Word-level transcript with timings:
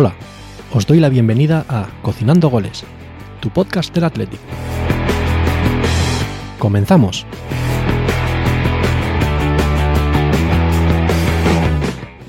Hola, 0.00 0.14
os 0.72 0.86
doy 0.86 1.00
la 1.00 1.08
bienvenida 1.08 1.64
a 1.68 1.88
Cocinando 2.02 2.48
Goles, 2.48 2.84
tu 3.40 3.50
podcast 3.50 3.92
del 3.92 4.04
Atlético. 4.04 4.44
Comenzamos. 6.60 7.26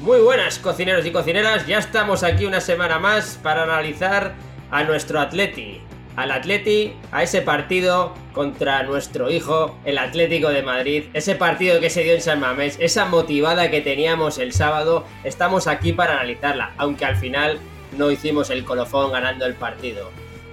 Muy 0.01 0.19
buenas 0.19 0.57
cocineros 0.57 1.05
y 1.05 1.11
cocineras, 1.11 1.67
ya 1.67 1.77
estamos 1.77 2.23
aquí 2.23 2.47
una 2.47 2.59
semana 2.59 2.97
más 2.97 3.39
para 3.43 3.61
analizar 3.65 4.33
a 4.71 4.83
nuestro 4.83 5.19
Atleti, 5.19 5.79
al 6.19 6.31
Atleti, 6.31 6.91
a 7.13 7.23
ese 7.23 7.41
partido 7.41 8.13
contra 8.33 8.83
nuestro 8.83 9.31
hijo, 9.31 9.77
el 9.85 9.97
Atlético 9.97 10.49
de 10.49 10.63
Madrid, 10.63 11.05
ese 11.13 11.35
partido 11.35 11.79
que 11.79 11.89
se 11.89 12.03
dio 12.03 12.13
en 12.13 12.21
San 12.21 12.41
Mamés, 12.41 12.75
esa 12.81 13.05
motivada 13.05 13.71
que 13.71 13.79
teníamos 13.79 14.37
el 14.37 14.51
sábado, 14.51 15.05
estamos 15.23 15.67
aquí 15.67 15.93
para 15.93 16.15
analizarla, 16.15 16.73
aunque 16.77 17.05
al 17.05 17.15
final 17.15 17.57
no 17.97 18.11
hicimos 18.11 18.49
el 18.49 18.65
colofón 18.65 19.13
ganando 19.13 19.45
el 19.45 19.53
partido. 19.53 20.09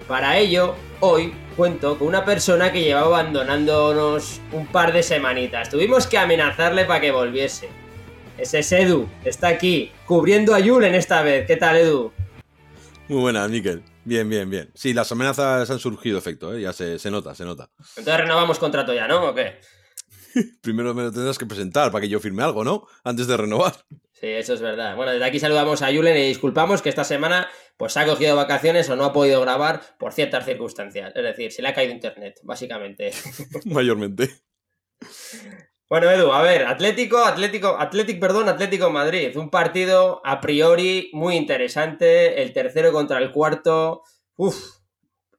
Para 0.07 0.39
ello, 0.39 0.77
hoy 1.01 1.35
cuento 1.57 1.99
con 1.99 2.07
una 2.07 2.25
persona 2.25 2.71
que 2.71 2.83
llevaba 2.83 3.19
abandonándonos 3.19 4.41
un 4.53 4.69
par 4.69 4.93
de 4.93 5.03
semanitas. 5.03 5.69
Tuvimos 5.69 6.07
que 6.07 6.17
amenazarle 6.17 6.85
para 6.85 7.01
que 7.01 7.11
volviese. 7.11 7.69
Ese 8.39 8.61
es 8.61 8.71
Edu, 8.71 9.09
está 9.25 9.49
aquí, 9.49 9.91
cubriendo 10.07 10.55
a 10.55 10.63
Julen 10.63 10.95
esta 10.95 11.23
vez. 11.23 11.45
¿Qué 11.45 11.57
tal, 11.57 11.77
Edu? 11.77 12.13
Muy 13.09 13.21
buena, 13.21 13.49
Miquel. 13.49 13.83
Bien, 14.07 14.29
bien, 14.29 14.49
bien. 14.49 14.71
Sí, 14.75 14.95
las 14.95 15.11
amenazas 15.11 15.69
han 15.69 15.81
surgido 15.81 16.17
efecto, 16.17 16.55
¿eh? 16.55 16.61
ya 16.61 16.73
se, 16.73 16.97
se 17.01 17.11
nota, 17.11 17.35
se 17.35 17.45
nota. 17.45 17.73
Entonces 17.97 18.21
renovamos 18.21 18.61
contrato 18.61 18.95
ya, 18.95 19.09
¿no? 19.09 19.31
¿O 19.31 19.35
qué? 19.35 19.59
Primero 20.63 20.95
me 20.95 21.03
lo 21.03 21.11
tendrás 21.11 21.37
que 21.39 21.45
presentar 21.45 21.91
para 21.91 22.03
que 22.03 22.09
yo 22.09 22.21
firme 22.21 22.45
algo, 22.45 22.63
¿no? 22.63 22.87
Antes 23.03 23.27
de 23.27 23.37
renovar. 23.37 23.75
Sí, 24.13 24.29
eso 24.29 24.55
es 24.55 24.61
verdad. 24.61 24.95
Bueno, 24.95 25.11
desde 25.11 25.25
aquí 25.25 25.41
saludamos 25.41 25.83
a 25.83 25.93
Julen 25.93 26.17
y 26.19 26.29
disculpamos 26.29 26.83
que 26.83 26.89
esta 26.89 27.03
semana 27.03 27.49
pues 27.77 27.97
ha 27.97 28.07
cogido 28.07 28.37
vacaciones 28.37 28.89
o 28.91 28.95
no 28.95 29.07
ha 29.07 29.13
podido 29.13 29.41
grabar 29.41 29.83
por 29.99 30.13
ciertas 30.13 30.45
circunstancias. 30.45 31.13
Es 31.17 31.25
decir, 31.25 31.51
se 31.51 31.63
le 31.63 31.69
ha 31.69 31.75
caído 31.75 31.93
internet, 31.93 32.39
básicamente. 32.45 33.11
Mayormente. 33.65 34.31
Bueno, 35.89 36.11
Edu, 36.11 36.33
a 36.33 36.43
ver, 36.43 36.67
Atlético, 36.67 37.19
Atlético, 37.19 37.77
Atlético, 37.79 38.19
perdón, 38.19 38.49
Atlético 38.49 38.91
Madrid. 38.91 39.37
Un 39.37 39.51
partido 39.51 40.21
a 40.25 40.41
priori 40.41 41.11
muy 41.13 41.37
interesante. 41.37 42.43
El 42.43 42.53
tercero 42.53 42.93
contra 42.93 43.19
el 43.19 43.31
cuarto. 43.31 44.03
Uf, 44.37 44.79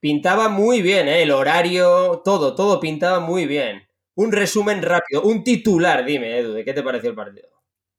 pintaba 0.00 0.48
muy 0.48 0.80
bien, 0.80 1.06
¿eh? 1.06 1.22
El 1.22 1.32
horario, 1.32 2.22
todo, 2.24 2.54
todo 2.54 2.80
pintaba 2.80 3.20
muy 3.20 3.44
bien. 3.44 3.88
Un 4.14 4.32
resumen 4.32 4.82
rápido, 4.82 5.22
un 5.22 5.44
titular, 5.44 6.04
dime, 6.06 6.38
Edu, 6.38 6.54
¿de 6.54 6.64
qué 6.64 6.72
te 6.72 6.82
pareció 6.82 7.10
el 7.10 7.16
partido? 7.16 7.48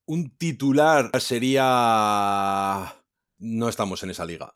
Un 0.05 0.36
titular 0.36 1.11
sería... 1.20 2.95
No 3.38 3.70
estamos 3.70 4.02
en 4.03 4.09
esa 4.09 4.25
liga. 4.25 4.55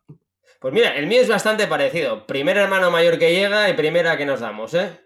Pues 0.60 0.74
mira, 0.74 0.96
el 0.98 1.06
mío 1.06 1.22
es 1.22 1.30
bastante 1.30 1.68
parecido. 1.68 2.26
Primer 2.26 2.58
hermano 2.58 2.90
mayor 2.90 3.20
que 3.20 3.34
llega 3.34 3.70
y 3.70 3.74
primera 3.74 4.18
que 4.18 4.26
nos 4.26 4.40
damos, 4.40 4.74
¿eh? 4.74 5.00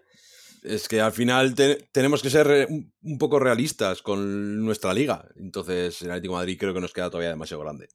Es 0.62 0.88
que 0.88 1.00
al 1.00 1.12
final 1.12 1.54
te- 1.54 1.88
tenemos 1.92 2.22
que 2.22 2.30
ser 2.30 2.66
un, 2.68 2.92
un 3.02 3.18
poco 3.18 3.38
realistas 3.38 4.02
con 4.02 4.64
nuestra 4.64 4.92
liga. 4.94 5.28
Entonces, 5.36 6.02
el 6.02 6.10
Atlético 6.10 6.34
de 6.34 6.38
Madrid 6.40 6.56
creo 6.58 6.74
que 6.74 6.80
nos 6.80 6.92
queda 6.92 7.10
todavía 7.10 7.30
demasiado 7.30 7.62
grande. 7.62 7.88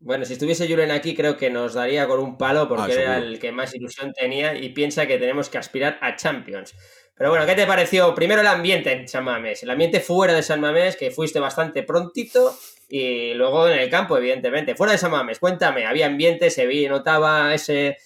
Bueno, 0.00 0.24
si 0.24 0.34
estuviese 0.34 0.68
Julen 0.68 0.92
aquí, 0.92 1.14
creo 1.14 1.36
que 1.36 1.50
nos 1.50 1.74
daría 1.74 2.06
con 2.06 2.20
un 2.20 2.38
palo 2.38 2.68
porque 2.68 2.92
Ah, 2.92 3.00
era 3.02 3.18
el 3.18 3.40
que 3.40 3.50
más 3.50 3.74
ilusión 3.74 4.12
tenía 4.12 4.54
y 4.56 4.68
piensa 4.68 5.06
que 5.06 5.18
tenemos 5.18 5.48
que 5.50 5.58
aspirar 5.58 5.98
a 6.00 6.14
Champions. 6.14 6.74
Pero 7.16 7.30
bueno, 7.30 7.44
¿qué 7.46 7.56
te 7.56 7.66
pareció? 7.66 8.14
Primero 8.14 8.40
el 8.42 8.46
ambiente 8.46 8.92
en 8.92 9.08
San 9.08 9.24
Mamés, 9.24 9.64
el 9.64 9.70
ambiente 9.70 9.98
fuera 9.98 10.34
de 10.34 10.42
San 10.44 10.60
Mamés, 10.60 10.94
que 10.96 11.10
fuiste 11.10 11.40
bastante 11.40 11.82
prontito, 11.82 12.56
y 12.88 13.34
luego 13.34 13.68
en 13.68 13.80
el 13.80 13.90
campo, 13.90 14.16
evidentemente. 14.16 14.76
Fuera 14.76 14.92
de 14.92 14.98
San 14.98 15.10
Mamés, 15.10 15.40
cuéntame, 15.40 15.84
había 15.84 16.06
ambiente, 16.06 16.48
se 16.50 16.66
vi, 16.68 16.86
notaba 16.86 17.52
ese, 17.52 17.96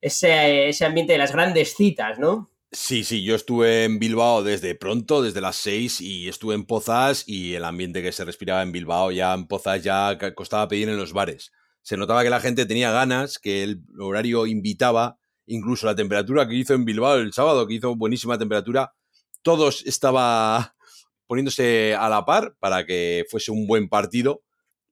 ese, 0.00 0.70
ese 0.70 0.84
ambiente 0.86 1.12
de 1.12 1.18
las 1.18 1.32
grandes 1.32 1.74
citas, 1.76 2.18
¿no? 2.18 2.50
Sí, 2.74 3.04
sí, 3.04 3.22
yo 3.22 3.34
estuve 3.34 3.84
en 3.84 3.98
Bilbao 3.98 4.42
desde 4.42 4.74
pronto, 4.74 5.20
desde 5.20 5.42
las 5.42 5.56
6, 5.56 6.00
y 6.00 6.28
estuve 6.28 6.54
en 6.54 6.64
Pozas 6.64 7.22
y 7.26 7.54
el 7.54 7.66
ambiente 7.66 8.02
que 8.02 8.12
se 8.12 8.24
respiraba 8.24 8.62
en 8.62 8.72
Bilbao 8.72 9.10
ya 9.12 9.34
en 9.34 9.46
Pozas 9.46 9.82
ya 9.82 10.16
costaba 10.34 10.68
pedir 10.68 10.88
en 10.88 10.96
los 10.96 11.12
bares. 11.12 11.52
Se 11.82 11.98
notaba 11.98 12.22
que 12.22 12.30
la 12.30 12.40
gente 12.40 12.64
tenía 12.64 12.90
ganas, 12.90 13.38
que 13.38 13.62
el 13.62 13.82
horario 13.98 14.46
invitaba, 14.46 15.18
incluso 15.44 15.84
la 15.84 15.94
temperatura 15.94 16.48
que 16.48 16.54
hizo 16.54 16.72
en 16.72 16.86
Bilbao 16.86 17.16
el 17.16 17.34
sábado, 17.34 17.66
que 17.66 17.74
hizo 17.74 17.94
buenísima 17.94 18.38
temperatura, 18.38 18.94
todos 19.42 19.84
estaba 19.84 20.74
poniéndose 21.26 21.94
a 21.94 22.08
la 22.08 22.24
par 22.24 22.56
para 22.58 22.86
que 22.86 23.26
fuese 23.28 23.50
un 23.50 23.66
buen 23.66 23.90
partido 23.90 24.44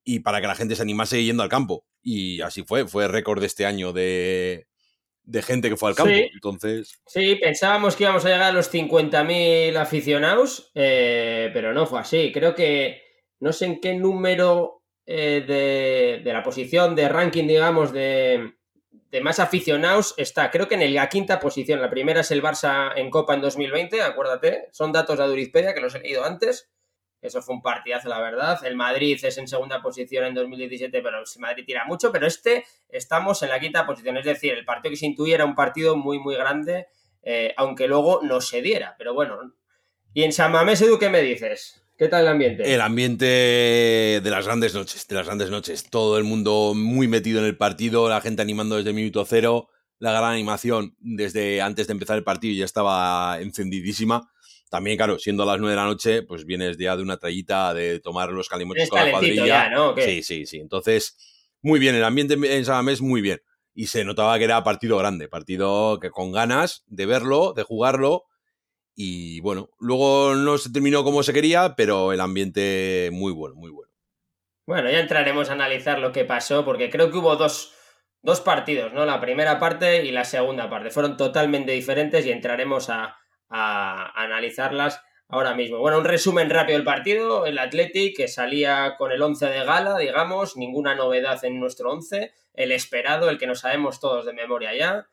y 0.04 0.20
para 0.20 0.42
que 0.42 0.48
la 0.48 0.54
gente 0.54 0.76
se 0.76 0.82
animase 0.82 1.24
yendo 1.24 1.42
al 1.42 1.48
campo. 1.48 1.86
Y 2.02 2.42
así 2.42 2.62
fue, 2.62 2.86
fue 2.86 3.08
récord 3.08 3.40
de 3.40 3.46
este 3.46 3.64
año 3.64 3.94
de, 3.94 4.66
de 5.22 5.42
gente 5.42 5.68
que 5.68 5.76
fue 5.76 5.90
al 5.90 5.94
campo. 5.94 6.12
Sí. 6.12 6.30
Entonces, 6.32 7.00
Sí, 7.06 7.36
pensábamos 7.36 7.96
que 7.96 8.04
íbamos 8.04 8.24
a 8.24 8.28
llegar 8.28 8.50
a 8.50 8.52
los 8.52 8.72
50.000 8.72 9.76
aficionados, 9.76 10.70
eh, 10.74 11.50
pero 11.52 11.72
no 11.72 11.86
fue 11.86 12.00
así. 12.00 12.32
Creo 12.32 12.54
que 12.54 13.02
no 13.40 13.52
sé 13.52 13.66
en 13.66 13.80
qué 13.80 13.94
número 13.94 14.82
eh, 15.06 15.44
de, 15.46 16.22
de 16.22 16.32
la 16.32 16.42
posición 16.42 16.94
de 16.94 17.08
ranking, 17.08 17.46
digamos, 17.46 17.92
de, 17.92 18.54
de 19.10 19.20
más 19.20 19.38
aficionados 19.38 20.14
está. 20.16 20.50
Creo 20.50 20.68
que 20.68 20.76
en 20.76 20.94
la 20.94 21.08
quinta 21.08 21.40
posición. 21.40 21.80
La 21.80 21.90
primera 21.90 22.20
es 22.20 22.30
el 22.30 22.42
Barça 22.42 22.92
en 22.96 23.10
Copa 23.10 23.34
en 23.34 23.40
2020, 23.40 24.02
acuérdate. 24.02 24.68
Son 24.72 24.92
datos 24.92 25.18
de 25.18 25.24
Adurizpedia 25.24 25.74
que 25.74 25.80
los 25.80 25.94
he 25.94 26.00
leído 26.00 26.24
antes. 26.24 26.70
Eso 27.22 27.42
fue 27.42 27.54
un 27.54 27.62
partidazo, 27.62 28.08
la 28.08 28.20
verdad. 28.20 28.64
El 28.64 28.76
Madrid 28.76 29.18
es 29.22 29.36
en 29.36 29.46
segunda 29.46 29.82
posición 29.82 30.24
en 30.24 30.34
2017, 30.34 31.02
pero 31.02 31.18
el 31.18 31.24
Madrid 31.40 31.64
tira 31.66 31.84
mucho. 31.84 32.10
Pero 32.10 32.26
este 32.26 32.64
estamos 32.88 33.42
en 33.42 33.50
la 33.50 33.60
quinta 33.60 33.86
posición. 33.86 34.16
Es 34.16 34.24
decir, 34.24 34.54
el 34.54 34.64
partido 34.64 34.90
que 34.90 34.96
se 34.96 35.06
intuía 35.06 35.34
era 35.34 35.44
un 35.44 35.54
partido 35.54 35.96
muy, 35.96 36.18
muy 36.18 36.34
grande, 36.34 36.86
eh, 37.22 37.52
aunque 37.56 37.88
luego 37.88 38.20
no 38.22 38.40
se 38.40 38.62
diera. 38.62 38.94
Pero 38.98 39.14
bueno. 39.14 39.54
Y 40.12 40.24
en 40.24 40.32
San 40.32 40.50
Mamés, 40.50 40.80
Edu, 40.82 40.98
¿qué 40.98 41.08
me 41.08 41.20
dices? 41.20 41.84
¿Qué 41.96 42.08
tal 42.08 42.22
el 42.22 42.28
ambiente? 42.28 42.74
El 42.74 42.80
ambiente 42.80 43.26
de 43.26 44.30
las 44.30 44.46
grandes 44.46 44.74
noches, 44.74 45.06
de 45.06 45.14
las 45.14 45.26
grandes 45.26 45.50
noches. 45.50 45.90
Todo 45.90 46.16
el 46.16 46.24
mundo 46.24 46.72
muy 46.74 47.06
metido 47.08 47.40
en 47.40 47.44
el 47.44 47.58
partido, 47.58 48.08
la 48.08 48.22
gente 48.22 48.40
animando 48.40 48.76
desde 48.76 48.88
el 48.88 48.96
minuto 48.96 49.24
cero, 49.26 49.68
la 50.00 50.12
gran 50.12 50.32
animación 50.32 50.96
desde 50.98 51.60
antes 51.60 51.86
de 51.86 51.92
empezar 51.92 52.16
el 52.16 52.24
partido 52.24 52.58
ya 52.58 52.64
estaba 52.64 53.38
encendidísima. 53.40 54.28
También, 54.70 54.96
claro, 54.96 55.18
siendo 55.18 55.42
a 55.42 55.46
las 55.46 55.58
nueve 55.58 55.72
de 55.72 55.76
la 55.76 55.84
noche, 55.84 56.22
pues 56.22 56.44
vienes 56.44 56.78
ya 56.78 56.96
de 56.96 57.02
una 57.02 57.18
trayita 57.18 57.74
de 57.74 58.00
tomar 58.00 58.30
los 58.30 58.48
calimoches 58.48 58.84
Es 58.84 58.90
con 58.90 59.04
la 59.04 59.10
cuadrilla. 59.10 59.46
ya, 59.46 59.68
¿no? 59.68 59.94
Sí, 59.96 60.22
sí, 60.22 60.46
sí. 60.46 60.58
Entonces, 60.58 61.16
muy 61.60 61.78
bien, 61.78 61.94
el 61.94 62.04
ambiente 62.04 62.34
en 62.34 62.64
San 62.64 62.76
Mamés 62.76 63.00
muy 63.00 63.20
bien. 63.20 63.42
Y 63.74 63.86
se 63.86 64.04
notaba 64.04 64.38
que 64.38 64.44
era 64.44 64.64
partido 64.64 64.96
grande, 64.96 65.28
partido 65.28 65.98
que 66.00 66.10
con 66.10 66.32
ganas 66.32 66.82
de 66.86 67.06
verlo, 67.06 67.52
de 67.54 67.62
jugarlo. 67.62 68.24
Y 68.94 69.40
bueno, 69.40 69.70
luego 69.78 70.34
no 70.34 70.56
se 70.56 70.72
terminó 70.72 71.04
como 71.04 71.22
se 71.22 71.32
quería, 71.32 71.74
pero 71.76 72.12
el 72.12 72.20
ambiente 72.20 73.10
muy 73.12 73.32
bueno, 73.32 73.54
muy 73.56 73.70
bueno. 73.70 73.92
Bueno, 74.66 74.90
ya 74.90 75.00
entraremos 75.00 75.50
a 75.50 75.54
analizar 75.54 75.98
lo 75.98 76.12
que 76.12 76.24
pasó, 76.24 76.64
porque 76.64 76.90
creo 76.90 77.10
que 77.10 77.18
hubo 77.18 77.34
dos, 77.36 77.74
dos 78.22 78.40
partidos, 78.40 78.92
¿no? 78.92 79.04
La 79.04 79.20
primera 79.20 79.58
parte 79.58 80.04
y 80.04 80.10
la 80.10 80.24
segunda 80.24 80.68
parte. 80.68 80.90
Fueron 80.90 81.16
totalmente 81.16 81.72
diferentes 81.72 82.26
y 82.26 82.32
entraremos 82.32 82.90
a, 82.90 83.16
analizarlas 83.48 85.02
ahora 85.28 85.54
mismo. 85.54 85.78
Bueno, 85.78 85.98
un 85.98 86.04
resumen 86.04 86.50
rápido 86.50 86.78
del 86.78 86.84
partido. 86.84 87.46
El 87.46 87.58
Athletic 87.58 88.16
que 88.16 88.28
salía 88.28 88.94
con 88.96 89.10
el 89.10 89.20
11 89.20 89.46
de 89.46 89.64
gala, 89.64 89.98
digamos, 89.98 90.56
ninguna 90.56 90.94
novedad 90.94 91.44
en 91.44 91.58
nuestro 91.58 91.90
11. 91.90 92.32
El 92.54 92.72
esperado, 92.72 93.28
el 93.28 93.38
que 93.38 93.48
no 93.48 93.56
sabemos 93.56 93.98
todos 93.98 94.24
de 94.26 94.32
memoria 94.32 94.74
ya. 94.76 95.08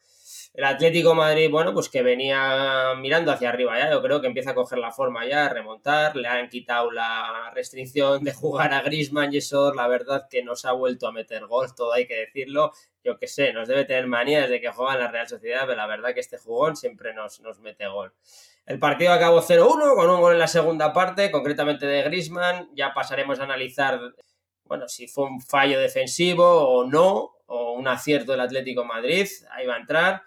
El 0.57 0.63
Atlético 0.63 1.13
Madrid, 1.13 1.51
bueno, 1.51 1.71
pues 1.71 1.87
que 1.87 2.01
venía 2.01 2.95
mirando 2.99 3.31
hacia 3.31 3.49
arriba 3.49 3.77
ya, 3.77 3.91
yo 3.91 4.01
creo 4.01 4.21
que 4.21 4.27
empieza 4.27 4.51
a 4.51 4.55
coger 4.55 4.79
la 4.79 4.91
forma 4.91 5.23
ya, 5.27 5.45
a 5.45 5.49
remontar, 5.49 6.15
le 6.15 6.27
han 6.27 6.49
quitado 6.49 6.89
la 6.89 7.51
restricción 7.53 8.23
de 8.23 8.33
jugar 8.33 8.73
a 8.73 8.81
Griezmann 8.81 9.31
y 9.31 9.37
eso, 9.37 9.71
la 9.75 9.87
verdad 9.87 10.27
que 10.27 10.43
nos 10.43 10.65
ha 10.65 10.71
vuelto 10.71 11.07
a 11.07 11.11
meter 11.11 11.45
gol, 11.45 11.75
todo 11.75 11.93
hay 11.93 12.07
que 12.07 12.15
decirlo, 12.15 12.71
yo 13.07 13.17
que 13.17 13.27
sé, 13.27 13.53
nos 13.53 13.69
debe 13.69 13.85
tener 13.85 14.05
manía 14.05 14.41
desde 14.41 14.59
que 14.59 14.69
juega 14.69 14.95
en 14.95 14.99
la 14.99 15.07
Real 15.07 15.29
Sociedad, 15.29 15.61
pero 15.61 15.77
la 15.77 15.87
verdad 15.87 16.13
que 16.13 16.19
este 16.19 16.37
jugón 16.37 16.75
siempre 16.75 17.13
nos, 17.13 17.39
mete 17.61 17.87
gol. 17.87 18.13
El 18.65 18.79
partido 18.79 19.13
acabó 19.13 19.41
0-1 19.41 19.95
con 19.95 20.09
un 20.09 20.19
gol 20.19 20.33
en 20.33 20.39
la 20.39 20.47
segunda 20.47 20.91
parte, 20.91 21.31
concretamente 21.31 21.85
de 21.85 22.03
Griezmann, 22.03 22.69
ya 22.75 22.93
pasaremos 22.93 23.39
a 23.39 23.43
analizar, 23.43 23.97
bueno, 24.65 24.89
si 24.89 25.07
fue 25.07 25.23
un 25.23 25.39
fallo 25.39 25.79
defensivo 25.79 26.45
o 26.45 26.85
no, 26.85 27.37
o 27.45 27.71
un 27.71 27.87
acierto 27.87 28.33
del 28.33 28.41
Atlético 28.41 28.83
Madrid, 28.83 29.25
ahí 29.51 29.65
va 29.65 29.75
a 29.75 29.79
entrar. 29.79 30.23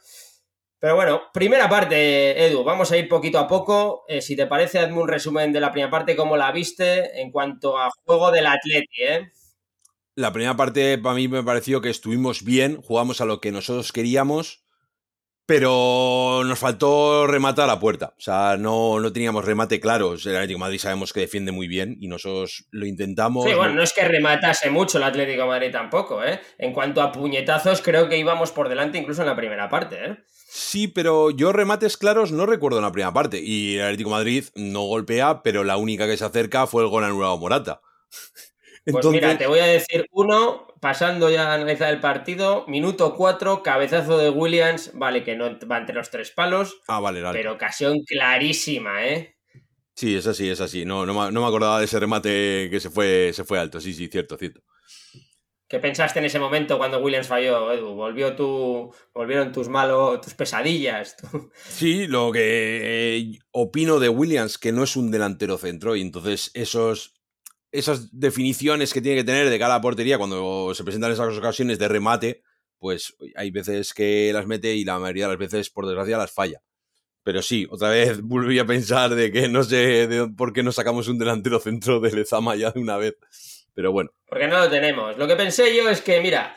Pero 0.78 0.94
bueno, 0.96 1.20
primera 1.34 1.68
parte, 1.68 2.46
Edu, 2.46 2.64
vamos 2.64 2.90
a 2.90 2.96
ir 2.96 3.06
poquito 3.10 3.38
a 3.38 3.46
poco. 3.46 4.06
Eh, 4.08 4.22
si 4.22 4.34
te 4.34 4.46
parece, 4.46 4.78
hazme 4.78 4.98
un 4.98 5.08
resumen 5.08 5.52
de 5.52 5.60
la 5.60 5.70
primera 5.70 5.90
parte, 5.90 6.16
cómo 6.16 6.38
la 6.38 6.50
viste 6.50 7.20
en 7.20 7.30
cuanto 7.30 7.76
a 7.76 7.90
juego 8.06 8.30
del 8.30 8.46
Atleti, 8.46 9.02
¿eh? 9.02 9.30
La 10.16 10.32
primera 10.32 10.56
parte 10.56 10.98
para 10.98 11.14
mí 11.14 11.28
me 11.28 11.42
pareció 11.42 11.80
que 11.80 11.90
estuvimos 11.90 12.44
bien, 12.44 12.80
jugamos 12.82 13.20
a 13.20 13.24
lo 13.24 13.40
que 13.40 13.52
nosotros 13.52 13.92
queríamos, 13.92 14.64
pero 15.50 16.42
nos 16.44 16.60
faltó 16.60 17.26
rematar 17.26 17.68
a 17.70 17.80
puerta. 17.80 18.14
O 18.16 18.20
sea, 18.20 18.56
no, 18.56 19.00
no 19.00 19.12
teníamos 19.12 19.44
remate 19.44 19.80
claro. 19.80 20.14
El 20.14 20.36
Atlético 20.36 20.58
de 20.58 20.60
Madrid 20.60 20.78
sabemos 20.78 21.12
que 21.12 21.18
defiende 21.18 21.50
muy 21.50 21.66
bien 21.66 21.96
y 22.00 22.06
nosotros 22.06 22.68
lo 22.70 22.86
intentamos. 22.86 23.46
Sí, 23.46 23.54
bueno, 23.54 23.74
no 23.74 23.82
es 23.82 23.92
que 23.92 24.04
rematase 24.04 24.70
mucho 24.70 24.98
el 24.98 25.04
Atlético 25.04 25.42
de 25.42 25.48
Madrid 25.48 25.72
tampoco, 25.72 26.22
¿eh? 26.22 26.40
En 26.56 26.72
cuanto 26.72 27.02
a 27.02 27.10
puñetazos, 27.10 27.82
creo 27.82 28.08
que 28.08 28.16
íbamos 28.16 28.52
por 28.52 28.68
delante 28.68 28.98
incluso 28.98 29.22
en 29.22 29.28
la 29.28 29.34
primera 29.34 29.68
parte, 29.68 29.96
¿eh? 30.04 30.16
Sí, 30.52 30.86
pero 30.86 31.30
yo 31.30 31.52
remates 31.52 31.96
claros 31.96 32.30
no 32.30 32.46
recuerdo 32.46 32.78
en 32.78 32.84
la 32.84 32.92
primera 32.92 33.12
parte. 33.12 33.40
Y 33.40 33.76
el 33.76 33.86
Atlético 33.86 34.10
de 34.10 34.16
Madrid 34.16 34.44
no 34.54 34.82
golpea, 34.82 35.42
pero 35.42 35.64
la 35.64 35.76
única 35.78 36.06
que 36.06 36.16
se 36.16 36.24
acerca 36.24 36.68
fue 36.68 36.84
el 36.84 36.88
gol 36.88 37.02
anulado 37.02 37.38
Morata. 37.38 37.80
Pues 38.84 39.04
mira, 39.06 39.36
te 39.36 39.46
voy 39.46 39.58
a 39.58 39.66
decir 39.66 40.06
uno, 40.10 40.66
pasando 40.80 41.30
ya 41.30 41.50
a 41.50 41.54
analizar 41.54 41.92
el 41.92 42.00
partido, 42.00 42.64
minuto 42.66 43.14
4, 43.14 43.62
cabezazo 43.62 44.16
de 44.16 44.30
Williams, 44.30 44.92
vale, 44.94 45.22
que 45.22 45.36
no 45.36 45.58
va 45.70 45.78
entre 45.78 45.94
los 45.94 46.10
tres 46.10 46.30
palos. 46.30 46.80
Ah, 46.88 47.00
vale, 47.00 47.20
vale. 47.20 47.38
Pero 47.38 47.52
ocasión 47.52 48.00
clarísima, 48.04 49.06
¿eh? 49.06 49.36
Sí, 49.94 50.16
es 50.16 50.26
así, 50.26 50.48
es 50.48 50.60
así. 50.62 50.86
No, 50.86 51.04
no, 51.04 51.30
me 51.30 51.46
acordaba 51.46 51.78
de 51.78 51.84
ese 51.84 52.00
remate 52.00 52.68
que 52.70 52.80
se 52.80 52.88
fue, 52.88 53.32
se 53.34 53.44
fue 53.44 53.58
alto. 53.58 53.80
Sí, 53.80 53.92
sí, 53.92 54.08
cierto, 54.08 54.38
cierto. 54.38 54.62
¿Qué 55.68 55.78
pensaste 55.78 56.18
en 56.18 56.24
ese 56.24 56.40
momento 56.40 56.78
cuando 56.78 57.00
Williams 57.00 57.28
falló, 57.28 57.70
Edu? 57.70 57.94
¿Volvió 57.94 58.34
tu, 58.34 58.92
¿Volvieron 59.14 59.52
tus 59.52 59.68
malos, 59.68 60.20
tus 60.20 60.34
pesadillas? 60.34 61.16
Sí, 61.68 62.08
lo 62.08 62.32
que 62.32 63.18
eh, 63.18 63.38
opino 63.52 64.00
de 64.00 64.08
Williams, 64.08 64.58
que 64.58 64.72
no 64.72 64.82
es 64.82 64.96
un 64.96 65.10
delantero 65.10 65.58
centro, 65.58 65.94
y 65.94 66.00
entonces 66.00 66.50
esos 66.54 67.19
esas 67.72 68.18
definiciones 68.18 68.92
que 68.92 69.00
tiene 69.00 69.18
que 69.18 69.24
tener 69.24 69.48
de 69.48 69.58
cada 69.58 69.80
portería 69.80 70.18
cuando 70.18 70.74
se 70.74 70.84
presentan 70.84 71.12
esas 71.12 71.36
ocasiones 71.36 71.78
de 71.78 71.88
remate, 71.88 72.42
pues 72.78 73.16
hay 73.36 73.50
veces 73.50 73.94
que 73.94 74.30
las 74.32 74.46
mete 74.46 74.74
y 74.74 74.84
la 74.84 74.98
mayoría 74.98 75.26
de 75.26 75.32
las 75.32 75.38
veces, 75.38 75.70
por 75.70 75.86
desgracia, 75.86 76.18
las 76.18 76.32
falla. 76.32 76.62
Pero 77.22 77.42
sí, 77.42 77.66
otra 77.70 77.90
vez 77.90 78.20
volví 78.22 78.58
a 78.58 78.66
pensar 78.66 79.14
de 79.14 79.30
que 79.30 79.48
no 79.48 79.62
sé 79.62 80.08
por 80.36 80.52
qué 80.52 80.62
no 80.62 80.72
sacamos 80.72 81.08
un 81.08 81.18
delantero 81.18 81.60
centro 81.60 82.00
de 82.00 82.12
Lezama 82.12 82.56
ya 82.56 82.70
de 82.70 82.80
una 82.80 82.96
vez. 82.96 83.16
Pero 83.74 83.92
bueno. 83.92 84.10
Porque 84.26 84.48
no 84.48 84.58
lo 84.58 84.68
tenemos. 84.68 85.16
Lo 85.16 85.28
que 85.28 85.36
pensé 85.36 85.76
yo 85.76 85.88
es 85.88 86.00
que, 86.00 86.20
mira, 86.20 86.56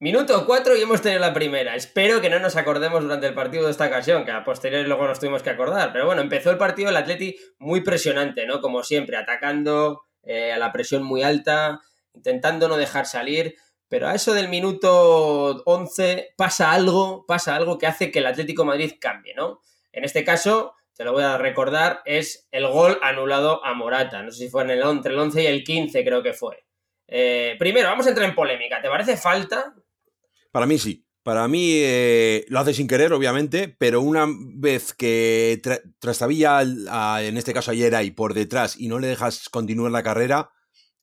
minuto 0.00 0.44
4 0.46 0.76
y 0.76 0.82
hemos 0.82 1.00
tenido 1.00 1.20
la 1.20 1.32
primera. 1.32 1.76
Espero 1.76 2.20
que 2.20 2.28
no 2.28 2.38
nos 2.40 2.56
acordemos 2.56 3.02
durante 3.02 3.26
el 3.26 3.34
partido 3.34 3.64
de 3.64 3.70
esta 3.70 3.86
ocasión, 3.86 4.24
que 4.24 4.32
a 4.32 4.44
posteriori 4.44 4.86
luego 4.86 5.06
nos 5.06 5.18
tuvimos 5.18 5.42
que 5.42 5.50
acordar. 5.50 5.92
Pero 5.92 6.06
bueno, 6.06 6.20
empezó 6.20 6.50
el 6.50 6.58
partido 6.58 6.90
el 6.90 6.96
Atleti 6.96 7.36
muy 7.58 7.80
presionante, 7.80 8.46
¿no? 8.46 8.60
Como 8.60 8.82
siempre, 8.82 9.16
atacando, 9.16 10.02
eh, 10.22 10.52
a 10.52 10.58
la 10.58 10.72
presión 10.72 11.02
muy 11.02 11.22
alta, 11.22 11.80
intentando 12.14 12.68
no 12.68 12.76
dejar 12.76 13.06
salir, 13.06 13.56
pero 13.88 14.08
a 14.08 14.14
eso 14.14 14.32
del 14.32 14.48
minuto 14.48 15.62
11 15.64 16.34
pasa 16.36 16.72
algo, 16.72 17.26
pasa 17.26 17.54
algo 17.56 17.78
que 17.78 17.86
hace 17.86 18.10
que 18.10 18.20
el 18.20 18.26
Atlético 18.26 18.64
Madrid 18.64 18.94
cambie, 19.00 19.34
¿no? 19.34 19.60
En 19.92 20.04
este 20.04 20.24
caso, 20.24 20.74
te 20.94 21.04
lo 21.04 21.12
voy 21.12 21.24
a 21.24 21.38
recordar, 21.38 22.00
es 22.04 22.48
el 22.50 22.66
gol 22.66 22.98
anulado 23.02 23.64
a 23.64 23.74
Morata, 23.74 24.22
no 24.22 24.30
sé 24.30 24.44
si 24.44 24.48
fue 24.48 24.62
en 24.62 24.70
el, 24.70 24.82
entre 24.82 25.12
el 25.12 25.18
11 25.18 25.42
y 25.42 25.46
el 25.46 25.64
15 25.64 26.04
creo 26.04 26.22
que 26.22 26.32
fue. 26.32 26.64
Eh, 27.06 27.56
primero, 27.58 27.88
vamos 27.88 28.06
a 28.06 28.10
entrar 28.10 28.28
en 28.28 28.34
polémica, 28.34 28.80
¿te 28.80 28.88
parece 28.88 29.16
falta? 29.16 29.74
Para 30.50 30.66
mí 30.66 30.78
sí. 30.78 31.04
Para 31.22 31.46
mí 31.46 31.70
eh, 31.74 32.44
lo 32.48 32.58
hace 32.58 32.74
sin 32.74 32.88
querer, 32.88 33.12
obviamente, 33.12 33.68
pero 33.68 34.00
una 34.00 34.26
vez 34.28 34.92
que 34.92 35.60
trastabilla 36.00 36.62
en 36.62 37.36
este 37.36 37.54
caso 37.54 37.70
ayer 37.70 37.94
ahí 37.94 38.10
por 38.10 38.34
detrás 38.34 38.76
y 38.76 38.88
no 38.88 38.98
le 38.98 39.06
dejas 39.06 39.48
continuar 39.48 39.92
la 39.92 40.02
carrera, 40.02 40.50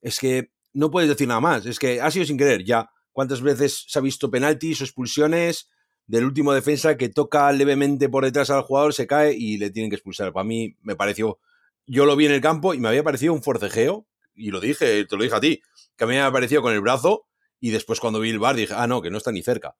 es 0.01 0.19
que 0.19 0.51
no 0.73 0.91
puedes 0.91 1.09
decir 1.09 1.27
nada 1.27 1.39
más. 1.39 1.65
Es 1.65 1.79
que 1.79 2.01
ha 2.01 2.11
sido 2.11 2.25
sin 2.25 2.37
querer 2.37 2.65
ya. 2.65 2.89
¿Cuántas 3.13 3.41
veces 3.41 3.85
se 3.87 3.97
ha 3.97 4.01
visto 4.01 4.29
penaltis 4.29 4.81
o 4.81 4.83
expulsiones 4.83 5.69
del 6.05 6.25
último 6.25 6.51
defensa 6.53 6.97
que 6.97 7.07
toca 7.07 7.49
levemente 7.53 8.09
por 8.09 8.25
detrás 8.25 8.49
al 8.49 8.63
jugador, 8.63 8.93
se 8.93 9.07
cae 9.07 9.33
y 9.33 9.57
le 9.57 9.69
tienen 9.69 9.89
que 9.89 9.95
expulsar? 9.95 10.33
Para 10.33 10.43
mí 10.43 10.75
me 10.81 10.97
pareció, 10.97 11.39
yo 11.85 12.05
lo 12.05 12.17
vi 12.17 12.25
en 12.25 12.33
el 12.33 12.41
campo 12.41 12.73
y 12.73 12.79
me 12.79 12.89
había 12.89 13.03
parecido 13.03 13.31
un 13.31 13.41
forcejeo, 13.41 14.05
y 14.35 14.51
lo 14.51 14.59
dije, 14.59 15.05
te 15.05 15.15
lo 15.15 15.23
dije 15.23 15.35
a 15.35 15.39
ti, 15.39 15.61
que 15.95 16.03
a 16.03 16.07
mí 16.07 16.13
me 16.13 16.19
había 16.19 16.33
parecido 16.33 16.61
con 16.61 16.73
el 16.73 16.81
brazo 16.81 17.25
y 17.59 17.71
después 17.71 17.99
cuando 18.01 18.19
vi 18.19 18.29
el 18.31 18.39
bar 18.39 18.55
dije, 18.55 18.73
ah, 18.75 18.87
no, 18.87 19.01
que 19.01 19.11
no 19.11 19.17
está 19.17 19.31
ni 19.31 19.41
cerca 19.41 19.75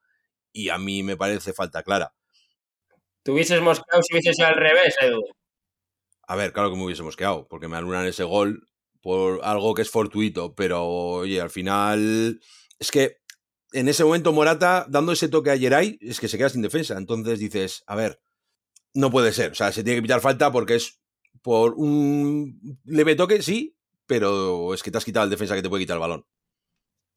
y 0.52 0.70
a 0.70 0.78
mí 0.78 1.04
me 1.04 1.18
parece 1.18 1.54
falta 1.54 1.84
clara. 1.84 2.14
¿Tú 3.24 3.34
hubieses 3.34 3.62
mosqueado 3.62 4.02
si 4.02 4.14
hubiese 4.14 4.34
sido 4.34 4.48
al 4.48 4.56
revés, 4.56 4.96
Edu? 5.02 5.22
A 6.28 6.36
ver, 6.36 6.54
claro 6.54 6.70
que 6.70 6.78
me 6.78 6.86
hubiese 6.86 7.04
mosqueado, 7.04 7.48
porque 7.48 7.68
me 7.68 7.78
anulan 7.78 8.06
ese 8.06 8.24
gol 8.24 8.68
por 9.02 9.44
algo 9.44 9.74
que 9.74 9.82
es 9.82 9.90
fortuito, 9.90 10.56
pero 10.56 10.86
oye, 10.86 11.42
al 11.42 11.50
final 11.50 12.40
es 12.78 12.92
que 12.92 13.18
en 13.72 13.88
ese 13.88 14.04
momento 14.04 14.34
Morata, 14.34 14.86
dando 14.90 15.12
ese 15.12 15.30
toque 15.30 15.52
a 15.52 15.58
Geray, 15.58 15.98
es 16.02 16.20
que 16.20 16.28
se 16.28 16.38
queda 16.38 16.50
sin 16.50 16.62
defensa. 16.62 16.98
Entonces 16.98 17.40
dices, 17.40 17.84
a 17.88 17.96
ver, 17.96 18.20
no 18.94 19.12
puede 19.12 19.32
ser. 19.32 19.52
O 19.52 19.56
sea, 19.56 19.72
se 19.72 19.84
tiene 19.84 19.98
que 19.98 20.04
pitar 20.04 20.22
falta 20.22 20.52
porque 20.52 20.76
es 20.76 21.00
por 21.42 21.74
un 21.76 22.80
leve 22.84 23.16
toque, 23.16 23.42
sí, 23.42 23.78
pero 24.06 24.74
es 24.74 24.84
que 24.84 24.92
te 24.92 24.98
has 24.98 25.06
quitado 25.06 25.26
el 25.26 25.30
defensa 25.30 25.56
que 25.56 25.62
te 25.62 25.70
puede 25.70 25.84
quitar 25.84 25.96
el 25.96 26.02
balón. 26.02 26.26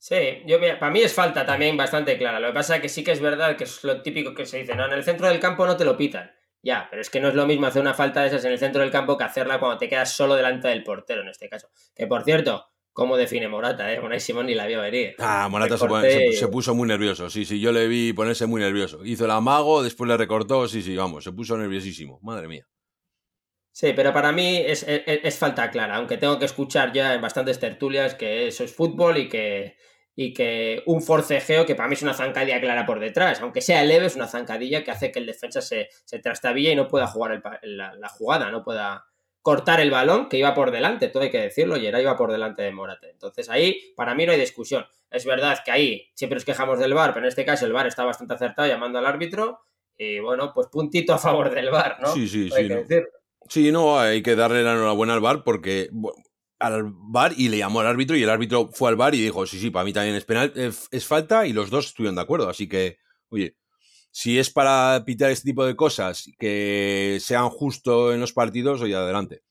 Sí, 0.03 0.43
yo 0.47 0.59
para 0.59 0.91
mí 0.91 1.01
es 1.01 1.15
falta 1.15 1.47
también 1.47 1.77
bastante 1.77 2.19
clara. 2.19 2.41
Lo 2.41 2.49
que 2.49 2.55
pasa 2.55 2.75
es 2.75 2.83
que 2.83 2.89
sí 2.89 3.05
que 3.05 3.13
es 3.13 3.21
verdad 3.21 3.57
que 3.57 3.63
es 3.63 3.85
lo 3.85 4.03
típico 4.03 4.35
que 4.35 4.47
se 4.47 4.59
dice, 4.59 4.75
no, 4.75 4.87
en 4.87 4.93
el 4.95 5.05
centro 5.05 5.29
del 5.29 5.39
campo 5.39 5.65
no 5.65 5.77
te 5.77 5.85
lo 5.85 5.97
pitan. 5.97 6.29
Ya, 6.61 6.89
pero 6.91 7.01
es 7.01 7.09
que 7.09 7.21
no 7.21 7.29
es 7.29 7.37
lo 7.37 7.47
mismo 7.47 7.69
hacer 7.69 7.83
una 7.83 7.95
falta 7.95 8.21
de 8.21 8.27
esas 8.27 8.45
en 8.45 8.51
el 8.51 8.59
centro 8.59 8.83
del 8.83 8.91
campo 8.91 9.17
que 9.17 9.23
hacerla 9.23 9.61
cuando 9.61 9.79
te 9.79 9.89
quedas 9.89 10.13
solo 10.13 10.35
delante 10.35 10.67
del 10.67 10.83
portero, 10.83 11.23
en 11.23 11.29
este 11.29 11.49
caso. 11.49 11.69
Que 11.95 12.09
por 12.09 12.25
cierto, 12.25 12.67
¿cómo 12.93 13.17
define 13.17 13.47
Morata? 13.47 13.93
Eh? 13.93 14.01
Unai 14.01 14.19
Simón 14.19 14.47
ni 14.47 14.57
la 14.57 14.67
vio 14.67 14.81
venir. 14.81 15.15
Ah, 15.21 15.47
Morata 15.49 15.79
se, 15.79 16.49
puso 16.49 16.75
muy 16.75 16.89
nervioso. 16.89 17.31
Sí, 17.31 17.45
sí, 17.45 17.61
yo 17.61 17.71
le 17.71 17.87
vi 17.87 18.13
ponerse 18.13 18.47
muy 18.47 18.61
nervioso. 18.61 19.05
Hizo 19.05 19.27
el 19.27 19.31
amago, 19.31 19.85
después 19.85 20.09
le 20.09 20.17
recortó. 20.17 20.67
Sí, 20.67 20.83
sí, 20.83 20.97
vamos, 20.97 21.23
se 21.23 21.31
puso 21.31 21.57
nerviosísimo. 21.57 22.19
Madre 22.23 22.49
mía. 22.49 22.67
Sí, 23.71 23.93
pero 23.95 24.13
para 24.13 24.33
mí 24.33 24.57
es, 24.67 24.85
es 24.85 25.39
falta 25.39 25.71
clara, 25.71 25.95
aunque 25.95 26.19
tengo 26.19 26.41
que 26.41 26.47
escuchar 26.47 26.93
ya 26.93 27.15
en 27.15 27.21
bastantes 27.23 27.61
tertulias 27.61 28.17
que 28.17 28.49
eso 28.49 28.65
es 28.65 28.75
fútbol 28.75 29.17
y 29.17 29.29
que 29.29 29.77
y 30.15 30.33
que 30.33 30.83
un 30.87 31.03
forcejeo 31.03 31.65
que 31.65 31.75
para 31.75 31.89
mí 31.89 31.95
es 31.95 32.03
una 32.03 32.15
zancadilla 32.15 32.61
clara 32.61 32.85
por 32.85 33.01
detrás, 33.01 33.41
aunque 33.41 33.61
sea 33.61 33.85
leve, 33.85 34.07
es 34.07 34.17
una 34.17 34.29
zancadilla 34.29 34.85
que 34.85 34.91
hace 34.91 35.11
que 35.11 35.21
el 35.21 35.27
defensa 35.27 35.63
se, 35.63 35.89
se 36.05 36.19
trastabille 36.19 36.73
y 36.73 36.77
no 36.77 36.89
pueda 36.89 37.07
jugar 37.07 37.43
la, 37.63 38.09
jugada, 38.09 38.51
no 38.51 38.63
pueda 38.63 39.07
cortar 39.41 39.81
el 39.81 39.91
balón 39.91 40.29
que 40.29 40.39
iba 40.39 40.55
por 40.55 40.71
delante, 40.71 41.09
todo 41.09 41.23
hay 41.23 41.31
que 41.31 41.41
decirlo, 41.41 41.77
y 41.77 41.87
era 41.87 42.01
iba 42.01 42.17
por 42.17 42.31
delante 42.31 42.63
de 42.63 42.73
Morate. 42.73 43.11
Entonces 43.11 43.49
ahí, 43.49 43.93
para 43.97 44.15
mí 44.15 44.27
no 44.27 44.33
hay 44.33 44.39
discusión. 44.39 44.85
Es 45.11 45.25
verdad 45.25 45.59
que 45.65 45.71
ahí 45.71 46.11
siempre 46.15 46.37
nos 46.37 46.45
quejamos 46.45 46.79
del 46.79 46.95
VAR, 46.95 47.13
pero 47.13 47.27
en 47.27 47.29
este 47.29 47.45
caso 47.45 47.67
el 47.67 47.73
VAR 47.73 47.87
está 47.87 48.05
bastante 48.05 48.35
acertado 48.35 48.69
llamando 48.69 48.99
al 48.99 49.07
árbitro 49.07 49.61
y 49.97 50.21
bueno, 50.21 50.53
pues 50.55 50.69
puntito 50.69 51.13
a 51.13 51.19
favor 51.19 51.53
del 51.53 51.71
VAR, 51.71 51.99
¿no? 52.01 52.13
Sí, 52.13 52.29
sí, 52.29 52.51
sí. 52.51 52.69
Sí, 53.49 53.73
no, 53.73 53.99
hay 53.99 54.23
que 54.23 54.37
darle 54.37 54.63
la 54.63 54.73
enhorabuena 54.73 55.15
al 55.15 55.21
VAR 55.21 55.43
porque 55.43 55.91
al 56.63 56.85
bar 56.87 57.33
y 57.37 57.49
le 57.49 57.59
llamó 57.59 57.81
al 57.81 57.89
árbitro 57.89 58.17
y 58.17 58.23
el 58.23 58.31
árbitro 58.31 58.71
fue 58.73 58.89
al 58.89 58.97
bar 58.97 59.15
y 59.15 59.21
dijo, 59.21 59.45
sí, 59.47 59.59
sí, 59.59 59.71
para 59.71 59.85
mí 59.85 59.93
también 59.93 60.15
es 60.15 60.25
penal, 60.25 60.53
es, 60.55 61.07
falta 61.07 61.47
y 61.47 61.53
los 61.53 61.71
dos 61.71 61.87
estuvieron 61.87 62.15
de 62.15 62.23
acuerdo. 62.23 62.49
Así 62.49 62.69
que, 62.69 62.99
oye, 63.31 63.57
si 64.13 64.39
es 64.39 64.51
para 64.51 65.03
pitar 65.05 65.31
este 65.31 65.51
tipo 65.51 65.67
de 65.67 65.75
cosas 65.75 66.31
que 66.39 67.19
sean 67.21 67.49
justo 67.49 68.15
en 68.15 68.21
los 68.21 68.33
partidos, 68.33 68.81
oye, 68.81 68.95
adelante. 68.95 69.43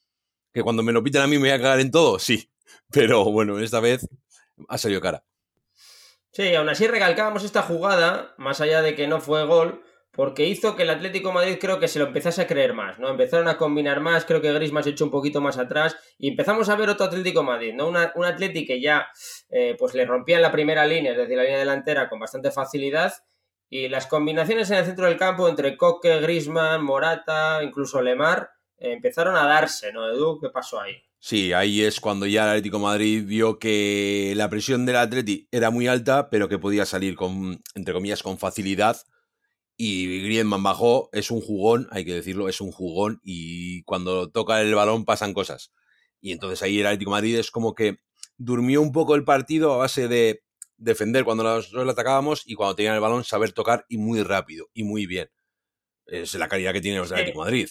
Que 0.53 0.63
cuando 0.63 0.83
me 0.83 0.93
lo 0.93 1.03
piten 1.03 1.21
a 1.21 1.27
mí 1.27 1.35
me 1.35 1.49
voy 1.49 1.49
a 1.49 1.61
cagar 1.61 1.81
en 1.81 1.91
todo, 1.91 2.17
sí. 2.17 2.49
Pero 2.91 3.25
bueno, 3.25 3.59
esta 3.59 3.81
vez 3.81 4.07
ha 4.69 4.77
salido 4.77 5.01
cara. 5.01 5.23
Sí, 6.31 6.55
aún 6.55 6.69
así 6.69 6.87
recalcábamos 6.87 7.43
esta 7.43 7.61
jugada, 7.61 8.33
más 8.37 8.61
allá 8.61 8.81
de 8.81 8.95
que 8.95 9.07
no 9.07 9.19
fue 9.19 9.45
gol, 9.45 9.83
porque 10.11 10.45
hizo 10.45 10.75
que 10.75 10.83
el 10.83 10.89
Atlético 10.89 11.31
Madrid 11.31 11.57
creo 11.59 11.79
que 11.79 11.87
se 11.87 11.99
lo 11.99 12.05
empezase 12.05 12.41
a 12.41 12.47
creer 12.47 12.73
más, 12.73 12.99
¿no? 12.99 13.09
Empezaron 13.09 13.47
a 13.47 13.57
combinar 13.57 14.01
más, 14.01 14.25
creo 14.25 14.41
que 14.41 14.51
Griezmann 14.51 14.83
se 14.83 14.89
echó 14.91 15.05
un 15.05 15.11
poquito 15.11 15.39
más 15.39 15.57
atrás 15.57 15.95
y 16.17 16.29
empezamos 16.29 16.69
a 16.69 16.75
ver 16.75 16.89
otro 16.89 17.05
Atlético 17.05 17.43
Madrid, 17.43 17.73
¿no? 17.73 17.87
Una, 17.87 18.11
un 18.15 18.25
Atlético 18.25 18.67
que 18.67 18.81
ya 18.81 19.07
eh, 19.49 19.75
pues 19.79 19.93
le 19.93 20.05
rompía 20.05 20.35
en 20.35 20.41
la 20.41 20.51
primera 20.51 20.85
línea, 20.85 21.11
es 21.11 21.17
decir, 21.17 21.37
la 21.37 21.43
línea 21.43 21.59
delantera 21.59 22.09
con 22.09 22.19
bastante 22.19 22.51
facilidad 22.51 23.13
y 23.69 23.87
las 23.87 24.05
combinaciones 24.05 24.69
en 24.69 24.77
el 24.77 24.85
centro 24.85 25.05
del 25.05 25.17
campo 25.17 25.47
entre 25.47 25.77
Coque, 25.77 26.19
Griezmann, 26.19 26.83
Morata, 26.83 27.63
incluso 27.63 28.01
Lemar, 28.01 28.49
eh, 28.77 28.91
empezaron 28.91 29.37
a 29.37 29.45
darse, 29.45 29.93
¿no, 29.93 30.09
Edu? 30.09 30.39
¿Qué 30.41 30.49
pasó 30.49 30.81
ahí? 30.81 30.95
Sí, 31.19 31.53
ahí 31.53 31.83
es 31.83 32.01
cuando 32.01 32.25
ya 32.25 32.43
el 32.43 32.49
Atlético 32.49 32.79
Madrid 32.79 33.23
vio 33.25 33.59
que 33.59 34.33
la 34.35 34.49
presión 34.49 34.85
del 34.85 34.97
Atleti 34.97 35.47
era 35.51 35.69
muy 35.69 35.87
alta, 35.87 36.29
pero 36.29 36.49
que 36.49 36.57
podía 36.57 36.85
salir 36.85 37.15
con, 37.15 37.61
entre 37.75 37.93
comillas, 37.93 38.23
con 38.23 38.37
facilidad 38.37 38.97
y 39.83 40.21
Griezmann 40.21 40.61
bajó, 40.61 41.09
es 41.11 41.31
un 41.31 41.41
jugón, 41.41 41.87
hay 41.89 42.05
que 42.05 42.13
decirlo, 42.13 42.47
es 42.47 42.61
un 42.61 42.71
jugón 42.71 43.19
y 43.23 43.81
cuando 43.81 44.29
toca 44.29 44.61
el 44.61 44.75
balón 44.75 45.05
pasan 45.05 45.33
cosas. 45.33 45.73
Y 46.19 46.33
entonces 46.33 46.61
ahí 46.61 46.79
el 46.79 46.85
Atlético 46.85 47.09
Madrid 47.09 47.39
es 47.39 47.49
como 47.49 47.73
que 47.73 47.97
durmió 48.37 48.79
un 48.79 48.91
poco 48.91 49.15
el 49.15 49.23
partido 49.23 49.73
a 49.73 49.77
base 49.77 50.07
de 50.07 50.43
defender 50.77 51.25
cuando 51.25 51.43
nosotros 51.43 51.83
le 51.83 51.93
atacábamos 51.93 52.43
y 52.45 52.53
cuando 52.53 52.75
tenían 52.75 52.93
el 52.93 53.01
balón 53.01 53.23
saber 53.23 53.53
tocar 53.53 53.87
y 53.89 53.97
muy 53.97 54.21
rápido 54.21 54.67
y 54.71 54.83
muy 54.83 55.07
bien. 55.07 55.31
Es 56.05 56.35
la 56.35 56.47
calidad 56.47 56.73
que 56.73 56.81
tiene 56.81 56.99
los 56.99 57.11
Atlético 57.11 57.39
Madrid. 57.39 57.67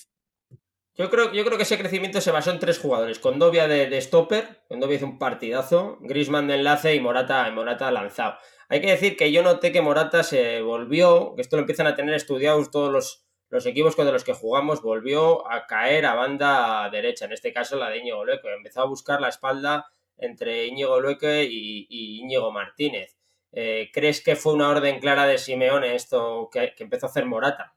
Yo 0.96 1.10
creo, 1.10 1.32
yo 1.32 1.44
creo 1.44 1.56
que 1.56 1.62
ese 1.62 1.78
crecimiento 1.78 2.20
se 2.20 2.32
basó 2.32 2.50
en 2.50 2.58
tres 2.58 2.80
jugadores. 2.80 3.20
Con 3.20 3.38
Dobia 3.38 3.68
de, 3.68 3.88
de 3.88 4.00
stopper, 4.00 4.64
Condovia 4.68 4.96
hizo 4.96 5.06
un 5.06 5.20
partidazo, 5.20 5.98
Grisman 6.00 6.48
de 6.48 6.56
enlace 6.56 6.92
y 6.96 7.00
Morata, 7.00 7.48
Morata 7.52 7.92
lanzado. 7.92 8.34
Hay 8.70 8.80
que 8.80 8.86
decir 8.86 9.16
que 9.16 9.32
yo 9.32 9.42
noté 9.42 9.72
que 9.72 9.82
Morata 9.82 10.22
se 10.22 10.62
volvió, 10.62 11.34
que 11.34 11.42
esto 11.42 11.56
lo 11.56 11.62
empiezan 11.62 11.88
a 11.88 11.96
tener 11.96 12.14
estudiados 12.14 12.70
todos 12.70 13.24
los, 13.50 13.66
equipos 13.66 13.96
con 13.96 14.06
los 14.06 14.22
que 14.22 14.32
jugamos, 14.32 14.80
volvió 14.80 15.50
a 15.50 15.66
caer 15.66 16.06
a 16.06 16.14
banda 16.14 16.88
derecha, 16.88 17.24
en 17.24 17.32
este 17.32 17.52
caso 17.52 17.76
la 17.76 17.90
de 17.90 17.98
Íñigo 17.98 18.24
Lueque. 18.24 18.46
Empezó 18.56 18.82
a 18.82 18.86
buscar 18.86 19.20
la 19.20 19.28
espalda 19.28 19.90
entre 20.16 20.66
Íñigo 20.66 21.00
Lueque 21.00 21.48
y, 21.50 22.20
Íñigo 22.20 22.52
Martínez. 22.52 23.16
Eh, 23.50 23.90
¿Crees 23.92 24.22
que 24.22 24.36
fue 24.36 24.52
una 24.52 24.68
orden 24.68 25.00
clara 25.00 25.26
de 25.26 25.38
Simeone 25.38 25.96
esto 25.96 26.48
que, 26.52 26.72
empezó 26.78 27.06
a 27.06 27.08
hacer 27.08 27.26
Morata? 27.26 27.74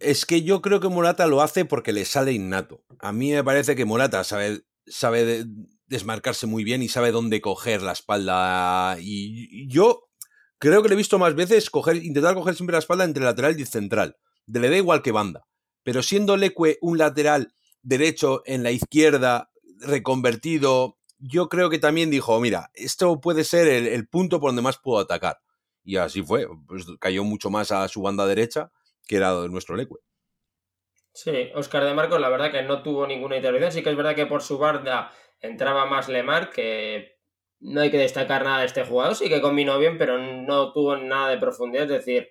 Es 0.00 0.24
que 0.24 0.40
yo 0.40 0.62
creo 0.62 0.80
que 0.80 0.88
Morata 0.88 1.26
lo 1.26 1.42
hace 1.42 1.66
porque 1.66 1.92
le 1.92 2.06
sale 2.06 2.32
innato. 2.32 2.82
A 2.98 3.12
mí 3.12 3.32
me 3.32 3.44
parece 3.44 3.76
que 3.76 3.84
Morata 3.84 4.24
sabe, 4.24 4.62
sabe 4.86 5.44
desmarcarse 5.88 6.46
muy 6.46 6.64
bien 6.64 6.82
y 6.82 6.88
sabe 6.88 7.10
dónde 7.10 7.40
coger 7.40 7.82
la 7.82 7.92
espalda. 7.92 8.96
Y 9.00 9.66
yo 9.68 10.08
creo 10.58 10.82
que 10.82 10.88
le 10.88 10.94
he 10.94 10.98
visto 10.98 11.18
más 11.18 11.34
veces 11.34 11.70
coger, 11.70 11.96
intentar 11.96 12.34
coger 12.34 12.54
siempre 12.54 12.74
la 12.74 12.80
espalda 12.80 13.04
entre 13.04 13.24
lateral 13.24 13.58
y 13.58 13.64
central. 13.64 14.16
Le 14.46 14.68
da 14.68 14.76
igual 14.76 15.02
que 15.02 15.12
banda. 15.12 15.46
Pero 15.82 16.02
siendo 16.02 16.36
Leque 16.36 16.78
un 16.80 16.98
lateral 16.98 17.54
derecho 17.82 18.42
en 18.44 18.62
la 18.62 18.70
izquierda, 18.70 19.50
reconvertido, 19.80 20.98
yo 21.18 21.48
creo 21.48 21.70
que 21.70 21.78
también 21.78 22.10
dijo, 22.10 22.38
mira, 22.40 22.70
esto 22.74 23.20
puede 23.20 23.44
ser 23.44 23.68
el, 23.68 24.08
punto 24.08 24.40
por 24.40 24.50
donde 24.50 24.62
más 24.62 24.78
puedo 24.78 24.98
atacar. 24.98 25.38
Y 25.84 25.96
así 25.96 26.22
fue, 26.22 26.46
pues 26.66 26.86
cayó 27.00 27.24
mucho 27.24 27.50
más 27.50 27.72
a 27.72 27.88
su 27.88 28.02
banda 28.02 28.26
derecha, 28.26 28.70
que 29.06 29.16
era 29.16 29.32
nuestro 29.48 29.76
Leque. 29.76 29.94
Sí, 31.12 31.50
Oscar 31.54 31.84
de 31.84 31.94
Marcos, 31.94 32.20
la 32.20 32.28
verdad 32.28 32.52
que 32.52 32.62
no 32.62 32.82
tuvo 32.82 33.06
ninguna 33.06 33.36
intervención. 33.36 33.72
Sí 33.72 33.82
que 33.82 33.90
es 33.90 33.96
verdad 33.96 34.14
que 34.14 34.26
por 34.26 34.42
su 34.42 34.58
banda 34.58 35.10
entraba 35.40 35.86
más 35.86 36.08
Lemar, 36.08 36.50
que 36.50 37.18
no 37.60 37.80
hay 37.80 37.90
que 37.90 37.98
destacar 37.98 38.44
nada 38.44 38.60
de 38.60 38.66
este 38.66 38.84
jugador. 38.84 39.14
Sí 39.14 39.28
que 39.28 39.40
combinó 39.40 39.78
bien, 39.78 39.98
pero 39.98 40.18
no 40.18 40.72
tuvo 40.72 40.96
nada 40.96 41.28
de 41.30 41.38
profundidad. 41.38 41.84
Es 41.84 42.04
decir, 42.04 42.30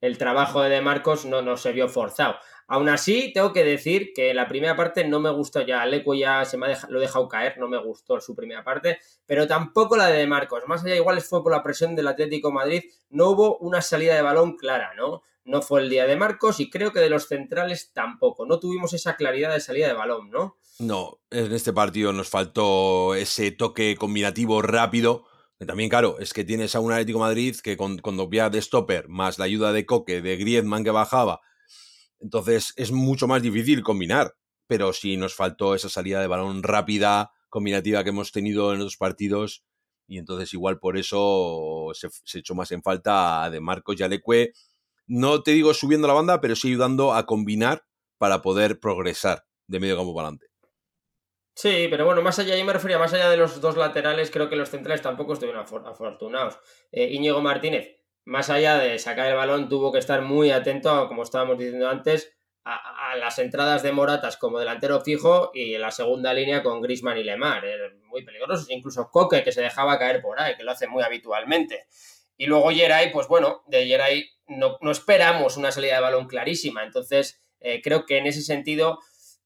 el 0.00 0.18
trabajo 0.18 0.62
de 0.62 0.70
De 0.70 0.80
Marcos 0.80 1.24
no, 1.24 1.42
no 1.42 1.56
se 1.56 1.72
vio 1.72 1.88
forzado. 1.88 2.36
Aún 2.66 2.88
así, 2.88 3.32
tengo 3.32 3.52
que 3.52 3.64
decir 3.64 4.12
que 4.14 4.32
la 4.34 4.48
primera 4.48 4.74
parte 4.76 5.04
no 5.06 5.20
me 5.20 5.30
gustó 5.30 5.60
ya. 5.60 5.82
Aleco 5.82 6.14
ya 6.14 6.44
se 6.44 6.56
me 6.56 6.72
ha 6.72 6.86
lo 6.88 6.98
he 6.98 7.02
dejado 7.02 7.28
caer, 7.28 7.58
no 7.58 7.68
me 7.68 7.78
gustó 7.78 8.20
su 8.20 8.34
primera 8.34 8.64
parte, 8.64 8.98
pero 9.26 9.46
tampoco 9.46 9.96
la 9.96 10.06
de, 10.06 10.18
de 10.18 10.26
Marcos. 10.26 10.62
Más 10.66 10.84
allá, 10.84 10.96
igual 10.96 11.20
fue 11.20 11.42
por 11.42 11.52
la 11.52 11.62
presión 11.62 11.94
del 11.94 12.08
Atlético 12.08 12.50
Madrid, 12.50 12.82
no 13.10 13.30
hubo 13.30 13.58
una 13.58 13.82
salida 13.82 14.14
de 14.14 14.22
balón 14.22 14.56
clara, 14.56 14.94
¿no? 14.94 15.22
No 15.44 15.60
fue 15.60 15.82
el 15.82 15.90
día 15.90 16.06
de 16.06 16.16
Marcos 16.16 16.60
y 16.60 16.70
creo 16.70 16.92
que 16.92 17.00
de 17.00 17.10
los 17.10 17.26
centrales 17.26 17.92
tampoco. 17.92 18.46
No 18.46 18.58
tuvimos 18.58 18.92
esa 18.94 19.16
claridad 19.16 19.52
de 19.52 19.60
salida 19.60 19.88
de 19.88 19.94
balón, 19.94 20.30
¿no? 20.30 20.56
No, 20.78 21.20
en 21.30 21.52
este 21.52 21.72
partido 21.72 22.12
nos 22.12 22.28
faltó 22.28 23.14
ese 23.14 23.50
toque 23.52 23.96
combinativo 23.96 24.62
rápido. 24.62 25.26
también, 25.66 25.88
claro, 25.88 26.18
es 26.18 26.32
que 26.32 26.44
tienes 26.44 26.74
a 26.74 26.80
un 26.80 26.92
Atlético 26.92 27.18
Madrid 27.18 27.56
que 27.62 27.76
con, 27.76 27.98
con 27.98 28.16
de 28.16 28.62
stopper, 28.62 29.08
más 29.08 29.38
la 29.38 29.44
ayuda 29.44 29.72
de 29.72 29.86
Coque, 29.86 30.20
de 30.20 30.36
Griezmann 30.36 30.82
que 30.82 30.90
bajaba, 30.90 31.40
entonces 32.22 32.72
es 32.76 32.92
mucho 32.92 33.26
más 33.26 33.42
difícil 33.42 33.82
combinar, 33.82 34.34
pero 34.66 34.92
sí 34.92 35.16
nos 35.16 35.34
faltó 35.34 35.74
esa 35.74 35.88
salida 35.88 36.20
de 36.20 36.28
balón 36.28 36.62
rápida, 36.62 37.32
combinativa 37.48 38.02
que 38.04 38.10
hemos 38.10 38.32
tenido 38.32 38.72
en 38.72 38.80
otros 38.80 38.96
partidos 38.96 39.64
y 40.06 40.18
entonces 40.18 40.52
igual 40.54 40.78
por 40.78 40.96
eso 40.96 41.90
se, 41.94 42.38
echó 42.38 42.54
más 42.54 42.70
en 42.72 42.82
falta 42.82 43.48
de 43.50 43.60
Marcos 43.60 43.96
Yalecue. 43.96 44.52
No 45.06 45.42
te 45.42 45.50
digo 45.52 45.74
subiendo 45.74 46.06
la 46.06 46.14
banda, 46.14 46.40
pero 46.40 46.54
sí 46.56 46.68
ayudando 46.68 47.12
a 47.12 47.26
combinar 47.26 47.84
para 48.18 48.40
poder 48.40 48.78
progresar 48.78 49.44
de 49.66 49.80
medio 49.80 49.96
campo 49.96 50.14
para 50.14 50.28
adelante. 50.28 50.51
Sí, 51.54 51.86
pero 51.90 52.06
bueno, 52.06 52.22
más 52.22 52.38
allá, 52.38 52.56
yo 52.56 52.64
me 52.64 52.72
refería, 52.72 52.98
más 52.98 53.12
allá 53.12 53.28
de 53.28 53.36
los 53.36 53.60
dos 53.60 53.76
laterales, 53.76 54.30
creo 54.30 54.48
que 54.48 54.56
los 54.56 54.70
centrales 54.70 55.02
tampoco 55.02 55.34
estuvieron 55.34 55.62
afortunados. 55.62 56.58
Eh, 56.90 57.08
Íñigo 57.12 57.42
Martínez, 57.42 57.98
más 58.24 58.50
allá 58.50 58.78
de 58.78 58.98
sacar 58.98 59.28
el 59.28 59.36
balón, 59.36 59.68
tuvo 59.68 59.92
que 59.92 59.98
estar 59.98 60.22
muy 60.22 60.50
atento, 60.50 61.08
como 61.08 61.22
estábamos 61.22 61.58
diciendo 61.58 61.88
antes, 61.88 62.32
a, 62.64 63.16
las 63.16 63.38
entradas 63.38 63.82
de 63.82 63.92
Moratas 63.92 64.36
como 64.36 64.58
delantero 64.58 65.00
fijo 65.00 65.50
y 65.52 65.74
en 65.74 65.80
la 65.80 65.90
segunda 65.90 66.32
línea 66.32 66.62
con 66.62 66.80
Grisman 66.80 67.18
y 67.18 67.24
Lemar. 67.24 67.64
muy 68.04 68.24
peligrosos. 68.24 68.70
Incluso 68.70 69.10
Coque, 69.10 69.42
que 69.42 69.52
se 69.52 69.60
dejaba 69.62 69.98
caer 69.98 70.22
por 70.22 70.40
ahí, 70.40 70.56
que 70.56 70.62
lo 70.62 70.70
hace 70.70 70.86
muy 70.86 71.02
habitualmente. 71.02 71.86
Y 72.36 72.46
luego 72.46 72.70
Geray, 72.70 73.12
pues 73.12 73.28
bueno, 73.28 73.62
de 73.66 73.86
Geray 73.86 74.30
no, 74.46 74.78
no 74.80 74.90
esperamos 74.90 75.56
una 75.56 75.72
salida 75.72 75.96
de 75.96 76.00
balón 76.00 76.26
clarísima. 76.26 76.84
Entonces, 76.84 77.42
eh, 77.60 77.80
creo 77.82 78.06
que 78.06 78.18
en 78.18 78.26
ese 78.26 78.42
sentido 78.42 78.98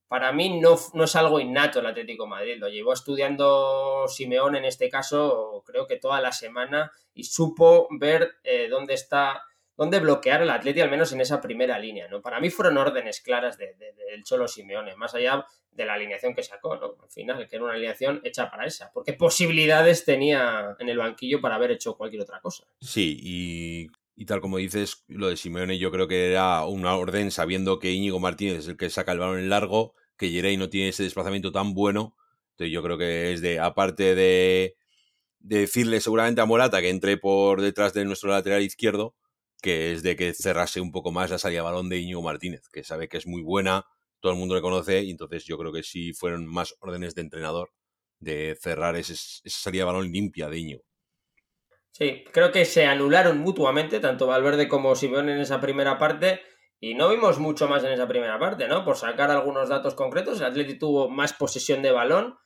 para 0.08 0.32
mí 0.32 0.60
no, 0.60 0.76
no, 0.94 1.04
es 1.04 1.16
algo 1.16 1.40
innato 1.40 1.80
el 1.80 1.86
Atlético 1.86 2.26
Madrid. 2.26 2.56
Lo 2.58 2.68
llevó 2.68 2.92
estudiando 2.92 4.06
Simeón 4.08 4.56
en 4.56 4.64
este 4.64 4.88
caso, 4.88 5.62
creo 5.66 5.86
que 5.86 5.96
toda 5.96 6.20
la 6.20 6.32
semana, 6.32 6.92
y 7.14 7.24
supo 7.24 7.88
ver 7.90 8.36
eh, 8.44 8.68
dónde 8.68 8.94
está, 8.94 9.42
dónde 9.76 9.98
bloquear 9.98 10.42
el 10.42 10.50
Atlético, 10.50 10.84
al 10.84 10.90
menos 10.90 11.12
en 11.12 11.20
esa 11.20 11.40
primera 11.40 11.78
línea. 11.78 12.08
¿no? 12.08 12.22
Para 12.22 12.40
mí 12.40 12.50
fueron 12.50 12.78
órdenes 12.78 13.20
claras 13.20 13.58
del 13.58 14.22
Cholo 14.22 14.46
Simeone, 14.46 14.94
más 14.96 15.14
allá 15.14 15.44
de 15.70 15.84
la 15.84 15.94
alineación 15.94 16.34
que 16.34 16.42
sacó, 16.42 16.76
¿no? 16.76 16.96
Al 17.02 17.10
final, 17.10 17.46
que 17.48 17.56
era 17.56 17.64
una 17.64 17.74
alineación 17.74 18.20
hecha 18.24 18.50
para 18.50 18.64
esa. 18.64 18.90
Porque 18.92 19.12
posibilidades 19.12 20.04
tenía 20.04 20.74
en 20.78 20.88
el 20.88 20.98
banquillo 20.98 21.40
para 21.40 21.56
haber 21.56 21.72
hecho 21.72 21.96
cualquier 21.96 22.22
otra 22.22 22.40
cosa. 22.40 22.64
Sí, 22.80 23.18
y 23.22 23.86
y 24.16 24.24
tal 24.24 24.40
como 24.40 24.56
dices, 24.56 25.04
lo 25.08 25.28
de 25.28 25.36
Simeone 25.36 25.78
yo 25.78 25.90
creo 25.92 26.08
que 26.08 26.32
era 26.32 26.64
una 26.64 26.96
orden 26.96 27.30
sabiendo 27.30 27.78
que 27.78 27.92
Íñigo 27.92 28.18
Martínez 28.18 28.60
es 28.60 28.68
el 28.68 28.76
que 28.78 28.90
saca 28.90 29.12
el 29.12 29.18
balón 29.18 29.38
en 29.38 29.50
largo, 29.50 29.94
que 30.16 30.30
Jerey 30.30 30.56
no 30.56 30.70
tiene 30.70 30.88
ese 30.88 31.02
desplazamiento 31.02 31.52
tan 31.52 31.74
bueno. 31.74 32.16
Entonces 32.52 32.72
yo 32.72 32.82
creo 32.82 32.96
que 32.96 33.32
es 33.34 33.42
de, 33.42 33.60
aparte 33.60 34.14
de, 34.14 34.76
decirle 35.40 36.00
seguramente 36.00 36.40
a 36.40 36.46
Morata 36.46 36.80
que 36.80 36.88
entre 36.90 37.18
por 37.18 37.60
detrás 37.60 37.92
de 37.94 38.04
nuestro 38.06 38.30
lateral 38.30 38.62
izquierdo, 38.62 39.14
que 39.62 39.92
es 39.92 40.02
de 40.02 40.16
que 40.16 40.32
cerrase 40.34 40.80
un 40.80 40.92
poco 40.92 41.12
más 41.12 41.30
la 41.30 41.38
salida 41.38 41.60
de 41.60 41.64
balón 41.64 41.88
de 41.90 41.98
Íñigo 41.98 42.22
Martínez, 42.22 42.62
que 42.72 42.84
sabe 42.84 43.08
que 43.08 43.18
es 43.18 43.26
muy 43.26 43.42
buena, 43.42 43.84
todo 44.20 44.32
el 44.32 44.38
mundo 44.38 44.54
le 44.54 44.62
conoce, 44.62 45.02
y 45.02 45.10
entonces 45.10 45.44
yo 45.44 45.58
creo 45.58 45.72
que 45.72 45.82
sí 45.82 46.14
fueron 46.14 46.46
más 46.46 46.74
órdenes 46.80 47.14
de 47.14 47.22
entrenador 47.22 47.70
de 48.18 48.56
cerrar 48.60 48.96
esa 48.96 49.14
salida 49.44 49.82
de 49.82 49.86
balón 49.86 50.10
limpia 50.10 50.48
de 50.48 50.58
Íñigo. 50.58 50.85
Sí, 51.98 52.24
creo 52.30 52.52
que 52.52 52.66
se 52.66 52.84
anularon 52.84 53.38
mutuamente, 53.38 54.00
tanto 54.00 54.26
Valverde 54.26 54.68
como 54.68 54.94
Simeone 54.94 55.32
en 55.32 55.40
esa 55.40 55.62
primera 55.62 55.96
parte, 55.96 56.42
y 56.78 56.92
no 56.92 57.08
vimos 57.08 57.38
mucho 57.38 57.68
más 57.68 57.84
en 57.84 57.92
esa 57.92 58.06
primera 58.06 58.38
parte, 58.38 58.68
¿no? 58.68 58.84
Por 58.84 58.98
sacar 58.98 59.30
algunos 59.30 59.70
datos 59.70 59.94
concretos, 59.94 60.38
el 60.38 60.44
Atlético 60.44 60.78
tuvo 60.78 61.08
más 61.08 61.32
posesión 61.32 61.80
de 61.80 61.92
balón, 61.92 62.36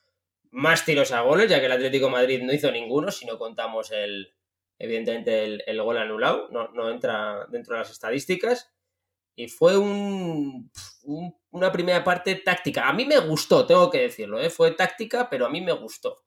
más 0.52 0.84
tiros 0.84 1.10
a 1.10 1.22
goles, 1.22 1.50
ya 1.50 1.58
que 1.58 1.66
el 1.66 1.72
Atlético 1.72 2.08
Madrid 2.08 2.40
no 2.44 2.52
hizo 2.52 2.70
ninguno, 2.70 3.10
si 3.10 3.26
no 3.26 3.38
contamos 3.38 3.90
el, 3.90 4.32
evidentemente, 4.78 5.42
el, 5.68 5.82
gol 5.82 5.98
anulado, 5.98 6.48
no, 6.52 6.88
entra 6.88 7.44
dentro 7.50 7.74
de 7.74 7.80
las 7.80 7.90
estadísticas. 7.90 8.70
Y 9.34 9.48
fue 9.48 9.76
un, 9.76 10.70
una 11.50 11.72
primera 11.72 12.04
parte 12.04 12.36
táctica. 12.36 12.88
A 12.88 12.92
mí 12.92 13.04
me 13.04 13.18
gustó, 13.18 13.66
tengo 13.66 13.90
que 13.90 14.02
decirlo, 14.02 14.38
¿eh? 14.38 14.48
fue 14.48 14.70
táctica, 14.70 15.28
pero 15.28 15.46
a 15.46 15.50
mí 15.50 15.60
me 15.60 15.72
gustó. 15.72 16.22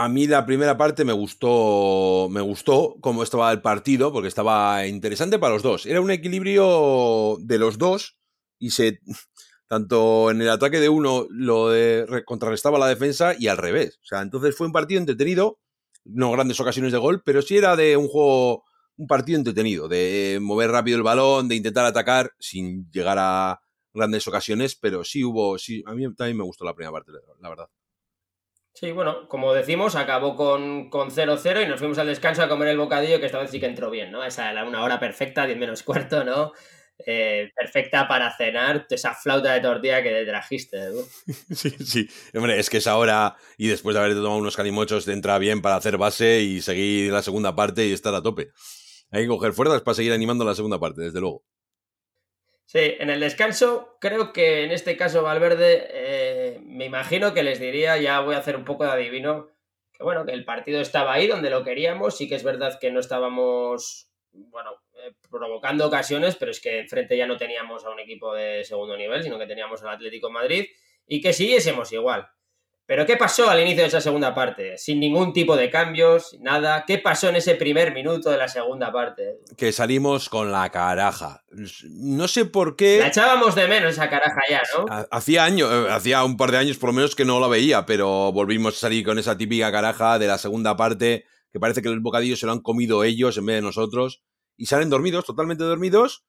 A 0.00 0.08
mí 0.08 0.28
la 0.28 0.46
primera 0.46 0.76
parte 0.76 1.04
me 1.04 1.12
gustó, 1.12 2.28
me 2.30 2.40
gustó 2.40 2.94
cómo 3.00 3.24
estaba 3.24 3.50
el 3.50 3.60
partido, 3.60 4.12
porque 4.12 4.28
estaba 4.28 4.86
interesante 4.86 5.40
para 5.40 5.54
los 5.54 5.64
dos. 5.64 5.86
Era 5.86 6.00
un 6.00 6.12
equilibrio 6.12 7.36
de 7.40 7.58
los 7.58 7.78
dos 7.78 8.16
y 8.60 8.70
se, 8.70 9.00
tanto 9.66 10.30
en 10.30 10.40
el 10.40 10.50
ataque 10.50 10.78
de 10.78 10.88
uno 10.88 11.26
lo 11.30 11.72
contrarrestaba 12.26 12.78
la 12.78 12.86
defensa 12.86 13.34
y 13.36 13.48
al 13.48 13.56
revés. 13.56 13.98
O 14.00 14.06
sea, 14.06 14.22
entonces 14.22 14.56
fue 14.56 14.68
un 14.68 14.72
partido 14.72 15.00
entretenido, 15.00 15.58
no 16.04 16.30
grandes 16.30 16.60
ocasiones 16.60 16.92
de 16.92 16.98
gol, 16.98 17.22
pero 17.24 17.42
sí 17.42 17.56
era 17.56 17.74
de 17.74 17.96
un 17.96 18.06
juego, 18.06 18.62
un 18.98 19.08
partido 19.08 19.36
entretenido, 19.38 19.88
de 19.88 20.38
mover 20.40 20.70
rápido 20.70 20.96
el 20.96 21.02
balón, 21.02 21.48
de 21.48 21.56
intentar 21.56 21.84
atacar 21.84 22.30
sin 22.38 22.88
llegar 22.92 23.18
a 23.20 23.60
grandes 23.92 24.28
ocasiones, 24.28 24.76
pero 24.76 25.02
sí 25.02 25.24
hubo, 25.24 25.58
sí, 25.58 25.82
a 25.86 25.94
mí 25.94 26.04
también 26.14 26.36
me 26.36 26.44
gustó 26.44 26.64
la 26.64 26.74
primera 26.76 26.92
parte, 26.92 27.10
la 27.40 27.48
verdad. 27.48 27.68
Sí, 28.78 28.92
bueno, 28.92 29.26
como 29.26 29.52
decimos, 29.54 29.96
acabó 29.96 30.36
con 30.36 30.88
0-0 31.10 31.64
y 31.64 31.66
nos 31.66 31.80
fuimos 31.80 31.98
al 31.98 32.06
descanso 32.06 32.44
a 32.44 32.48
comer 32.48 32.68
el 32.68 32.78
bocadillo, 32.78 33.18
que 33.18 33.26
esta 33.26 33.40
vez 33.40 33.50
sí 33.50 33.58
que 33.58 33.66
entró 33.66 33.90
bien, 33.90 34.12
¿no? 34.12 34.22
Esa 34.22 34.52
era 34.52 34.64
una 34.64 34.84
hora 34.84 35.00
perfecta, 35.00 35.46
10 35.46 35.58
menos 35.58 35.82
cuarto, 35.82 36.22
¿no? 36.22 36.52
Eh, 37.04 37.50
perfecta 37.56 38.06
para 38.06 38.36
cenar, 38.36 38.86
esa 38.88 39.14
flauta 39.14 39.52
de 39.52 39.60
tortilla 39.62 40.00
que 40.00 40.10
te 40.10 40.24
trajiste. 40.24 40.78
Sí, 41.56 41.70
sí. 41.70 42.08
Hombre, 42.34 42.60
es 42.60 42.70
que 42.70 42.76
esa 42.76 42.96
hora 42.96 43.34
y 43.56 43.66
después 43.66 43.94
de 43.94 44.00
haberte 44.00 44.20
tomado 44.20 44.36
unos 44.36 44.56
calimochos 44.56 45.04
te 45.04 45.12
entra 45.12 45.38
bien 45.38 45.60
para 45.60 45.74
hacer 45.74 45.98
base 45.98 46.42
y 46.42 46.60
seguir 46.62 47.10
la 47.10 47.22
segunda 47.22 47.56
parte 47.56 47.84
y 47.84 47.92
estar 47.92 48.14
a 48.14 48.22
tope. 48.22 48.50
Hay 49.10 49.22
que 49.22 49.28
coger 49.28 49.54
fuerzas 49.54 49.82
para 49.82 49.96
seguir 49.96 50.12
animando 50.12 50.44
la 50.44 50.54
segunda 50.54 50.78
parte, 50.78 51.02
desde 51.02 51.18
luego. 51.18 51.42
Sí, 52.68 52.96
en 52.98 53.08
el 53.08 53.20
descanso 53.20 53.96
creo 53.98 54.34
que 54.34 54.62
en 54.62 54.72
este 54.72 54.94
caso 54.98 55.22
Valverde 55.22 55.88
eh, 55.90 56.60
me 56.64 56.84
imagino 56.84 57.32
que 57.32 57.42
les 57.42 57.58
diría, 57.58 57.96
ya 57.96 58.20
voy 58.20 58.34
a 58.34 58.40
hacer 58.40 58.56
un 58.56 58.66
poco 58.66 58.84
de 58.84 58.90
adivino, 58.90 59.48
que 59.90 60.04
bueno, 60.04 60.26
que 60.26 60.32
el 60.32 60.44
partido 60.44 60.82
estaba 60.82 61.14
ahí 61.14 61.26
donde 61.26 61.48
lo 61.48 61.64
queríamos, 61.64 62.18
sí 62.18 62.28
que 62.28 62.34
es 62.34 62.44
verdad 62.44 62.78
que 62.78 62.90
no 62.90 63.00
estábamos, 63.00 64.12
bueno, 64.32 64.72
eh, 65.02 65.14
provocando 65.30 65.86
ocasiones, 65.86 66.36
pero 66.36 66.50
es 66.50 66.60
que 66.60 66.80
enfrente 66.80 67.16
ya 67.16 67.26
no 67.26 67.38
teníamos 67.38 67.86
a 67.86 67.90
un 67.90 68.00
equipo 68.00 68.34
de 68.34 68.62
segundo 68.64 68.98
nivel, 68.98 69.22
sino 69.22 69.38
que 69.38 69.46
teníamos 69.46 69.82
al 69.82 69.94
Atlético 69.94 70.28
Madrid 70.28 70.66
y 71.06 71.22
que 71.22 71.32
siguiésemos 71.32 71.90
igual. 71.94 72.28
Pero 72.88 73.04
¿qué 73.04 73.18
pasó 73.18 73.50
al 73.50 73.60
inicio 73.60 73.82
de 73.82 73.88
esa 73.88 74.00
segunda 74.00 74.34
parte? 74.34 74.78
Sin 74.78 74.98
ningún 74.98 75.34
tipo 75.34 75.58
de 75.58 75.68
cambios, 75.68 76.34
nada. 76.40 76.84
¿Qué 76.86 76.96
pasó 76.96 77.28
en 77.28 77.36
ese 77.36 77.54
primer 77.54 77.92
minuto 77.92 78.30
de 78.30 78.38
la 78.38 78.48
segunda 78.48 78.90
parte? 78.90 79.40
Que 79.58 79.72
salimos 79.72 80.30
con 80.30 80.50
la 80.50 80.70
caraja. 80.70 81.44
No 81.90 82.26
sé 82.28 82.46
por 82.46 82.76
qué. 82.76 83.00
La 83.00 83.08
echábamos 83.08 83.54
de 83.54 83.68
menos 83.68 83.92
esa 83.92 84.08
caraja 84.08 84.40
ya, 84.48 84.62
¿no? 84.74 84.86
Hacía 85.10 85.44
años, 85.44 85.70
eh, 85.70 85.90
hacía 85.90 86.24
un 86.24 86.38
par 86.38 86.50
de 86.50 86.56
años 86.56 86.78
por 86.78 86.88
lo 86.88 86.94
menos 86.94 87.14
que 87.14 87.26
no 87.26 87.40
la 87.40 87.48
veía, 87.48 87.84
pero 87.84 88.32
volvimos 88.32 88.78
a 88.78 88.80
salir 88.80 89.04
con 89.04 89.18
esa 89.18 89.36
típica 89.36 89.70
caraja 89.70 90.18
de 90.18 90.26
la 90.26 90.38
segunda 90.38 90.74
parte, 90.74 91.26
que 91.52 91.60
parece 91.60 91.82
que 91.82 91.90
el 91.90 92.00
bocadillo 92.00 92.38
se 92.38 92.46
lo 92.46 92.52
han 92.52 92.60
comido 92.60 93.04
ellos 93.04 93.36
en 93.36 93.44
vez 93.44 93.56
de 93.56 93.62
nosotros. 93.62 94.22
Y 94.56 94.64
salen 94.64 94.88
dormidos, 94.88 95.26
totalmente 95.26 95.62
dormidos. 95.62 96.24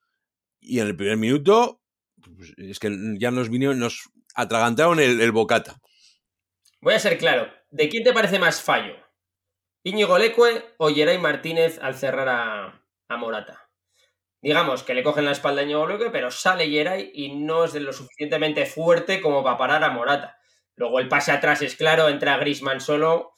Y 0.59 0.81
en 0.81 0.87
el 0.87 0.97
primer 0.97 1.15
minuto, 1.15 1.81
pues, 2.35 2.51
es 2.57 2.79
que 2.79 2.93
ya 3.17 3.31
nos 3.31 3.47
vinieron, 3.47 3.79
nos 3.79 4.09
atragantaron 4.35 4.99
el 4.99 5.31
bocata. 5.31 5.79
Voy 6.81 6.93
a 6.93 6.99
ser 6.99 7.17
claro. 7.17 7.51
¿De 7.71 7.89
quién 7.89 8.03
te 8.03 8.13
parece 8.13 8.39
más 8.39 8.61
fallo? 8.61 8.95
¿Íñigo 9.83 10.17
Leque 10.17 10.75
o 10.77 10.89
Geray 10.89 11.17
Martínez 11.17 11.77
al 11.81 11.95
cerrar 11.95 12.29
a, 12.29 13.17
Morata? 13.17 13.69
Digamos 14.41 14.83
que 14.83 14.93
le 14.93 15.03
cogen 15.03 15.25
la 15.25 15.31
espalda 15.31 15.61
a 15.61 15.65
Íñigo 15.65 15.85
Leque, 15.85 16.09
pero 16.09 16.31
sale 16.31 16.69
Geray 16.69 17.11
y 17.13 17.35
no 17.35 17.65
es 17.65 17.73
de 17.73 17.81
lo 17.81 17.91
suficientemente 17.91 18.65
fuerte 18.65 19.19
como 19.19 19.43
para 19.43 19.57
parar 19.57 19.83
a 19.83 19.89
Morata. 19.89 20.39
Luego 20.77 21.01
el 21.01 21.09
pase 21.09 21.33
atrás 21.33 21.61
es 21.61 21.75
claro, 21.75 22.07
entra 22.07 22.37
Grisman 22.37 22.79
solo 22.79 23.33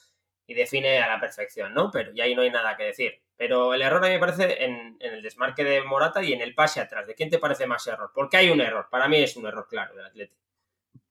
y 0.46 0.54
define 0.54 1.00
a 1.00 1.08
la 1.08 1.20
perfección, 1.20 1.74
¿no? 1.74 1.90
Pero 1.90 2.12
ya 2.14 2.26
ahí 2.26 2.36
no 2.36 2.44
hay 2.44 2.52
nada 2.52 2.78
que 2.78 2.84
decir. 2.84 3.24
Pero 3.38 3.74
el 3.74 3.82
error 3.82 4.06
a 4.06 4.08
mí 4.08 4.14
me 4.14 4.20
parece 4.20 4.64
en, 4.66 4.98
en, 5.00 5.14
el 5.16 5.24
desmarque 5.24 5.64
de 5.64 5.82
Morata 5.82 6.22
y 6.22 6.34
en 6.34 6.42
el 6.42 6.54
pase 6.54 6.80
atrás. 6.80 7.08
¿De 7.08 7.16
quién 7.16 7.32
te 7.32 7.40
parece 7.40 7.66
más 7.66 7.88
error? 7.88 8.12
Porque 8.14 8.38
hay 8.38 8.52
un 8.52 8.62
error. 8.62 8.88
Para 8.92 9.08
mí 9.08 9.18
es 9.18 9.36
un 9.36 9.48
error 9.48 9.68
claro 9.68 9.96
del 9.96 10.06
Atlético. 10.06 10.51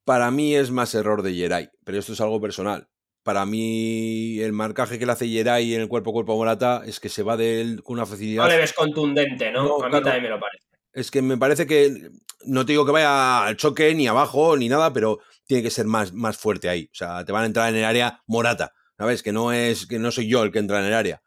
Para 0.04 0.30
mí 0.30 0.54
es 0.54 0.70
más 0.70 0.94
error 0.94 1.22
de 1.22 1.34
Yeray, 1.34 1.68
pero 1.84 1.98
esto 1.98 2.12
es 2.12 2.20
algo 2.20 2.40
personal. 2.40 2.88
Para 3.22 3.44
mí, 3.44 4.40
el 4.40 4.52
marcaje 4.52 4.98
que 4.98 5.04
le 5.04 5.12
hace 5.12 5.28
Yeray 5.28 5.74
en 5.74 5.82
el 5.82 5.88
cuerpo 5.88 6.10
a 6.10 6.12
cuerpo 6.14 6.36
Morata 6.36 6.82
es 6.86 7.00
que 7.00 7.10
se 7.10 7.22
va 7.22 7.36
de 7.36 7.60
él 7.60 7.82
con 7.82 7.94
una 7.94 8.06
facilidad. 8.06 8.44
No 8.44 8.48
le 8.48 8.56
ves 8.56 8.72
contundente, 8.72 9.52
¿no? 9.52 9.82
a 9.82 9.88
mí 9.88 9.92
también 9.92 10.22
me 10.22 10.28
lo 10.30 10.40
parece. 10.40 10.64
Es 10.92 11.10
que 11.10 11.22
me 11.22 11.36
parece 11.36 11.66
que. 11.66 12.10
No 12.46 12.64
te 12.64 12.72
digo 12.72 12.86
que 12.86 12.92
vaya 12.92 13.44
al 13.44 13.56
choque, 13.56 13.94
ni 13.94 14.06
abajo, 14.06 14.56
ni 14.56 14.68
nada, 14.68 14.92
pero 14.92 15.18
tiene 15.46 15.62
que 15.62 15.70
ser 15.70 15.86
más, 15.86 16.14
más 16.14 16.38
fuerte 16.38 16.70
ahí. 16.70 16.88
O 16.92 16.94
sea, 16.94 17.24
te 17.24 17.32
van 17.32 17.42
a 17.42 17.46
entrar 17.46 17.68
en 17.68 17.76
el 17.76 17.84
área 17.84 18.22
Morata. 18.26 18.72
¿Sabes? 18.96 19.22
Que 19.22 19.32
no 19.32 19.52
es. 19.52 19.86
que 19.86 19.98
no 19.98 20.10
soy 20.10 20.26
yo 20.26 20.42
el 20.42 20.50
que 20.50 20.58
entra 20.58 20.80
en 20.80 20.86
el 20.86 20.94
área. 20.94 21.22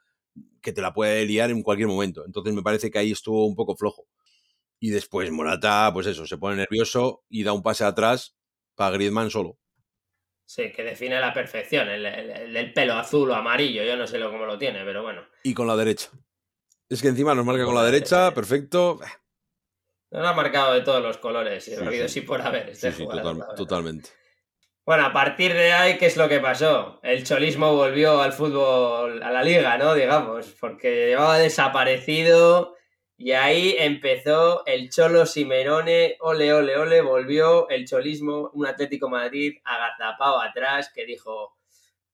Que 0.62 0.74
te 0.74 0.82
la 0.82 0.94
puede 0.94 1.25
liar 1.25 1.51
en 1.51 1.62
cualquier 1.62 1.88
momento. 1.88 2.25
Entonces 2.25 2.53
me 2.53 2.63
parece 2.63 2.89
que 2.89 2.98
ahí 2.98 3.12
estuvo 3.12 3.46
un 3.46 3.56
poco 3.56 3.75
flojo. 3.75 4.08
Y 4.80 4.89
después 4.89 5.30
Morata, 5.32 5.92
pues 5.94 6.08
eso, 6.08 6.25
se 6.25 6.38
pone 6.38 6.56
nervioso 6.58 7.24
y 7.30 7.44
da 7.44 7.53
un 7.53 7.62
pase 7.62 7.86
atrás 7.86 8.36
para 8.75 8.92
Griezmann 8.92 9.30
solo. 9.30 9.58
Sí, 10.46 10.72
que 10.72 10.84
define 10.84 11.20
la 11.20 11.34
perfección, 11.34 11.89
el, 11.89 12.53
del 12.53 12.74
pelo 12.74 12.94
azul 12.94 13.32
o 13.32 13.36
amarillo, 13.36 13.84
yo 13.84 13.96
no 13.96 14.06
sé 14.06 14.20
lo, 14.20 14.30
cómo 14.30 14.46
lo 14.46 14.58
tiene, 14.58 14.84
pero 14.84 15.01
bueno. 15.01 15.24
Y 15.44 15.53
con 15.53 15.68
la 15.68 15.75
derecha. 15.75 16.10
Es 16.89 17.01
que 17.01 17.08
encima 17.08 17.34
nos 17.34 17.46
marca 17.46 17.65
con, 17.65 17.75
la, 17.75 17.84
derecha, 17.84 18.34
perfecto. 18.34 19.00
Nos 20.12 20.27
ha 20.27 20.34
marcado 20.34 20.74
de 20.74 20.82
todos 20.82 21.01
los 21.01 21.18
colores, 21.18 21.68
y 21.68 21.75
sí, 21.75 22.10
sí. 22.10 22.22
por 22.22 22.42
haber. 22.42 22.70
Este 22.70 22.92
sí, 22.92 23.08
totalmente. 23.56 24.10
Bueno, 24.86 25.06
a 25.06 25.13
partir 25.13 25.53
de 25.53 25.72
ahí, 25.72 25.98
¿qué 25.98 26.08
es 26.08 26.18
lo 26.18 26.27
que 26.27 26.42
pasó? 26.42 27.00
El 27.03 27.24
cholismo 27.24 27.74
volvió 27.74 28.22
al 28.22 28.34
fútbol, 28.34 29.24
a 29.24 29.32
la 29.32 29.42
liga, 29.42 29.77
¿no? 29.77 29.96
Digamos, 29.96 30.53
porque 30.60 31.08
llevaba 31.08 31.38
desaparecido 31.38 32.73
y 33.17 33.32
ahí 33.32 33.75
empezó 33.77 34.65
el 34.65 34.89
Cholo 34.89 35.25
Simerone, 35.25 36.17
ole, 36.20 36.53
ole, 36.53 36.77
ole, 36.77 37.01
volvió 37.01 37.70
el 37.70 37.88
cholismo, 37.88 38.50
un 38.53 38.65
Atlético 38.65 39.10
Madrid 39.10 39.58
agazapado 39.63 40.41
atrás 40.41 40.91
que 40.93 41.05
dijo, 41.05 41.55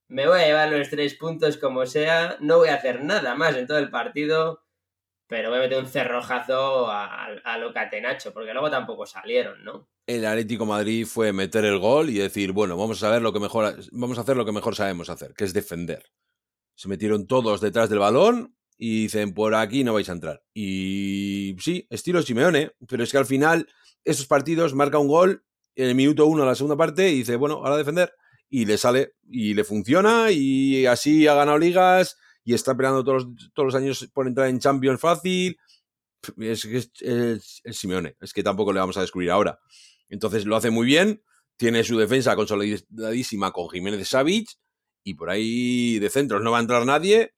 me 0.07 0.27
voy 0.27 0.41
a 0.41 0.45
llevar 0.45 0.69
los 0.71 0.89
tres 0.89 1.15
puntos 1.15 1.57
como 1.57 1.85
sea, 1.85 2.37
no 2.41 2.57
voy 2.57 2.69
a 2.69 2.75
hacer 2.75 3.03
nada 3.03 3.35
más 3.35 3.55
en 3.55 3.65
todo 3.65 3.77
el 3.77 3.89
partido, 3.89 4.63
pero 5.27 5.49
voy 5.49 5.59
a 5.59 5.61
meter 5.61 5.77
un 5.77 5.87
cerrojazo 5.87 6.87
a, 6.87 7.25
a, 7.25 7.57
lo 7.59 7.71
catenacho, 7.71 8.33
porque 8.33 8.51
luego 8.51 8.69
tampoco 8.69 9.05
salieron, 9.05 9.63
¿no? 9.63 9.87
El 10.05 10.25
Atlético 10.25 10.65
Madrid 10.65 11.05
fue 11.05 11.31
meter 11.31 11.63
el 11.65 11.77
gol 11.77 12.09
y 12.09 12.15
decir, 12.15 12.51
bueno, 12.51 12.75
vamos 12.75 13.01
a 13.03 13.11
ver 13.11 13.21
lo 13.21 13.31
que 13.31 13.39
mejor, 13.39 13.75
vamos 13.91 14.17
a 14.17 14.21
hacer 14.21 14.35
lo 14.35 14.45
que 14.45 14.51
mejor 14.51 14.75
sabemos 14.75 15.09
hacer, 15.09 15.33
que 15.35 15.43
es 15.43 15.53
defender. 15.53 16.03
Se 16.75 16.89
metieron 16.89 17.27
todos 17.27 17.61
detrás 17.61 17.89
del 17.89 17.99
balón 17.99 18.55
y 18.81 19.03
dicen, 19.03 19.33
por 19.33 19.53
aquí 19.55 19.83
no 19.83 19.93
vais 19.93 20.07
a 20.07 20.13
entrar. 20.13 20.41
Y 20.53 21.53
sí, 21.59 21.85
estilo 21.89 22.21
Simeone, 22.21 22.71
pero 22.87 23.03
es 23.03 23.11
que 23.11 23.17
al 23.17 23.25
final 23.25 23.67
esos 24.05 24.25
partidos 24.25 24.73
marca 24.73 24.97
un 24.97 25.09
gol 25.09 25.43
en 25.75 25.89
el 25.89 25.95
minuto 25.95 26.25
uno 26.25 26.43
de 26.43 26.47
la 26.47 26.55
segunda 26.55 26.77
parte 26.77 27.09
y 27.11 27.17
dice, 27.17 27.35
bueno, 27.35 27.55
ahora 27.55 27.75
defender. 27.75 28.13
Y 28.49 28.65
le 28.65 28.77
sale, 28.77 29.15
y 29.29 29.53
le 29.53 29.65
funciona, 29.65 30.31
y 30.31 30.85
así 30.85 31.27
ha 31.27 31.35
ganado 31.35 31.59
ligas, 31.59 32.17
y 32.43 32.53
está 32.53 32.75
peleando 32.75 33.03
todos 33.03 33.25
los, 33.25 33.51
todos 33.53 33.65
los 33.67 33.75
años 33.75 34.09
por 34.13 34.27
entrar 34.27 34.47
en 34.47 34.59
Champions 34.59 35.01
fácil. 35.01 35.57
Es 36.37 36.63
que 36.65 36.77
es, 36.77 37.61
Simeone, 37.77 38.15
es 38.21 38.33
que 38.33 38.43
tampoco 38.43 38.71
le 38.71 38.79
vamos 38.79 38.97
a 38.97 39.01
descubrir 39.01 39.29
ahora. 39.29 39.59
Entonces 40.07 40.45
lo 40.45 40.55
hace 40.55 40.69
muy 40.69 40.87
bien, 40.87 41.21
tiene 41.57 41.83
su 41.83 41.97
defensa 41.97 42.35
consolidadísima 42.37 43.51
con 43.51 43.69
Jiménez 43.69 44.07
Savic, 44.07 44.49
y 45.03 45.15
por 45.15 45.29
ahí 45.29 45.99
de 45.99 46.09
centros 46.09 46.41
no 46.41 46.51
va 46.51 46.59
a 46.59 46.61
entrar 46.61 46.85
nadie, 46.85 47.33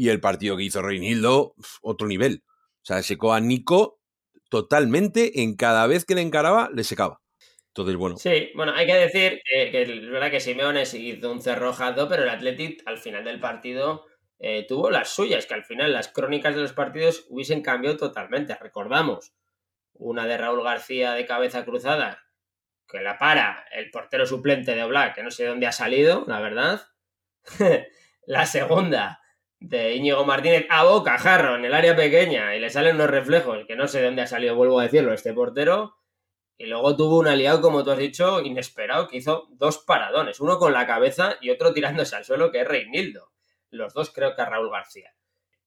y 0.00 0.08
el 0.08 0.18
partido 0.18 0.56
que 0.56 0.62
hizo 0.62 0.80
Reinildo, 0.80 1.54
otro 1.82 2.08
nivel. 2.08 2.42
O 2.46 2.84
sea, 2.84 3.02
secó 3.02 3.34
a 3.34 3.40
Nico 3.40 4.00
totalmente 4.48 5.42
en 5.42 5.56
cada 5.56 5.86
vez 5.86 6.06
que 6.06 6.14
le 6.14 6.22
encaraba, 6.22 6.70
le 6.72 6.84
secaba. 6.84 7.20
Entonces, 7.66 7.96
bueno. 7.96 8.16
Sí, 8.16 8.48
bueno, 8.54 8.72
hay 8.74 8.86
que 8.86 8.94
decir 8.94 9.42
que, 9.44 9.82
es 9.82 10.10
verdad 10.10 10.30
que 10.30 10.40
Simeone 10.40 10.84
hizo 10.84 11.30
un 11.30 11.42
cerrojado, 11.42 12.08
pero 12.08 12.22
el 12.22 12.30
Athletic 12.30 12.82
al 12.86 12.96
final 12.96 13.24
del 13.24 13.40
partido 13.40 14.06
eh, 14.38 14.64
tuvo 14.66 14.88
las 14.88 15.10
suyas, 15.10 15.44
que 15.44 15.52
al 15.52 15.64
final 15.64 15.92
las 15.92 16.08
crónicas 16.08 16.54
de 16.54 16.62
los 16.62 16.72
partidos 16.72 17.26
hubiesen 17.28 17.60
cambiado 17.60 17.98
totalmente. 17.98 18.56
Recordamos 18.58 19.34
una 19.92 20.24
de 20.24 20.38
Raúl 20.38 20.64
García 20.64 21.12
de 21.12 21.26
cabeza 21.26 21.66
cruzada, 21.66 22.24
que 22.88 23.02
la 23.02 23.18
para 23.18 23.66
el 23.70 23.90
portero 23.90 24.24
suplente 24.24 24.74
de 24.74 24.82
Oblak, 24.82 25.14
que 25.14 25.22
no 25.22 25.30
sé 25.30 25.42
de 25.42 25.50
dónde 25.50 25.66
ha 25.66 25.72
salido, 25.72 26.24
la 26.26 26.40
verdad. 26.40 26.80
la 28.26 28.46
segunda, 28.46 29.19
de 29.60 29.94
Íñigo 29.94 30.24
Martínez 30.24 30.66
a 30.70 30.84
boca, 30.84 31.18
jarro, 31.18 31.54
en 31.54 31.64
el 31.64 31.74
área 31.74 31.94
pequeña, 31.94 32.56
y 32.56 32.60
le 32.60 32.70
salen 32.70 32.96
unos 32.96 33.10
reflejos, 33.10 33.66
que 33.66 33.76
no 33.76 33.86
sé 33.86 33.98
de 33.98 34.06
dónde 34.06 34.22
ha 34.22 34.26
salido, 34.26 34.56
vuelvo 34.56 34.80
a 34.80 34.84
decirlo, 34.84 35.12
este 35.12 35.34
portero. 35.34 35.96
Y 36.56 36.66
luego 36.66 36.96
tuvo 36.96 37.18
un 37.18 37.28
aliado, 37.28 37.60
como 37.60 37.84
tú 37.84 37.90
has 37.90 37.98
dicho, 37.98 38.40
inesperado, 38.40 39.08
que 39.08 39.18
hizo 39.18 39.48
dos 39.52 39.78
paradones, 39.78 40.40
uno 40.40 40.58
con 40.58 40.72
la 40.72 40.86
cabeza 40.86 41.36
y 41.40 41.50
otro 41.50 41.72
tirándose 41.72 42.16
al 42.16 42.24
suelo, 42.24 42.50
que 42.50 42.62
es 42.62 42.68
Reinildo. 42.68 43.30
Los 43.70 43.94
dos 43.94 44.10
creo 44.10 44.34
que 44.34 44.42
a 44.42 44.46
Raúl 44.46 44.70
García. 44.70 45.14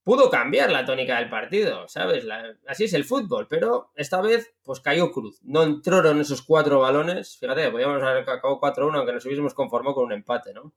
Pudo 0.03 0.29
cambiar 0.29 0.69
la 0.69 0.85
tónica 0.85 1.17
del 1.17 1.29
partido, 1.29 1.87
¿sabes? 1.87 2.25
así 2.67 2.83
es 2.83 2.93
el 2.93 3.05
fútbol, 3.05 3.47
pero 3.47 3.91
esta 3.95 4.21
vez, 4.21 4.53
pues 4.61 4.81
cayó 4.81 5.11
cruz. 5.11 5.39
No 5.43 5.63
entraron 5.63 6.19
esos 6.19 6.41
cuatro 6.41 6.81
balones. 6.81 7.37
Fíjate, 7.39 7.71
podíamos 7.71 8.03
haber 8.03 8.29
acabado 8.29 8.59
4-1, 8.59 8.97
aunque 8.97 9.13
nos 9.13 9.25
hubiésemos 9.25 9.53
conformado 9.53 9.95
con 9.95 10.05
un 10.05 10.11
empate, 10.11 10.53
¿no? 10.53 10.73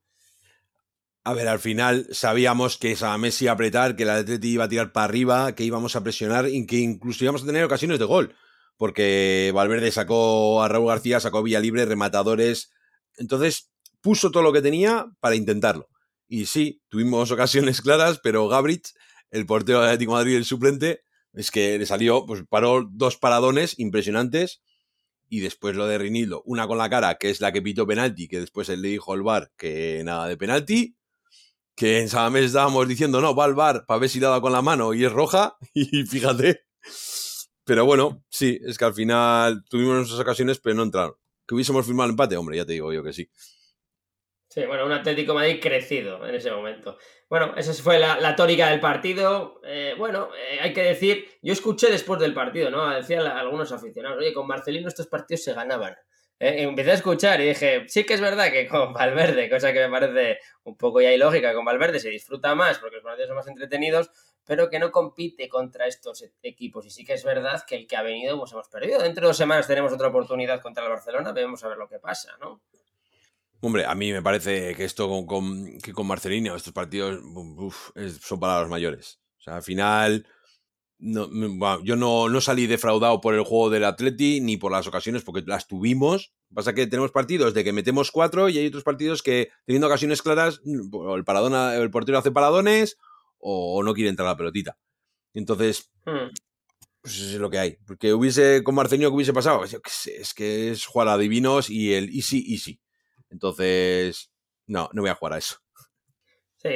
A 1.26 1.34
ver, 1.34 1.48
al 1.48 1.58
final 1.58 2.06
sabíamos 2.12 2.78
que 2.78 2.92
esa 2.92 3.18
Messi 3.18 3.48
a 3.48 3.52
apretar, 3.52 3.96
que 3.96 4.04
el 4.04 4.10
Atleti 4.10 4.50
iba 4.50 4.62
a 4.62 4.68
tirar 4.68 4.92
para 4.92 5.06
arriba, 5.06 5.56
que 5.56 5.64
íbamos 5.64 5.96
a 5.96 6.04
presionar 6.04 6.48
y 6.48 6.64
que 6.66 6.76
incluso 6.76 7.24
íbamos 7.24 7.42
a 7.42 7.46
tener 7.46 7.64
ocasiones 7.64 7.98
de 7.98 8.04
gol. 8.04 8.36
Porque 8.76 9.50
Valverde 9.52 9.90
sacó 9.90 10.62
a 10.62 10.68
Raúl 10.68 10.86
García, 10.86 11.18
sacó 11.18 11.38
a 11.38 11.42
Villalibre, 11.42 11.84
rematadores. 11.84 12.70
Entonces 13.16 13.72
puso 14.00 14.30
todo 14.30 14.44
lo 14.44 14.52
que 14.52 14.62
tenía 14.62 15.06
para 15.18 15.34
intentarlo. 15.34 15.88
Y 16.28 16.46
sí, 16.46 16.80
tuvimos 16.90 17.32
ocasiones 17.32 17.82
claras, 17.82 18.20
pero 18.22 18.46
Gabrich, 18.46 18.94
el 19.32 19.46
portero 19.46 19.80
de 19.80 19.86
Atlético 19.86 20.12
Madrid, 20.12 20.36
el 20.36 20.44
suplente, 20.44 21.02
es 21.32 21.50
que 21.50 21.76
le 21.76 21.86
salió, 21.86 22.24
pues 22.24 22.44
paró 22.48 22.88
dos 22.88 23.16
paradones 23.16 23.76
impresionantes. 23.80 24.62
Y 25.28 25.40
después 25.40 25.74
lo 25.74 25.88
de 25.88 25.98
Rinildo, 25.98 26.44
una 26.46 26.68
con 26.68 26.78
la 26.78 26.88
cara, 26.88 27.16
que 27.16 27.30
es 27.30 27.40
la 27.40 27.50
que 27.50 27.62
pitó 27.62 27.84
penalti, 27.84 28.28
que 28.28 28.38
después 28.38 28.68
él 28.68 28.80
le 28.80 28.90
dijo 28.90 29.12
al 29.12 29.24
bar 29.24 29.50
que 29.56 30.02
nada 30.04 30.28
de 30.28 30.36
penalti 30.36 30.96
que 31.76 32.00
en 32.00 32.08
Samamés 32.08 32.46
estábamos 32.46 32.88
diciendo, 32.88 33.20
no, 33.20 33.36
va 33.36 33.44
al 33.44 33.54
bar 33.54 33.84
para 33.86 34.00
ver 34.00 34.08
si 34.08 34.18
le 34.18 34.26
ha 34.26 34.30
dado 34.30 34.42
con 34.42 34.52
la 34.52 34.62
mano 34.62 34.94
y 34.94 35.04
es 35.04 35.12
roja, 35.12 35.56
y 35.74 36.04
fíjate. 36.04 36.64
Pero 37.64 37.84
bueno, 37.84 38.24
sí, 38.28 38.58
es 38.64 38.78
que 38.78 38.84
al 38.84 38.94
final 38.94 39.64
tuvimos 39.68 39.96
nuestras 39.96 40.20
ocasiones, 40.20 40.58
pero 40.58 40.74
no 40.76 40.84
entraron. 40.84 41.14
¿Que 41.46 41.54
hubiésemos 41.54 41.84
firmado 41.84 42.06
el 42.06 42.12
empate? 42.12 42.36
Hombre, 42.36 42.56
ya 42.56 42.64
te 42.64 42.72
digo 42.72 42.92
yo 42.92 43.02
que 43.02 43.12
sí. 43.12 43.28
Sí, 44.48 44.64
bueno, 44.64 44.86
un 44.86 44.92
Atlético 44.92 45.34
Madrid 45.34 45.58
crecido 45.60 46.26
en 46.26 46.34
ese 46.34 46.50
momento. 46.50 46.96
Bueno, 47.28 47.54
esa 47.56 47.74
fue 47.74 47.98
la, 47.98 48.34
tónica 48.36 48.70
del 48.70 48.80
partido. 48.80 49.60
Eh, 49.64 49.94
bueno, 49.98 50.30
eh, 50.34 50.60
hay 50.60 50.72
que 50.72 50.82
decir, 50.82 51.28
yo 51.42 51.52
escuché 51.52 51.90
después 51.90 52.18
del 52.20 52.32
partido, 52.32 52.70
¿no? 52.70 52.88
Decían 52.88 53.26
algunos 53.26 53.70
aficionados, 53.72 54.18
oye, 54.18 54.32
con 54.32 54.46
Marcelino 54.46 54.88
estos 54.88 55.08
partidos 55.08 55.44
se 55.44 55.52
ganaban. 55.52 55.94
Eh, 56.38 56.62
empecé 56.64 56.90
a 56.90 56.94
escuchar 56.94 57.40
y 57.40 57.48
dije, 57.48 57.88
sí 57.88 58.04
que 58.04 58.14
es 58.14 58.20
verdad 58.20 58.50
que 58.50 58.68
con 58.68 58.92
Valverde, 58.94 59.48
cosa 59.48 59.72
que 59.72 59.80
me 59.80 59.90
parece 59.90 60.38
un 60.64 60.76
poco 60.76 61.00
ya 61.00 61.12
ilógica, 61.12 61.54
con 61.54 61.64
Valverde 61.64 61.98
se 61.98 62.10
disfruta 62.10 62.54
más 62.54 62.78
porque 62.78 62.96
los 62.96 63.04
partidos 63.04 63.28
son 63.28 63.36
más 63.36 63.48
entretenidos, 63.48 64.10
pero 64.44 64.68
que 64.68 64.78
no 64.78 64.92
compite 64.92 65.48
contra 65.48 65.86
estos 65.86 66.24
equipos. 66.42 66.86
Y 66.86 66.90
sí 66.90 67.04
que 67.04 67.14
es 67.14 67.24
verdad 67.24 67.64
que 67.66 67.76
el 67.76 67.86
que 67.86 67.96
ha 67.96 68.02
venido, 68.02 68.38
pues 68.38 68.52
hemos 68.52 68.68
perdido. 68.68 69.02
Dentro 69.02 69.22
de 69.22 69.28
dos 69.28 69.36
semanas 69.36 69.66
tenemos 69.66 69.92
otra 69.92 70.08
oportunidad 70.08 70.60
contra 70.60 70.84
el 70.84 70.90
Barcelona, 70.90 71.32
vemos 71.32 71.64
a 71.64 71.68
ver 71.68 71.78
lo 71.78 71.88
que 71.88 71.98
pasa, 71.98 72.36
¿no? 72.40 72.62
Hombre, 73.60 73.86
a 73.86 73.94
mí 73.94 74.12
me 74.12 74.22
parece 74.22 74.74
que 74.74 74.84
esto 74.84 75.08
con, 75.08 75.26
con 75.26 75.78
que 75.78 75.92
con 75.92 76.06
Marcelino, 76.06 76.54
estos 76.54 76.74
partidos 76.74 77.20
son 78.20 78.38
palabras 78.38 78.68
mayores. 78.68 79.20
O 79.38 79.42
sea, 79.42 79.56
al 79.56 79.62
final, 79.62 80.26
no, 80.98 81.82
yo 81.84 81.96
no, 81.96 82.28
no, 82.28 82.40
salí 82.40 82.66
defraudado 82.66 83.20
por 83.20 83.34
el 83.34 83.42
juego 83.42 83.70
del 83.70 83.84
Atleti 83.84 84.40
ni 84.40 84.56
por 84.56 84.72
las 84.72 84.86
ocasiones, 84.86 85.22
porque 85.22 85.42
las 85.46 85.66
tuvimos. 85.66 86.32
Pasa 86.54 86.74
que 86.74 86.86
tenemos 86.86 87.10
partidos 87.10 87.52
de 87.54 87.64
que 87.64 87.72
metemos 87.72 88.10
cuatro 88.10 88.48
y 88.48 88.58
hay 88.58 88.66
otros 88.66 88.84
partidos 88.84 89.22
que, 89.22 89.50
teniendo 89.66 89.88
ocasiones 89.88 90.22
claras, 90.22 90.60
el, 90.64 91.24
paradona, 91.24 91.74
el 91.74 91.90
portero 91.90 92.18
hace 92.18 92.30
paradones 92.30 92.96
o, 93.38 93.82
no 93.82 93.94
quiere 93.94 94.10
entrar 94.10 94.28
la 94.28 94.36
pelotita. 94.36 94.78
Entonces, 95.34 95.90
hmm. 96.06 96.32
pues 97.02 97.18
es 97.20 97.34
lo 97.34 97.50
que 97.50 97.58
hay. 97.58 97.76
Porque 97.86 98.14
hubiese, 98.14 98.62
con 98.64 98.74
Marcelino, 98.74 99.10
que 99.10 99.16
hubiese 99.16 99.34
pasado? 99.34 99.64
Es 99.64 100.34
que 100.34 100.70
es 100.70 100.86
jugar 100.86 101.08
a 101.08 101.18
divinos 101.18 101.68
y 101.68 101.92
el 101.92 102.08
easy, 102.08 102.44
easy. 102.52 102.80
Entonces, 103.28 104.30
no, 104.66 104.88
no 104.92 105.02
voy 105.02 105.10
a 105.10 105.14
jugar 105.14 105.34
a 105.34 105.38
eso. 105.38 105.56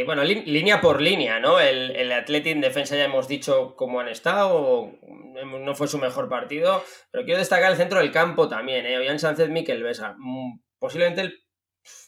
Bueno, 0.04 0.24
línea 0.24 0.80
por 0.80 1.00
línea, 1.00 1.40
¿no? 1.40 1.60
El, 1.60 1.90
el 1.96 2.12
Athletic 2.12 2.52
en 2.52 2.60
defensa 2.60 2.96
ya 2.96 3.04
hemos 3.04 3.28
dicho 3.28 3.74
cómo 3.76 4.00
han 4.00 4.08
estado, 4.08 4.92
no 5.02 5.74
fue 5.74 5.88
su 5.88 5.98
mejor 5.98 6.28
partido, 6.28 6.82
pero 7.10 7.24
quiero 7.24 7.38
destacar 7.38 7.70
el 7.70 7.76
centro 7.76 7.98
del 7.98 8.12
campo 8.12 8.48
también, 8.48 8.86
¿eh? 8.86 8.98
Ollán 8.98 9.18
Sánchez, 9.18 9.48
Miquel 9.48 9.82
Vesga. 9.82 10.14
Mm, 10.18 10.60
posiblemente 10.78 11.32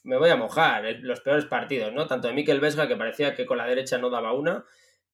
me 0.05 0.19
voy 0.19 0.31
a 0.31 0.37
mojar, 0.37 0.85
los 1.01 1.21
peores 1.21 1.47
partidos, 1.47 1.93
¿no? 1.93 2.07
Tanto 2.07 2.29
de 2.29 2.35
Miquel 2.35 2.61
Vesga, 2.61 2.89
que 2.89 2.97
parecía 2.97 3.35
que 3.35 3.47
con 3.47 3.59
la 3.59 3.67
derecha 3.67 3.99
no 3.99 4.11
daba 4.11 4.33
una, 4.33 4.65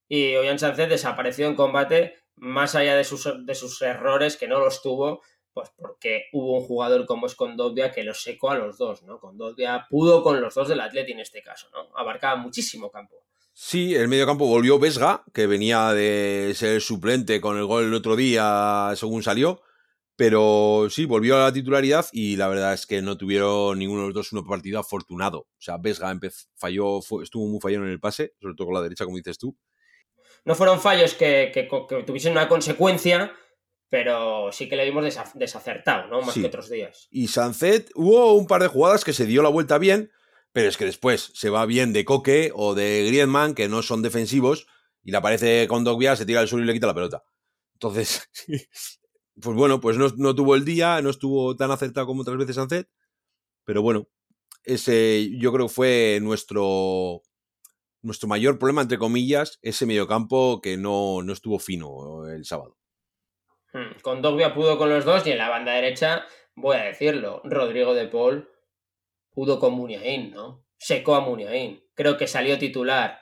y 0.09 0.35
Ollán 0.37 0.59
Sánchez 0.59 0.89
desapareció 0.89 1.47
en 1.47 1.55
combate, 1.55 2.17
más 2.37 2.75
allá 2.75 2.97
de 2.97 3.05
sus 3.05 3.83
errores, 3.83 4.37
que 4.37 4.49
no 4.49 4.59
los 4.61 4.83
tuvo, 4.83 5.23
pues 5.53 5.71
porque 5.77 6.25
hubo 6.33 6.59
un 6.59 6.65
jugador 6.65 7.07
como 7.07 7.27
es 7.27 7.35
Condovia 7.35 7.93
que 7.93 8.05
los 8.05 8.23
secó 8.23 8.51
a 8.51 8.57
los 8.57 8.79
dos, 8.79 9.03
¿no? 9.03 9.19
Condovia 9.19 9.87
pudo 9.89 10.23
con 10.23 10.41
los 10.41 10.55
dos 10.55 10.69
del 10.69 10.81
Atleti 10.81 11.13
en 11.13 11.21
este 11.21 11.43
caso, 11.43 11.69
¿no? 11.73 11.89
Abarcaba 11.97 12.37
muchísimo 12.37 12.91
campo. 12.91 13.17
Sí, 13.53 13.95
el 13.97 14.07
medio 14.07 14.25
campo 14.25 14.47
volvió 14.47 14.79
Vesga, 14.79 15.25
que 15.35 15.49
venía 15.49 15.93
de 15.93 16.53
ser 16.55 16.81
suplente 16.81 17.41
con 17.41 17.59
el 17.59 17.65
gol 17.65 17.85
el 17.85 17.95
otro 17.95 18.15
día, 18.15 18.93
según 18.95 19.25
salió, 19.25 19.61
pero 20.15 20.89
sí, 20.91 21.07
volvió 21.07 21.37
a 21.37 21.45
la 21.45 21.53
titularidad 21.53 22.07
y 22.13 22.37
la 22.37 22.49
verdad 22.49 22.73
es 22.73 22.87
que 22.87 23.03
no 23.03 23.17
tuvieron 23.17 23.79
ninguno 23.79 24.03
de 24.03 24.07
los 24.09 24.15
dos 24.15 24.33
un 24.33 24.47
partido 24.47 24.79
afortunado. 24.79 25.41
O 25.41 25.61
sea, 25.61 25.77
Vesga 25.77 26.13
falló, 26.55 27.01
estuvo 27.21 27.47
muy 27.47 27.61
fallón 27.61 27.85
en 27.85 27.91
el 27.91 28.01
pase, 28.01 28.33
sobre 28.41 28.55
todo 28.55 28.67
con 28.67 28.75
la 28.75 28.83
derecha, 28.83 29.05
como 29.05 29.17
dices 29.17 29.39
tú. 29.39 29.57
No 30.45 30.55
fueron 30.55 30.81
fallos 30.81 31.15
que, 31.15 31.51
que 31.53 31.69
tuviesen 32.05 32.33
una 32.33 32.49
consecuencia, 32.49 33.33
pero 33.91 34.53
sí 34.53 34.69
que 34.69 34.77
le 34.77 34.85
vimos 34.85 35.05
desacertado, 35.35 36.09
¿no? 36.09 36.21
Más 36.23 36.35
que 36.35 36.47
otros 36.47 36.69
días. 36.69 37.09
Y 37.11 37.29
Sancet, 37.29 37.91
hubo 37.95 38.35
un 38.35 38.47
par 38.47 38.63
de 38.63 38.69
jugadas 38.69 39.05
que 39.05 39.13
se 39.13 39.27
dio 39.27 39.43
la 39.43 39.49
vuelta 39.49 39.79
bien, 39.79 40.11
pero 40.53 40.69
es 40.69 40.77
que 40.77 40.85
después 40.85 41.31
se 41.35 41.51
va 41.51 41.65
bien 41.67 41.93
de 41.93 42.05
Coque 42.05 42.53
o 42.55 42.75
de 42.75 43.05
Griezmann, 43.07 43.55
que 43.55 43.69
no 43.69 43.83
son 43.83 44.03
defensivos, 44.03 44.67
y 45.03 45.11
le 45.11 45.17
aparece 45.17 45.67
con 45.69 45.85
Dogbia, 45.85 46.17
se 46.17 46.27
tira 46.27 46.41
al 46.41 46.49
suelo 46.49 46.65
y 46.65 46.67
le 46.67 46.75
quita 46.75 46.87
la 46.87 46.95
pelota. 46.95 47.25
Entonces, 47.75 48.29
pues 49.41 49.57
bueno, 49.57 49.81
pues 49.81 49.97
no, 49.97 50.35
tuvo 50.35 50.55
el 50.55 50.65
día, 50.65 51.01
no 51.01 51.11
estuvo 51.11 51.57
tan 51.57 51.71
acertado 51.71 52.07
como 52.07 52.23
otras 52.23 52.37
veces 52.37 52.57
Sancet, 52.57 52.91
pero 53.65 53.81
bueno, 53.81 54.09
ese 54.65 55.31
yo 55.39 55.51
creo 55.53 55.67
que 55.67 55.75
fue 55.75 56.19
nuestro, 56.21 57.23
nuestro 58.03 58.29
mayor 58.29 58.59
problema, 58.59 58.83
entre 58.83 58.99
comillas, 58.99 59.59
ese 59.63 59.87
mediocampo 59.87 60.61
que 60.61 60.77
no, 60.77 61.23
no 61.23 61.33
estuvo 61.33 61.59
fino 61.59 62.29
el 62.29 62.45
sábado. 62.45 62.77
Hmm, 63.73 64.01
con 64.03 64.23
Dogbia 64.23 64.55
pudo 64.55 64.79
con 64.79 64.89
los 64.89 65.05
dos 65.05 65.27
y 65.27 65.33
en 65.33 65.39
la 65.39 65.49
banda 65.49 65.73
derecha, 65.73 66.27
voy 66.55 66.77
a 66.77 66.85
decirlo, 66.85 67.43
Rodrigo 67.45 67.95
de 67.95 68.09
Paul 68.09 68.51
pudo 69.31 69.61
con 69.61 69.75
Muniain, 69.75 70.31
¿no? 70.31 70.65
Secó 70.79 71.15
a 71.15 71.21
Muniain. 71.21 71.85
Creo 71.95 72.17
que 72.17 72.27
salió 72.27 72.59
titular 72.59 73.21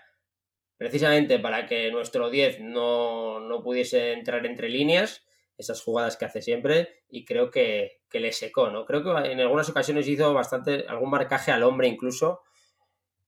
precisamente 0.76 1.38
para 1.38 1.66
que 1.66 1.90
nuestro 1.90 2.30
10 2.30 2.60
no, 2.60 3.40
no, 3.40 3.62
pudiese 3.62 4.12
entrar 4.12 4.44
entre 4.46 4.68
líneas, 4.68 5.22
esas 5.56 5.82
jugadas 5.82 6.16
que 6.16 6.26
hace 6.26 6.42
siempre, 6.42 7.02
y 7.08 7.24
creo 7.24 7.50
que, 7.50 8.02
que, 8.10 8.20
le 8.20 8.32
secó, 8.32 8.70
¿no? 8.70 8.84
Creo 8.84 9.02
que 9.02 9.30
en 9.30 9.40
algunas 9.40 9.68
ocasiones 9.70 10.06
hizo 10.06 10.34
bastante, 10.34 10.84
algún 10.86 11.10
marcaje 11.10 11.50
al 11.50 11.62
hombre 11.62 11.88
incluso, 11.88 12.42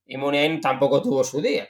y 0.07 0.17
Muniain 0.17 0.61
tampoco 0.61 1.03
tuvo 1.03 1.25
su 1.25 1.41
día. 1.41 1.69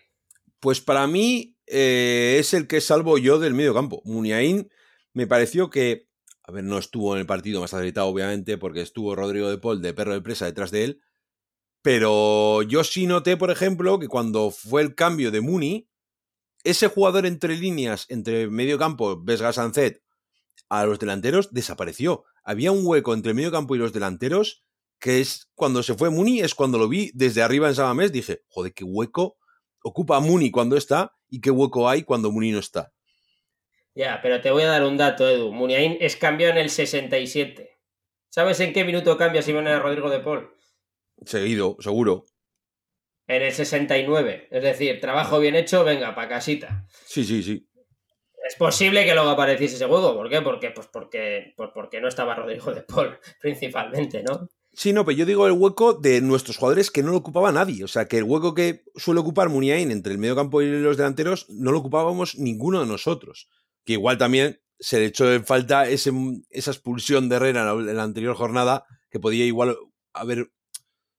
Pues 0.61 0.81
para 0.81 1.07
mí 1.07 1.57
eh, 1.67 2.37
es 2.39 2.55
el 2.55 2.67
que 2.67 2.81
salvo 2.81 3.19
yo 3.19 3.39
del 3.39 3.55
medio 3.55 3.75
campo. 3.75 4.03
Muniain 4.05 4.71
me 5.19 5.27
pareció 5.27 5.69
que, 5.69 6.07
a 6.45 6.53
ver, 6.53 6.63
no 6.63 6.79
estuvo 6.79 7.13
en 7.13 7.19
el 7.19 7.27
partido 7.27 7.61
más 7.61 7.75
acertado, 7.75 8.07
obviamente, 8.07 8.57
porque 8.57 8.83
estuvo 8.83 9.17
Rodrigo 9.17 9.51
de 9.51 9.59
Paul 9.59 9.83
de 9.83 9.93
perro 9.93 10.13
de 10.13 10.21
presa 10.21 10.45
detrás 10.45 10.71
de 10.71 10.85
él, 10.85 11.01
pero 11.83 12.63
yo 12.63 12.85
sí 12.85 13.09
noté, 13.09 13.37
por 13.37 13.51
ejemplo, 13.51 13.99
que 13.99 14.07
cuando 14.07 14.53
fue 14.53 14.81
el 14.81 14.95
cambio 14.95 15.33
de 15.33 15.41
Muni, 15.41 15.89
ese 16.63 16.87
jugador 16.87 17.27
entre 17.27 17.57
líneas, 17.57 18.07
entre 18.11 18.49
medio 18.49 18.79
campo, 18.79 19.21
Vesga 19.21 19.53
Sancet, 19.53 20.05
a 20.69 20.87
los 20.87 21.01
delanteros, 21.01 21.53
desapareció. 21.53 22.23
Había 22.45 22.71
un 22.71 22.87
hueco 22.87 23.13
entre 23.13 23.35
medio 23.35 23.51
campo 23.51 23.75
y 23.75 23.79
los 23.79 23.93
delanteros, 23.93 24.63
que 25.01 25.19
es 25.19 25.51
cuando 25.57 25.83
se 25.83 25.97
fue 25.97 26.11
Muni, 26.11 26.43
es 26.43 26.55
cuando 26.55 26.79
lo 26.79 26.89
vi 26.89 27.11
desde 27.13 27.43
arriba 27.43 27.67
en 27.67 27.75
Samamés, 27.75 28.13
dije, 28.13 28.43
joder, 28.47 28.73
qué 28.73 28.85
hueco 28.85 29.37
ocupa 29.83 30.21
Muni 30.21 30.53
cuando 30.53 30.77
está 30.77 31.17
y 31.29 31.41
qué 31.41 31.51
hueco 31.51 31.89
hay 31.89 32.05
cuando 32.05 32.31
Muni 32.31 32.53
no 32.53 32.61
está. 32.61 32.93
Ya, 33.99 34.21
pero 34.23 34.41
te 34.41 34.53
voy 34.53 34.63
a 34.63 34.69
dar 34.69 34.85
un 34.85 34.97
dato, 34.97 35.29
Edu. 35.29 35.51
Muniain 35.51 35.97
es 36.01 36.15
cambio 36.15 36.47
en 36.51 36.57
el 36.57 36.71
67. 36.71 37.81
¿Sabes 38.29 38.61
en 38.61 38.73
qué 38.73 38.85
minuto 38.85 39.19
cambia 39.19 39.43
si 39.43 39.53
viene 39.53 39.77
Rodrigo 39.77 40.09
de 40.09 40.21
Paul? 40.21 40.55
Seguido, 41.27 41.77
seguro. 41.81 42.25
En 43.27 43.43
el 43.43 43.51
69. 43.51 44.47
Es 44.53 44.63
decir, 44.63 45.01
trabajo 45.01 45.41
bien 45.41 45.57
hecho, 45.57 45.83
venga, 45.83 46.15
pa' 46.15 46.29
casita. 46.29 46.87
Sí, 47.07 47.25
sí, 47.25 47.43
sí. 47.43 47.69
Es 48.49 48.55
posible 48.55 49.05
que 49.05 49.15
luego 49.15 49.31
apareciese 49.31 49.75
ese 49.75 49.87
juego. 49.87 50.15
¿Por 50.15 50.31
qué? 50.31 50.43
Porque, 50.43 50.71
pues 50.71 50.87
porque, 50.93 51.55
pues 51.57 51.71
porque 51.75 52.01
no 52.01 52.07
estaba 52.07 52.37
Rodrigo 52.37 52.73
de 52.73 52.83
Paul, 52.83 53.19
principalmente, 53.41 54.23
¿no? 54.23 54.49
Sí, 54.73 54.93
no, 54.93 55.05
pero 55.05 55.19
yo 55.19 55.27
digo 55.27 55.49
el 55.49 55.55
hueco 55.55 55.95
de 55.95 56.21
nuestros 56.21 56.57
jugadores 56.57 56.93
que 56.93 57.03
no 57.03 57.11
lo 57.11 57.17
ocupaba 57.17 57.51
nadie. 57.51 57.83
O 57.83 57.89
sea, 57.89 58.07
que 58.07 58.19
el 58.19 58.25
hueco 58.25 58.55
que 58.55 58.85
suele 58.95 59.19
ocupar 59.19 59.49
Muniain 59.49 59.91
entre 59.91 60.13
el 60.13 60.21
medio 60.21 60.37
campo 60.37 60.63
y 60.63 60.69
los 60.69 60.97
delanteros 60.97 61.51
no 61.51 61.73
lo 61.73 61.81
ocupábamos 61.81 62.39
ninguno 62.39 62.79
de 62.79 62.87
nosotros 62.87 63.49
que 63.89 63.95
igual 63.95 64.19
también 64.19 64.61
se 64.79 64.99
le 64.99 65.07
echó 65.07 65.33
en 65.33 65.47
falta 65.47 65.89
ese, 65.89 66.13
esa 66.51 66.73
expulsión 66.73 67.31
de 67.31 67.37
Herrera 67.37 67.63
en 67.71 67.97
la, 67.97 68.03
anterior 68.03 68.37
jornada, 68.37 68.85
que 69.11 69.19
podía 69.19 69.47
igual 69.47 69.79
haber 70.13 70.51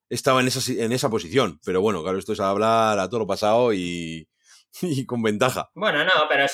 estado 0.08 0.39
en 0.39 0.45
esa, 0.45 0.71
en 0.71 0.91
esa 0.91 1.10
posición. 1.10 1.60
Pero 1.65 1.82
bueno, 1.82 2.03
claro, 2.03 2.19
esto 2.19 2.34
es 2.34 2.39
hablar 2.39 2.99
a 2.99 3.10
todo 3.10 3.21
lo 3.21 3.25
pasado 3.25 3.73
y, 3.73 4.27
con 5.08 5.23
ventaja. 5.23 5.71
Bueno, 5.73 6.03
no, 6.03 6.12
pero 6.29 6.45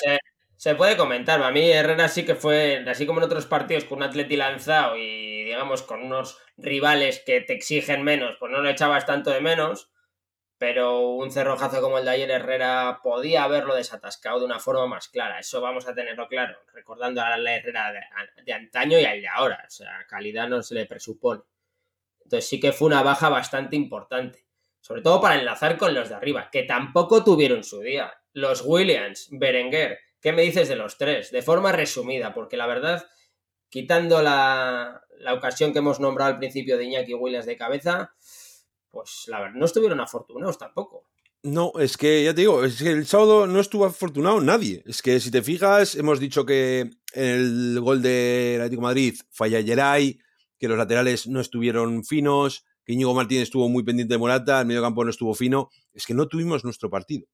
se, 0.56 0.74
puede 0.74 0.96
comentar. 0.96 1.42
A 1.42 1.50
mí 1.50 1.70
Herrera 1.70 2.08
sí 2.08 2.24
que 2.24 2.34
fue, 2.34 2.82
así 2.88 3.04
como 3.04 3.20
en 3.20 3.26
otros 3.26 3.44
partidos, 3.44 3.84
con 3.84 3.98
un 3.98 4.04
atleti 4.04 4.36
lanzado 4.36 4.96
y 4.96 5.44
digamos 5.44 5.82
con 5.82 6.02
unos 6.02 6.38
rivales 6.56 7.22
que 7.26 7.42
te 7.42 7.52
exigen 7.52 8.04
menos, 8.04 8.36
pues 8.40 8.50
no 8.50 8.62
le 8.62 8.70
echabas 8.70 9.04
tanto 9.04 9.28
de 9.32 9.42
menos 9.42 9.90
pero 10.58 11.10
un 11.10 11.30
cerrojazo 11.30 11.82
como 11.82 11.98
el 11.98 12.04
de 12.06 12.12
ayer 12.12 12.30
Herrera 12.30 13.00
podía 13.02 13.44
haberlo 13.44 13.74
desatascado 13.74 14.40
de 14.40 14.46
una 14.46 14.58
forma 14.58 14.86
más 14.86 15.08
clara. 15.08 15.38
Eso 15.38 15.60
vamos 15.60 15.86
a 15.86 15.94
tenerlo 15.94 16.28
claro, 16.28 16.58
recordando 16.72 17.20
a 17.20 17.36
la 17.36 17.56
Herrera 17.56 17.92
de, 18.44 18.52
antaño 18.52 18.98
y 18.98 19.04
al 19.04 19.20
de 19.20 19.28
ahora. 19.28 19.62
O 19.66 19.70
sea, 19.70 20.06
calidad 20.08 20.48
no 20.48 20.62
se 20.62 20.74
le 20.74 20.86
presupone. 20.86 21.42
Entonces 22.24 22.48
sí 22.48 22.58
que 22.58 22.72
fue 22.72 22.86
una 22.86 23.02
baja 23.02 23.28
bastante 23.28 23.76
importante. 23.76 24.46
Sobre 24.80 25.02
todo 25.02 25.20
para 25.20 25.34
enlazar 25.34 25.76
con 25.76 25.94
los 25.94 26.08
de 26.08 26.14
arriba, 26.14 26.48
que 26.50 26.62
tampoco 26.62 27.22
tuvieron 27.22 27.62
su 27.62 27.80
día. 27.80 28.12
Los 28.32 28.62
Williams, 28.64 29.28
Berenguer, 29.32 29.98
¿qué 30.20 30.32
me 30.32 30.42
dices 30.42 30.68
de 30.68 30.76
los 30.76 30.96
tres? 30.96 31.30
De 31.32 31.42
forma 31.42 31.72
resumida, 31.72 32.32
porque 32.32 32.56
la 32.56 32.66
verdad, 32.66 33.04
quitando 33.68 34.22
la, 34.22 35.02
la 35.18 35.34
ocasión 35.34 35.72
que 35.72 35.80
hemos 35.80 36.00
nombrado 36.00 36.32
al 36.32 36.38
principio 36.38 36.78
de 36.78 36.84
Iñaki 36.84 37.14
Williams 37.14 37.46
de 37.46 37.56
cabeza, 37.56 38.14
pues 38.96 39.24
la 39.26 39.40
verdad, 39.40 39.56
no 39.56 39.66
estuvieron 39.66 40.00
afortunados 40.00 40.56
tampoco. 40.56 41.04
No, 41.42 41.72
es 41.78 41.98
que 41.98 42.24
ya 42.24 42.34
te 42.34 42.40
digo, 42.40 42.64
es 42.64 42.82
que 42.82 42.90
el 42.90 43.06
sábado 43.06 43.46
no 43.46 43.60
estuvo 43.60 43.84
afortunado 43.84 44.40
nadie. 44.40 44.82
Es 44.86 45.02
que 45.02 45.20
si 45.20 45.30
te 45.30 45.42
fijas, 45.42 45.94
hemos 45.94 46.18
dicho 46.18 46.46
que 46.46 46.90
el 47.12 47.78
gol 47.80 48.00
de 48.00 48.54
Atlético 48.56 48.82
Madrid 48.82 49.14
falla 49.30 49.62
Geray, 49.62 50.18
que 50.58 50.66
los 50.66 50.78
laterales 50.78 51.26
no 51.26 51.40
estuvieron 51.40 52.04
finos, 52.04 52.64
que 52.84 52.94
Íñigo 52.94 53.14
Martínez 53.14 53.44
estuvo 53.44 53.68
muy 53.68 53.84
pendiente 53.84 54.14
de 54.14 54.18
Morata, 54.18 54.60
el 54.60 54.66
medio 54.66 54.80
campo 54.80 55.04
no 55.04 55.10
estuvo 55.10 55.34
fino. 55.34 55.68
Es 55.92 56.06
que 56.06 56.14
no 56.14 56.26
tuvimos 56.26 56.64
nuestro 56.64 56.88
partido. 56.88 57.26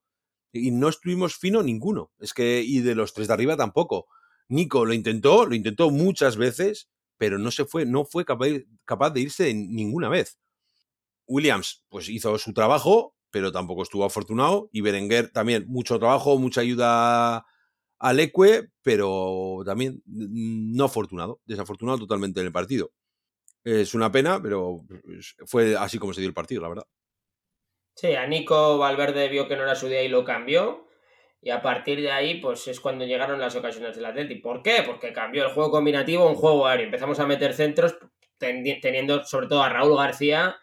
Y 0.52 0.72
no 0.72 0.88
estuvimos 0.88 1.36
fino 1.36 1.62
ninguno. 1.62 2.10
Es 2.18 2.34
que, 2.34 2.60
y 2.60 2.80
de 2.80 2.96
los 2.96 3.14
tres 3.14 3.28
de 3.28 3.34
arriba 3.34 3.56
tampoco. 3.56 4.08
Nico 4.48 4.84
lo 4.84 4.94
intentó, 4.94 5.46
lo 5.46 5.54
intentó 5.54 5.90
muchas 5.90 6.36
veces, 6.36 6.90
pero 7.18 7.38
no 7.38 7.52
se 7.52 7.64
fue, 7.64 7.86
no 7.86 8.04
fue 8.04 8.24
capaz, 8.24 8.48
capaz 8.84 9.10
de 9.10 9.20
irse 9.20 9.54
ninguna 9.54 10.08
vez. 10.08 10.38
Williams 11.26 11.84
pues 11.88 12.08
hizo 12.08 12.36
su 12.38 12.52
trabajo, 12.52 13.14
pero 13.30 13.52
tampoco 13.52 13.82
estuvo 13.82 14.04
afortunado. 14.04 14.68
Y 14.72 14.80
Berenguer 14.80 15.30
también 15.30 15.64
mucho 15.66 15.98
trabajo, 15.98 16.38
mucha 16.38 16.60
ayuda 16.60 17.46
al 17.98 18.20
Ecue, 18.20 18.70
pero 18.82 19.62
también 19.64 20.02
no 20.06 20.84
afortunado, 20.84 21.40
desafortunado 21.44 21.98
totalmente 21.98 22.40
en 22.40 22.46
el 22.46 22.52
partido. 22.52 22.92
Es 23.64 23.94
una 23.94 24.10
pena, 24.10 24.42
pero 24.42 24.80
fue 25.46 25.76
así 25.76 25.98
como 25.98 26.12
se 26.12 26.20
dio 26.20 26.28
el 26.28 26.34
partido, 26.34 26.62
la 26.62 26.68
verdad. 26.68 26.86
Sí, 27.94 28.14
a 28.14 28.26
Nico 28.26 28.78
Valverde 28.78 29.28
vio 29.28 29.46
que 29.46 29.56
no 29.56 29.62
era 29.62 29.74
su 29.74 29.86
día 29.86 30.02
y 30.02 30.08
lo 30.08 30.24
cambió. 30.24 30.88
Y 31.40 31.50
a 31.50 31.60
partir 31.60 32.00
de 32.00 32.10
ahí, 32.10 32.40
pues 32.40 32.68
es 32.68 32.80
cuando 32.80 33.04
llegaron 33.04 33.40
las 33.40 33.54
ocasiones 33.56 33.96
del 33.96 34.04
Atlético. 34.04 34.48
¿Por 34.48 34.62
qué? 34.62 34.82
Porque 34.86 35.12
cambió 35.12 35.44
el 35.44 35.52
juego 35.52 35.70
combinativo 35.70 36.24
a 36.24 36.30
un 36.30 36.36
juego 36.36 36.66
aéreo. 36.66 36.86
Empezamos 36.86 37.18
a 37.18 37.26
meter 37.26 37.52
centros 37.54 37.96
teniendo 38.38 39.24
sobre 39.24 39.46
todo 39.46 39.62
a 39.62 39.68
Raúl 39.68 39.96
García 39.96 40.56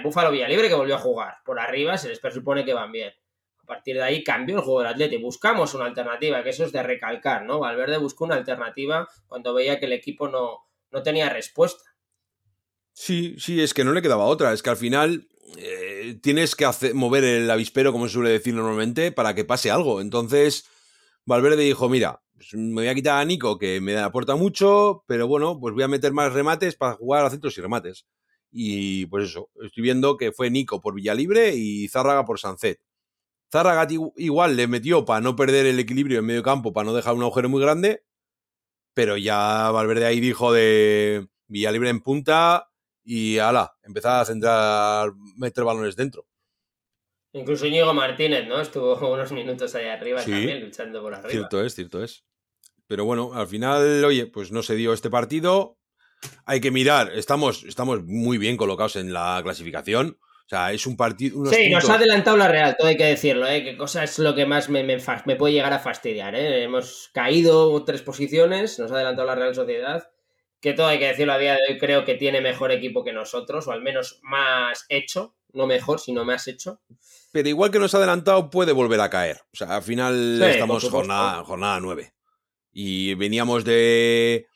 al 0.00 0.04
Búfalo 0.06 0.30
Villalibre 0.30 0.68
que 0.68 0.74
volvió 0.74 0.96
a 0.96 0.98
jugar. 0.98 1.34
Por 1.44 1.60
arriba 1.60 1.98
se 1.98 2.08
les 2.08 2.18
presupone 2.18 2.64
que 2.64 2.72
van 2.72 2.90
bien. 2.90 3.12
A 3.58 3.66
partir 3.66 3.96
de 3.96 4.02
ahí 4.02 4.24
cambió 4.24 4.56
el 4.56 4.62
juego 4.62 4.80
del 4.80 4.88
Atlético. 4.88 5.22
Buscamos 5.22 5.74
una 5.74 5.84
alternativa, 5.84 6.42
que 6.42 6.50
eso 6.50 6.64
es 6.64 6.72
de 6.72 6.82
recalcar, 6.82 7.44
¿no? 7.44 7.60
Valverde 7.60 7.98
buscó 7.98 8.24
una 8.24 8.34
alternativa 8.34 9.06
cuando 9.28 9.54
veía 9.54 9.78
que 9.78 9.86
el 9.86 9.92
equipo 9.92 10.28
no, 10.28 10.58
no 10.90 11.02
tenía 11.02 11.28
respuesta. 11.28 11.84
Sí, 12.92 13.36
sí, 13.38 13.60
es 13.60 13.74
que 13.74 13.84
no 13.84 13.92
le 13.92 14.02
quedaba 14.02 14.24
otra. 14.24 14.52
Es 14.52 14.62
que 14.62 14.70
al 14.70 14.76
final 14.76 15.28
eh, 15.58 16.18
tienes 16.22 16.56
que 16.56 16.66
mover 16.94 17.24
el 17.24 17.50
avispero, 17.50 17.92
como 17.92 18.08
se 18.08 18.14
suele 18.14 18.30
decir 18.30 18.54
normalmente, 18.54 19.12
para 19.12 19.34
que 19.34 19.44
pase 19.44 19.70
algo. 19.70 20.00
Entonces, 20.00 20.64
Valverde 21.26 21.62
dijo, 21.62 21.88
mira, 21.88 22.22
pues 22.34 22.54
me 22.54 22.74
voy 22.74 22.88
a 22.88 22.94
quitar 22.94 23.20
a 23.20 23.24
Nico, 23.24 23.58
que 23.58 23.80
me 23.80 23.98
aporta 23.98 24.34
mucho, 24.34 25.04
pero 25.06 25.28
bueno, 25.28 25.60
pues 25.60 25.74
voy 25.74 25.84
a 25.84 25.88
meter 25.88 26.12
más 26.12 26.32
remates 26.32 26.74
para 26.74 26.94
jugar 26.94 27.24
a 27.24 27.30
centros 27.30 27.56
y 27.56 27.60
remates. 27.60 28.06
Y 28.50 29.06
pues 29.06 29.30
eso, 29.30 29.50
estoy 29.62 29.82
viendo 29.82 30.16
que 30.16 30.32
fue 30.32 30.50
Nico 30.50 30.80
por 30.80 30.94
Villalibre 30.94 31.54
y 31.54 31.88
Zárraga 31.88 32.24
por 32.24 32.40
Sancet. 32.40 32.80
Zárraga 33.52 33.86
igual 34.16 34.56
le 34.56 34.66
metió 34.66 35.04
para 35.04 35.20
no 35.20 35.36
perder 35.36 35.66
el 35.66 35.78
equilibrio 35.78 36.20
en 36.20 36.26
medio 36.26 36.42
campo, 36.42 36.72
para 36.72 36.86
no 36.86 36.94
dejar 36.94 37.14
un 37.14 37.22
agujero 37.22 37.48
muy 37.48 37.60
grande, 37.60 38.04
pero 38.94 39.16
ya 39.16 39.70
Valverde 39.70 40.06
ahí 40.06 40.20
dijo 40.20 40.52
de 40.52 41.28
Villalibre 41.48 41.90
en 41.90 42.00
punta, 42.00 42.70
y 43.04 43.38
ala, 43.38 43.76
empezaba 43.82 44.20
a 44.20 44.24
centrar, 44.24 45.12
meter 45.36 45.64
balones 45.64 45.96
dentro. 45.96 46.26
Incluso 47.32 47.66
Íñigo 47.66 47.92
Martínez, 47.92 48.46
¿no? 48.46 48.60
Estuvo 48.60 48.94
unos 49.12 49.32
minutos 49.32 49.74
ahí 49.74 49.86
arriba 49.86 50.22
también 50.22 50.60
luchando 50.60 51.02
por 51.02 51.14
arriba. 51.14 51.30
Cierto 51.30 51.64
es, 51.64 51.74
cierto 51.74 52.02
es. 52.04 52.24
Pero 52.86 53.04
bueno, 53.04 53.34
al 53.34 53.46
final, 53.46 54.04
oye, 54.04 54.26
pues 54.26 54.52
no 54.52 54.62
se 54.62 54.74
dio 54.76 54.92
este 54.92 55.10
partido. 55.10 55.79
Hay 56.44 56.60
que 56.60 56.70
mirar, 56.70 57.12
estamos, 57.14 57.64
estamos 57.64 58.02
muy 58.04 58.38
bien 58.38 58.56
colocados 58.56 58.96
en 58.96 59.12
la 59.12 59.40
clasificación. 59.42 60.18
O 60.20 60.48
sea, 60.50 60.72
es 60.72 60.84
un 60.86 60.96
partido. 60.96 61.46
Sí, 61.46 61.70
nos 61.70 61.88
ha 61.88 61.94
adelantado 61.94 62.36
la 62.36 62.48
Real, 62.48 62.76
todo 62.76 62.88
hay 62.88 62.96
que 62.96 63.04
decirlo, 63.04 63.46
¿eh? 63.46 63.62
Que 63.62 63.76
cosa 63.76 64.02
es 64.02 64.18
lo 64.18 64.34
que 64.34 64.46
más 64.46 64.68
me, 64.68 64.82
me, 64.82 64.98
me 65.24 65.36
puede 65.36 65.54
llegar 65.54 65.72
a 65.72 65.78
fastidiar, 65.78 66.34
¿eh? 66.34 66.64
Hemos 66.64 67.10
caído 67.14 67.84
tres 67.84 68.02
posiciones, 68.02 68.78
nos 68.78 68.90
ha 68.90 68.96
adelantado 68.96 69.28
la 69.28 69.36
Real 69.36 69.54
Sociedad 69.54 70.10
que 70.60 70.74
todo 70.74 70.86
hay 70.88 70.98
que 70.98 71.06
decirlo 71.06 71.32
a 71.32 71.38
día 71.38 71.54
de 71.54 71.60
hoy, 71.68 71.78
creo 71.78 72.04
que 72.04 72.14
tiene 72.14 72.40
mejor 72.40 72.70
equipo 72.70 73.02
que 73.02 73.12
nosotros, 73.12 73.66
o 73.66 73.72
al 73.72 73.82
menos 73.82 74.20
más 74.22 74.84
hecho, 74.88 75.34
no 75.52 75.66
mejor, 75.66 76.00
sino 76.00 76.24
más 76.24 76.46
hecho. 76.48 76.80
Pero 77.32 77.48
igual 77.48 77.70
que 77.70 77.78
nos 77.78 77.94
ha 77.94 77.98
adelantado, 77.98 78.50
puede 78.50 78.72
volver 78.72 79.00
a 79.00 79.10
caer. 79.10 79.40
O 79.52 79.56
sea, 79.56 79.76
al 79.76 79.82
final 79.82 80.42
estamos 80.42 80.88
jornada, 80.88 81.42
jornada 81.44 81.80
9. 81.80 82.12
Y 82.72 83.14
veníamos 83.14 83.64
de 83.64 84.46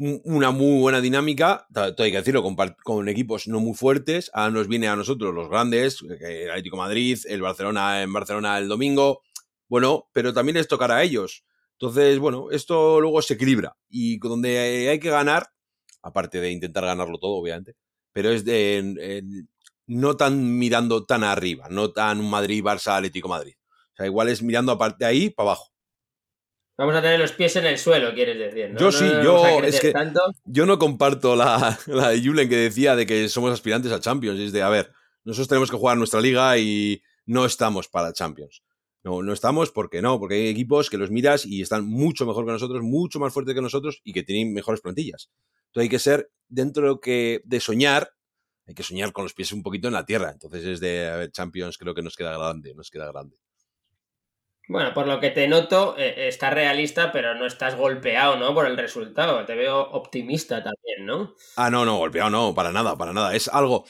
una 0.00 0.50
muy 0.50 0.80
buena 0.80 1.02
dinámica, 1.02 1.66
todo 1.74 2.04
hay 2.04 2.10
que 2.10 2.16
decirlo, 2.16 2.42
con, 2.84 3.08
equipos 3.08 3.46
no 3.48 3.60
muy 3.60 3.74
fuertes. 3.74 4.30
Ahora 4.32 4.50
nos 4.50 4.66
viene 4.66 4.88
a 4.88 4.96
nosotros 4.96 5.34
los 5.34 5.50
grandes, 5.50 6.02
el 6.02 6.48
Atlético 6.48 6.78
Madrid, 6.78 7.18
el 7.28 7.42
Barcelona 7.42 8.00
en 8.02 8.12
Barcelona 8.12 8.58
el 8.58 8.68
domingo. 8.68 9.20
Bueno, 9.68 10.08
pero 10.12 10.32
también 10.32 10.56
les 10.56 10.68
tocará 10.68 10.96
a 10.96 11.02
ellos. 11.02 11.44
Entonces, 11.72 12.18
bueno, 12.18 12.50
esto 12.50 13.00
luego 13.00 13.20
se 13.20 13.34
equilibra 13.34 13.76
y 13.90 14.18
donde 14.18 14.88
hay 14.88 14.98
que 14.98 15.10
ganar, 15.10 15.50
aparte 16.02 16.40
de 16.40 16.50
intentar 16.50 16.84
ganarlo 16.86 17.18
todo, 17.18 17.32
obviamente, 17.32 17.76
pero 18.12 18.30
es 18.30 18.44
de 18.44 19.44
no 19.86 20.16
tan 20.16 20.58
mirando 20.58 21.04
tan 21.04 21.24
arriba, 21.24 21.68
no 21.68 21.90
tan 21.92 22.24
Madrid, 22.24 22.62
Barça, 22.62 22.96
Atlético, 22.96 23.28
Madrid. 23.28 23.54
O 23.92 23.96
sea, 23.96 24.06
igual 24.06 24.28
es 24.28 24.42
mirando 24.42 24.72
aparte 24.72 25.04
de 25.04 25.10
ahí 25.10 25.30
para 25.30 25.50
abajo. 25.50 25.69
Vamos 26.80 26.94
a 26.94 27.02
tener 27.02 27.20
los 27.20 27.32
pies 27.32 27.56
en 27.56 27.66
el 27.66 27.76
suelo, 27.76 28.14
quieres 28.14 28.38
decir. 28.38 28.74
Yo 28.78 28.90
sí, 28.90 29.04
yo 29.22 29.60
es 29.62 29.78
que 29.80 29.92
yo 30.46 30.64
no 30.64 30.78
comparto 30.78 31.36
la, 31.36 31.78
la 31.86 32.08
de 32.08 32.24
Julen 32.24 32.48
que 32.48 32.56
decía 32.56 32.96
de 32.96 33.04
que 33.04 33.28
somos 33.28 33.52
aspirantes 33.52 33.92
a 33.92 34.00
Champions. 34.00 34.40
Es 34.40 34.50
de, 34.50 34.62
a 34.62 34.70
ver, 34.70 34.90
nosotros 35.22 35.46
tenemos 35.46 35.70
que 35.70 35.76
jugar 35.76 35.98
nuestra 35.98 36.22
liga 36.22 36.56
y 36.56 37.02
no 37.26 37.44
estamos 37.44 37.88
para 37.88 38.14
Champions. 38.14 38.62
No, 39.02 39.20
no 39.20 39.34
estamos 39.34 39.70
porque 39.70 40.00
no, 40.00 40.18
porque 40.18 40.36
hay 40.36 40.48
equipos 40.48 40.88
que 40.88 40.96
los 40.96 41.10
miras 41.10 41.44
y 41.44 41.60
están 41.60 41.84
mucho 41.84 42.24
mejor 42.24 42.46
que 42.46 42.52
nosotros, 42.52 42.80
mucho 42.82 43.20
más 43.20 43.34
fuertes 43.34 43.54
que 43.54 43.60
nosotros 43.60 44.00
y 44.02 44.14
que 44.14 44.22
tienen 44.22 44.54
mejores 44.54 44.80
plantillas. 44.80 45.28
Entonces 45.66 45.82
hay 45.82 45.88
que 45.90 45.98
ser, 45.98 46.30
dentro 46.48 46.84
de, 46.84 46.88
lo 46.88 47.00
que, 47.00 47.42
de 47.44 47.60
soñar, 47.60 48.14
hay 48.66 48.72
que 48.72 48.84
soñar 48.84 49.12
con 49.12 49.24
los 49.24 49.34
pies 49.34 49.52
un 49.52 49.62
poquito 49.62 49.88
en 49.88 49.92
la 49.92 50.06
tierra. 50.06 50.30
Entonces 50.30 50.64
es 50.64 50.80
de, 50.80 51.08
a 51.10 51.16
ver, 51.16 51.30
Champions 51.30 51.76
creo 51.76 51.94
que 51.94 52.00
nos 52.00 52.16
queda 52.16 52.38
grande, 52.38 52.72
nos 52.74 52.88
queda 52.88 53.12
grande. 53.12 53.36
Bueno, 54.70 54.94
por 54.94 55.08
lo 55.08 55.18
que 55.18 55.30
te 55.30 55.48
noto, 55.48 55.96
eh, 55.98 56.28
estás 56.28 56.54
realista, 56.54 57.10
pero 57.10 57.34
no 57.34 57.44
estás 57.44 57.74
golpeado, 57.74 58.36
¿no? 58.36 58.54
Por 58.54 58.68
el 58.68 58.76
resultado. 58.76 59.44
Te 59.44 59.56
veo 59.56 59.80
optimista 59.80 60.62
también, 60.62 61.06
¿no? 61.06 61.34
Ah, 61.56 61.70
no, 61.70 61.84
no, 61.84 61.96
golpeado 61.96 62.30
no, 62.30 62.54
para 62.54 62.70
nada, 62.70 62.96
para 62.96 63.12
nada. 63.12 63.34
Es 63.34 63.48
algo 63.48 63.84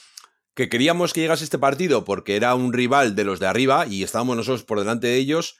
que 0.55 0.71
queríamos 0.71 1.13
que 1.13 1.21
llegase 1.21 1.45
este 1.45 1.59
partido 1.59 2.07
porque 2.07 2.35
era 2.35 2.55
un 2.55 2.73
rival 2.73 3.15
de 3.15 3.25
los 3.25 3.41
de 3.41 3.47
arriba 3.47 3.87
y 3.87 4.03
estábamos 4.03 4.39
nosotros 4.39 4.65
por 4.65 4.79
delante 4.79 5.09
de 5.09 5.17
ellos, 5.17 5.59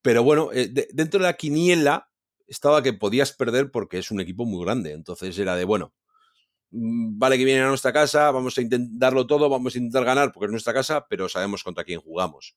pero 0.00 0.22
bueno, 0.22 0.48
eh, 0.54 0.70
dentro 0.90 1.20
de 1.20 1.26
la 1.26 1.34
quiniela 1.34 2.08
estaba 2.46 2.82
que 2.82 2.94
podías 2.94 3.32
perder 3.32 3.70
porque 3.70 3.98
es 3.98 4.10
un 4.10 4.20
equipo 4.20 4.46
muy 4.46 4.64
grande, 4.64 4.92
entonces 4.92 5.38
era 5.38 5.54
de, 5.54 5.66
bueno, 5.66 5.92
mm, 6.70 7.18
vale 7.18 7.36
que 7.36 7.44
vienen 7.44 7.64
a 7.64 7.68
nuestra 7.68 7.92
casa, 7.92 8.30
vamos 8.30 8.56
a 8.56 8.62
intentarlo 8.62 9.26
todo, 9.26 9.50
vamos 9.50 9.74
a 9.74 9.78
intentar 9.78 10.06
ganar 10.06 10.32
porque 10.32 10.46
es 10.46 10.52
nuestra 10.52 10.72
casa, 10.72 11.06
pero 11.10 11.28
sabemos 11.28 11.62
contra 11.62 11.84
quién 11.84 12.00
jugamos. 12.00 12.56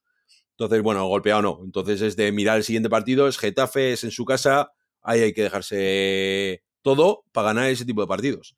Entonces, 0.60 0.84
bueno, 0.84 1.08
golpeado 1.08 1.42
no. 1.42 1.62
Entonces 1.64 2.02
es 2.02 2.18
de 2.18 2.34
mirar 2.34 2.58
el 2.58 2.66
siguiente 2.66 2.90
partido, 2.90 3.30
es 3.30 3.38
Getafe, 3.38 3.94
es 3.94 4.04
en 4.04 4.12
su 4.12 4.26
casa, 4.26 4.74
ahí 5.02 5.22
hay 5.22 5.34
que 5.34 5.44
dejarse 5.44 6.64
todo 6.82 7.24
para 7.32 7.48
ganar 7.48 7.70
ese 7.70 7.86
tipo 7.86 8.02
de 8.02 8.08
partidos. 8.08 8.58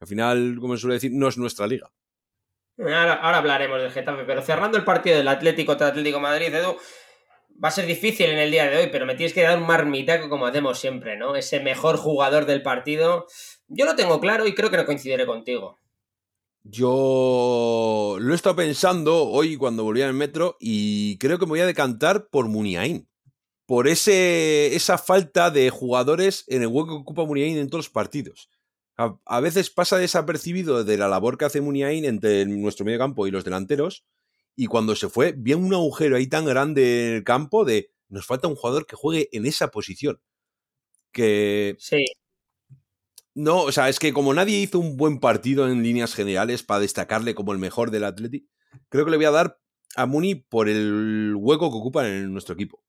Al 0.00 0.08
final, 0.08 0.56
como 0.60 0.76
se 0.76 0.80
suele 0.80 0.94
decir, 0.94 1.12
no 1.14 1.28
es 1.28 1.38
nuestra 1.38 1.68
liga. 1.68 1.92
Ahora, 2.76 3.38
hablaremos 3.38 3.80
del 3.80 3.92
Getafe, 3.92 4.24
pero 4.24 4.42
cerrando 4.42 4.78
el 4.78 4.84
partido 4.84 5.16
del 5.16 5.28
Atlético 5.28 5.70
contra 5.70 5.86
Atlético 5.86 6.18
Madrid, 6.18 6.52
Edu, 6.52 6.76
va 7.62 7.68
a 7.68 7.72
ser 7.72 7.86
difícil 7.86 8.30
en 8.30 8.38
el 8.38 8.50
día 8.50 8.68
de 8.68 8.76
hoy, 8.76 8.88
pero 8.90 9.06
me 9.06 9.14
tienes 9.14 9.32
que 9.32 9.42
dar 9.42 9.58
un 9.58 9.66
marmitaco 9.66 10.28
como 10.28 10.46
hacemos 10.46 10.80
siempre, 10.80 11.16
¿no? 11.16 11.36
Ese 11.36 11.60
mejor 11.60 11.98
jugador 11.98 12.46
del 12.46 12.62
partido. 12.62 13.28
Yo 13.68 13.84
lo 13.84 13.94
tengo 13.94 14.18
claro 14.18 14.44
y 14.48 14.56
creo 14.56 14.70
que 14.70 14.76
no 14.76 14.86
coincidiré 14.86 15.24
contigo. 15.24 15.78
Yo 16.70 18.16
lo 18.20 18.32
he 18.32 18.36
estado 18.36 18.56
pensando 18.56 19.26
hoy 19.26 19.56
cuando 19.56 19.84
volví 19.84 20.02
al 20.02 20.14
metro 20.14 20.56
y 20.60 21.16
creo 21.18 21.38
que 21.38 21.46
me 21.46 21.50
voy 21.50 21.60
a 21.60 21.66
decantar 21.66 22.28
por 22.28 22.48
Muniain. 22.48 23.08
Por 23.66 23.88
ese, 23.88 24.74
esa 24.74 24.98
falta 24.98 25.50
de 25.50 25.70
jugadores 25.70 26.44
en 26.48 26.62
el 26.62 26.68
hueco 26.68 26.88
que 26.88 27.02
ocupa 27.02 27.24
Muniain 27.24 27.58
en 27.58 27.68
todos 27.68 27.86
los 27.86 27.90
partidos 27.90 28.48
a, 28.98 29.40
veces 29.40 29.70
pasa 29.70 29.96
desapercibido 29.96 30.82
de 30.82 30.96
la 30.96 31.08
labor 31.08 31.38
que 31.38 31.44
hace 31.44 31.60
Muniain 31.60 32.04
entre 32.04 32.44
nuestro 32.46 32.84
medio 32.84 32.98
campo 32.98 33.26
y 33.26 33.30
los 33.30 33.44
delanteros. 33.44 34.04
Y 34.56 34.66
cuando 34.66 34.96
se 34.96 35.08
fue, 35.08 35.32
vi 35.36 35.54
un 35.54 35.72
agujero 35.72 36.16
ahí 36.16 36.26
tan 36.26 36.44
grande 36.44 37.08
en 37.08 37.14
el 37.14 37.24
campo 37.24 37.64
de 37.64 37.92
nos 38.08 38.26
falta 38.26 38.48
un 38.48 38.56
jugador 38.56 38.86
que 38.86 38.96
juegue 38.96 39.28
en 39.30 39.46
esa 39.46 39.68
posición. 39.68 40.20
Que. 41.12 41.76
Sí. 41.78 42.04
No, 43.38 43.62
o 43.62 43.70
sea, 43.70 43.88
es 43.88 44.00
que 44.00 44.12
como 44.12 44.34
nadie 44.34 44.58
hizo 44.58 44.80
un 44.80 44.96
buen 44.96 45.20
partido 45.20 45.68
en 45.68 45.84
líneas 45.84 46.12
generales 46.12 46.64
para 46.64 46.80
destacarle 46.80 47.36
como 47.36 47.52
el 47.52 47.60
mejor 47.60 47.92
del 47.92 48.02
Atleti, 48.02 48.48
creo 48.88 49.04
que 49.04 49.12
le 49.12 49.16
voy 49.16 49.26
a 49.26 49.30
dar 49.30 49.60
a 49.94 50.06
Muni 50.06 50.34
por 50.34 50.68
el 50.68 51.36
hueco 51.36 51.70
que 51.70 51.76
ocupa 51.76 52.04
en 52.08 52.32
nuestro 52.32 52.54
equipo. 52.54 52.82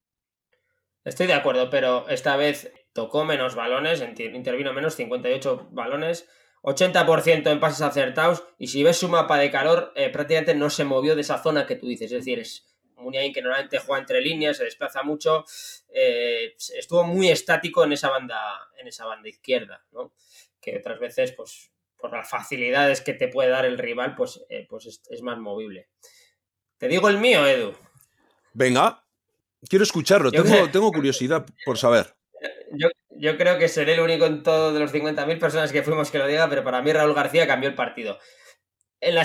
Estoy 1.03 1.27
de 1.27 1.33
acuerdo, 1.33 1.69
pero 1.69 2.09
esta 2.09 2.35
vez 2.35 2.73
tocó 2.93 3.25
menos 3.25 3.53
balones, 3.53 4.01
intervino 4.01 4.73
menos, 4.73 4.95
58 4.95 5.67
balones, 5.69 6.27
80% 6.63 7.51
en 7.51 7.59
pases 7.59 7.83
acertados, 7.83 8.43
y 8.57 8.69
si 8.69 8.81
ves 8.81 8.97
su 8.97 9.07
mapa 9.07 9.38
de 9.38 9.51
calor, 9.51 9.93
eh, 9.95 10.09
prácticamente 10.09 10.55
no 10.55 10.71
se 10.71 10.83
movió 10.83 11.13
de 11.13 11.21
esa 11.21 11.43
zona 11.43 11.67
que 11.67 11.75
tú 11.75 11.85
dices, 11.85 12.12
es 12.12 12.25
decir, 12.25 12.39
es 12.39 12.65
Muniain 12.95 13.33
que 13.33 13.43
normalmente 13.43 13.77
juega 13.77 13.99
entre 13.99 14.19
líneas, 14.19 14.57
se 14.57 14.63
desplaza 14.63 15.03
mucho, 15.03 15.45
eh, 15.93 16.55
estuvo 16.75 17.03
muy 17.03 17.29
estático 17.29 17.83
en 17.83 17.93
esa 17.93 18.09
banda, 18.09 18.39
en 18.79 18.88
esa 18.88 19.05
banda 19.05 19.29
izquierda, 19.29 19.85
¿no? 19.91 20.12
Que 20.62 20.78
otras 20.78 21.00
veces, 21.00 21.32
pues, 21.32 21.72
por 21.98 22.12
las 22.12 22.30
facilidades 22.30 23.02
que 23.02 23.13
te 23.13 23.28
puede 23.28 23.50
dar 23.50 23.65
el 23.65 23.78
rival, 23.78 24.15
pues, 24.15 24.43
eh, 24.50 24.65
pues 24.69 24.86
es, 24.86 25.02
es 25.10 25.22
más 25.22 25.38
movible. 25.38 25.89
Te 26.78 26.88
digo 26.88 27.10
el 27.10 27.17
mío, 27.17 27.45
Edu. 27.45 27.74
Venga, 28.54 29.04
quiero 29.67 29.84
escucharlo, 29.84 30.32
tengo, 30.32 30.69
tengo 30.72 30.91
curiosidad 30.91 31.45
por 31.65 31.78
saber 31.78 32.15
yo, 33.15 33.38
creo 33.38 33.58
que 33.58 33.67
seré 33.67 33.93
el 33.93 34.00
único 34.00 34.26
en 34.26 34.43
todos 34.43 34.74
de 34.74 34.80
los 34.80 34.93
50.000 34.93 35.39
personas 35.39 35.72
que 35.72 35.84
fuimos 35.84 36.12
que 36.12 36.19
lo 36.19 36.28
diga, 36.28 36.50
pero 36.50 36.63
para 36.63 36.82
mí 36.82 36.91
Raúl 36.91 37.13
García 37.13 37.48
cambió 37.48 37.69
el 37.69 37.76
partido. 37.76 38.19
En, 39.02 39.15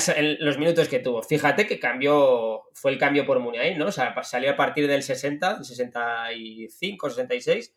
los 0.41 0.59
minutos 0.59 0.89
que 0.89 1.01
tuvo. 1.01 1.23
Fíjate 1.23 1.67
que 1.67 1.81
cambió, 1.81 2.63
fue 2.75 2.93
el 2.93 2.99
cambio 2.99 3.27
por 3.27 3.41
Muniain, 3.41 3.77
¿no? 3.77 3.87
O 3.87 3.93
sea, 3.93 4.15
salió 4.23 4.53
a 4.53 4.57
partir 4.57 4.87
del 4.87 5.03
60, 5.03 5.65
65, 5.65 7.11
66, 7.11 7.75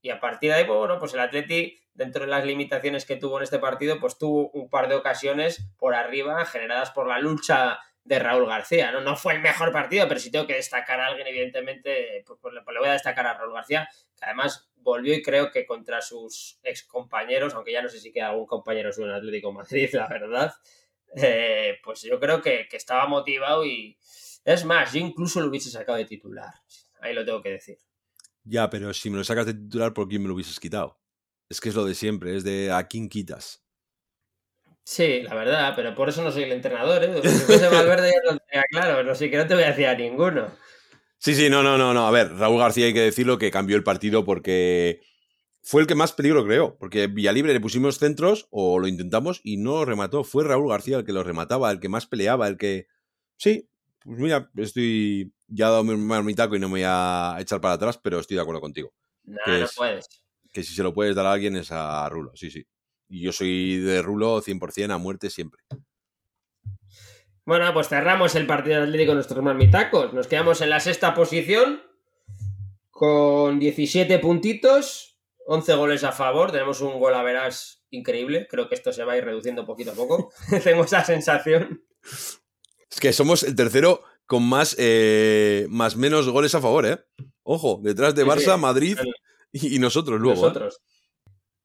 y 0.00 0.10
a 0.10 0.20
partir 0.20 0.50
de 0.50 0.56
ahí, 0.56 0.64
pues, 0.64 0.78
bueno, 0.78 0.98
pues 0.98 1.12
el 1.14 1.20
Atleti, 1.20 1.80
dentro 1.94 2.24
de 2.24 2.30
las 2.30 2.44
limitaciones 2.44 3.06
que 3.06 3.16
tuvo 3.16 3.38
en 3.38 3.44
este 3.44 3.58
partido, 3.58 3.98
pues 3.98 4.18
tuvo 4.18 4.50
un 4.50 4.68
par 4.68 4.88
de 4.88 4.96
ocasiones 4.96 5.66
por 5.78 5.94
arriba 5.94 6.44
generadas 6.44 6.90
por 6.90 7.08
la 7.08 7.18
lucha 7.18 7.78
de 8.04 8.18
Raúl 8.18 8.46
García. 8.46 8.92
No, 8.92 9.00
no 9.00 9.16
fue 9.16 9.34
el 9.34 9.40
mejor 9.40 9.72
partido, 9.72 10.06
pero 10.06 10.20
si 10.20 10.30
tengo 10.30 10.46
que 10.46 10.54
destacar 10.54 11.00
a 11.00 11.06
alguien, 11.06 11.26
evidentemente, 11.26 12.22
pues, 12.26 12.38
pues, 12.40 12.54
le, 12.54 12.60
voy 12.62 12.88
a 12.88 12.92
destacar 12.92 13.26
a 13.26 13.34
Raúl 13.34 13.54
García, 13.54 13.88
que 14.16 14.24
además 14.24 14.70
volvió 14.76 15.14
y 15.14 15.22
creo 15.22 15.50
que 15.50 15.64
contra 15.64 16.02
sus 16.02 16.58
ex 16.62 16.84
compañeros, 16.84 17.54
aunque 17.54 17.72
ya 17.72 17.82
no 17.82 17.88
sé 17.88 17.98
si 17.98 18.12
queda 18.12 18.28
algún 18.28 18.46
compañero 18.46 18.92
suyo 18.92 19.08
en 19.08 19.14
Atlético 19.14 19.52
Madrid, 19.52 19.88
la 19.94 20.08
verdad, 20.08 20.52
eh, 21.16 21.78
pues 21.82 22.02
yo 22.02 22.20
creo 22.20 22.42
que, 22.42 22.66
que 22.68 22.76
estaba 22.76 23.06
motivado 23.06 23.64
y 23.64 23.96
es 24.44 24.64
más, 24.64 24.92
yo 24.92 25.00
incluso 25.00 25.40
lo 25.40 25.48
hubiese 25.48 25.70
sacado 25.70 25.96
de 25.96 26.04
titular. 26.04 26.52
Ahí 27.00 27.14
lo 27.14 27.24
tengo 27.24 27.40
que 27.40 27.50
decir. 27.50 27.78
Ya, 28.42 28.68
pero 28.68 28.92
si 28.92 29.08
me 29.08 29.16
lo 29.16 29.24
sacas 29.24 29.46
de 29.46 29.54
titular, 29.54 29.94
¿por 29.94 30.06
quién 30.06 30.22
me 30.22 30.28
lo 30.28 30.34
hubieses 30.34 30.60
quitado? 30.60 30.98
Es 31.48 31.60
que 31.60 31.68
es 31.68 31.74
lo 31.74 31.84
de 31.84 31.94
siempre, 31.94 32.36
es 32.36 32.44
de 32.44 32.72
a 32.72 32.86
quién 32.86 33.08
quitas. 33.08 33.62
Sí, 34.84 35.22
la 35.22 35.34
verdad, 35.34 35.72
pero 35.74 35.94
por 35.94 36.10
eso 36.10 36.22
no 36.22 36.30
soy 36.30 36.42
el 36.42 36.52
entrenador, 36.52 37.02
¿eh? 37.02 37.22
Si 37.22 37.52
Valverde 37.74 38.12
ya 38.12 38.32
lo 38.32 38.38
tenía 38.38 38.64
claro, 38.70 39.02
no 39.02 39.14
sé 39.14 39.30
que 39.30 39.38
no 39.38 39.46
te 39.46 39.54
voy 39.54 39.64
a 39.64 39.68
decir 39.68 39.86
a 39.86 39.94
ninguno. 39.94 40.48
Sí, 41.18 41.34
sí, 41.34 41.48
no, 41.48 41.62
no, 41.62 41.78
no, 41.78 41.94
no. 41.94 42.06
A 42.06 42.10
ver, 42.10 42.34
Raúl 42.34 42.58
García 42.58 42.84
hay 42.84 42.92
que 42.92 43.00
decirlo 43.00 43.38
que 43.38 43.50
cambió 43.50 43.76
el 43.76 43.82
partido 43.82 44.26
porque 44.26 45.00
fue 45.62 45.80
el 45.80 45.86
que 45.86 45.94
más 45.94 46.12
peligro 46.12 46.44
creó. 46.44 46.76
Porque 46.76 47.06
Villalibre 47.06 47.54
le 47.54 47.60
pusimos 47.60 47.98
centros, 47.98 48.46
o 48.50 48.78
lo 48.78 48.86
intentamos, 48.86 49.40
y 49.42 49.56
no 49.56 49.76
lo 49.76 49.84
remató. 49.86 50.22
Fue 50.22 50.44
Raúl 50.44 50.68
García 50.68 50.98
el 50.98 51.04
que 51.04 51.14
lo 51.14 51.22
remataba, 51.22 51.70
el 51.70 51.80
que 51.80 51.88
más 51.88 52.06
peleaba, 52.06 52.46
el 52.46 52.58
que. 52.58 52.86
Sí, 53.38 53.70
pues 54.04 54.18
mira, 54.18 54.50
estoy. 54.56 55.32
Ya 55.48 55.68
he 55.68 55.70
dado 55.70 55.84
mi 55.84 56.34
taco 56.34 56.56
y 56.56 56.58
no 56.58 56.68
me 56.68 56.72
voy 56.72 56.82
a 56.84 57.36
echar 57.38 57.58
para 57.62 57.74
atrás, 57.74 57.96
pero 57.96 58.18
estoy 58.18 58.34
de 58.34 58.42
acuerdo 58.42 58.60
contigo. 58.60 58.92
No, 59.24 59.40
no 59.46 59.66
puedes. 59.74 60.23
Que 60.54 60.62
si 60.62 60.72
se 60.72 60.84
lo 60.84 60.94
puedes 60.94 61.16
dar 61.16 61.26
a 61.26 61.32
alguien 61.32 61.56
es 61.56 61.72
a 61.72 62.08
Rulo, 62.08 62.30
sí, 62.36 62.50
sí. 62.50 62.64
Y 63.08 63.20
yo 63.20 63.32
soy 63.32 63.78
de 63.78 64.00
Rulo 64.00 64.40
100% 64.40 64.92
a 64.92 64.98
muerte 64.98 65.28
siempre. 65.28 65.60
Bueno, 67.44 67.70
pues 67.74 67.88
cerramos 67.88 68.36
el 68.36 68.46
partido 68.46 68.76
del 68.76 68.84
Atlético 68.84 69.10
con 69.10 69.16
nuestros 69.16 69.44
marmitacos. 69.44 70.14
Nos 70.14 70.28
quedamos 70.28 70.60
en 70.60 70.70
la 70.70 70.78
sexta 70.78 71.12
posición 71.12 71.82
con 72.90 73.58
17 73.58 74.18
puntitos, 74.20 75.18
11 75.46 75.74
goles 75.74 76.04
a 76.04 76.12
favor. 76.12 76.52
Tenemos 76.52 76.80
un 76.80 77.00
gol 77.00 77.14
a 77.14 77.22
veras 77.24 77.84
increíble. 77.90 78.46
Creo 78.48 78.68
que 78.68 78.76
esto 78.76 78.92
se 78.92 79.04
va 79.04 79.14
a 79.14 79.18
ir 79.18 79.24
reduciendo 79.24 79.66
poquito 79.66 79.90
a 79.90 79.94
poco. 79.94 80.32
Tengo 80.62 80.84
esa 80.84 81.04
sensación. 81.04 81.84
Es 82.90 83.00
que 83.00 83.12
somos 83.12 83.42
el 83.42 83.56
tercero 83.56 84.04
con 84.24 84.44
más, 84.44 84.76
eh, 84.78 85.66
más 85.68 85.96
menos 85.96 86.28
goles 86.28 86.54
a 86.54 86.60
favor, 86.60 86.86
¿eh? 86.86 86.98
Ojo, 87.42 87.80
detrás 87.82 88.14
de 88.14 88.24
Barça, 88.24 88.56
Madrid 88.56 88.96
y, 89.54 89.78
nosotros 89.78 90.20
luego. 90.20 90.40
¿eh? 90.40 90.42
Nosotros. 90.42 90.82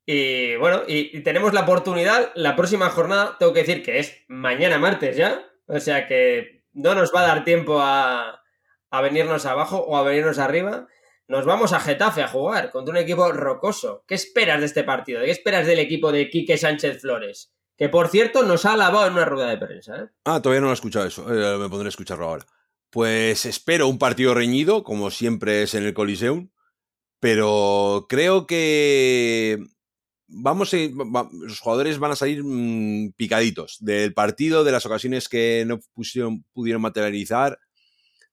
Y 0.06 0.56
bueno, 0.56 0.82
y, 0.86 1.20
tenemos 1.22 1.52
la 1.52 1.62
oportunidad, 1.62 2.32
la 2.34 2.56
próxima 2.56 2.88
jornada, 2.90 3.36
tengo 3.38 3.52
que 3.52 3.60
decir 3.60 3.82
que 3.82 3.98
es 3.98 4.24
mañana 4.28 4.78
martes 4.78 5.16
ya, 5.16 5.44
o 5.66 5.78
sea 5.78 6.06
que 6.06 6.64
no 6.72 6.94
nos 6.94 7.12
va 7.14 7.22
a 7.22 7.26
dar 7.26 7.44
tiempo 7.44 7.80
a, 7.80 8.42
a 8.90 9.00
venirnos 9.00 9.46
abajo 9.46 9.78
o 9.78 9.96
a 9.96 10.02
venirnos 10.02 10.38
arriba. 10.38 10.88
Nos 11.28 11.44
vamos 11.44 11.72
a 11.72 11.80
Getafe 11.80 12.22
a 12.22 12.28
jugar 12.28 12.70
contra 12.70 12.92
un 12.92 12.98
equipo 12.98 13.30
rocoso. 13.30 14.04
¿Qué 14.06 14.16
esperas 14.16 14.60
de 14.60 14.66
este 14.66 14.82
partido? 14.82 15.20
¿Qué 15.20 15.30
esperas 15.30 15.66
del 15.66 15.78
equipo 15.78 16.10
de 16.10 16.28
Quique 16.28 16.58
Sánchez 16.58 17.00
Flores? 17.00 17.52
Que 17.76 17.88
por 17.88 18.08
cierto 18.08 18.42
nos 18.42 18.66
ha 18.66 18.72
alabado 18.72 19.06
en 19.06 19.12
una 19.12 19.24
rueda 19.24 19.48
de 19.48 19.58
prensa. 19.58 19.96
¿eh? 19.96 20.08
Ah, 20.24 20.42
todavía 20.42 20.60
no 20.60 20.66
lo 20.66 20.72
he 20.72 20.74
escuchado 20.74 21.06
eso. 21.06 21.22
Eh, 21.32 21.56
me 21.56 21.68
pondré 21.68 21.86
a 21.86 21.90
escucharlo 21.90 22.26
ahora. 22.26 22.46
Pues 22.90 23.46
espero 23.46 23.86
un 23.86 23.98
partido 23.98 24.34
reñido, 24.34 24.82
como 24.82 25.12
siempre 25.12 25.62
es 25.62 25.74
en 25.74 25.84
el 25.84 25.94
Coliseum. 25.94 26.50
Pero 27.20 28.06
creo 28.08 28.46
que 28.46 29.58
vamos 30.30 30.72
a, 30.72 30.76
los 31.32 31.60
jugadores 31.60 31.98
van 31.98 32.12
a 32.12 32.16
salir 32.16 32.42
mm, 32.44 33.12
picaditos 33.12 33.78
del 33.80 34.14
partido, 34.14 34.64
de 34.64 34.72
las 34.72 34.86
ocasiones 34.86 35.28
que 35.28 35.64
no 35.66 35.80
pusieron, 35.94 36.44
pudieron 36.52 36.82
materializar. 36.82 37.58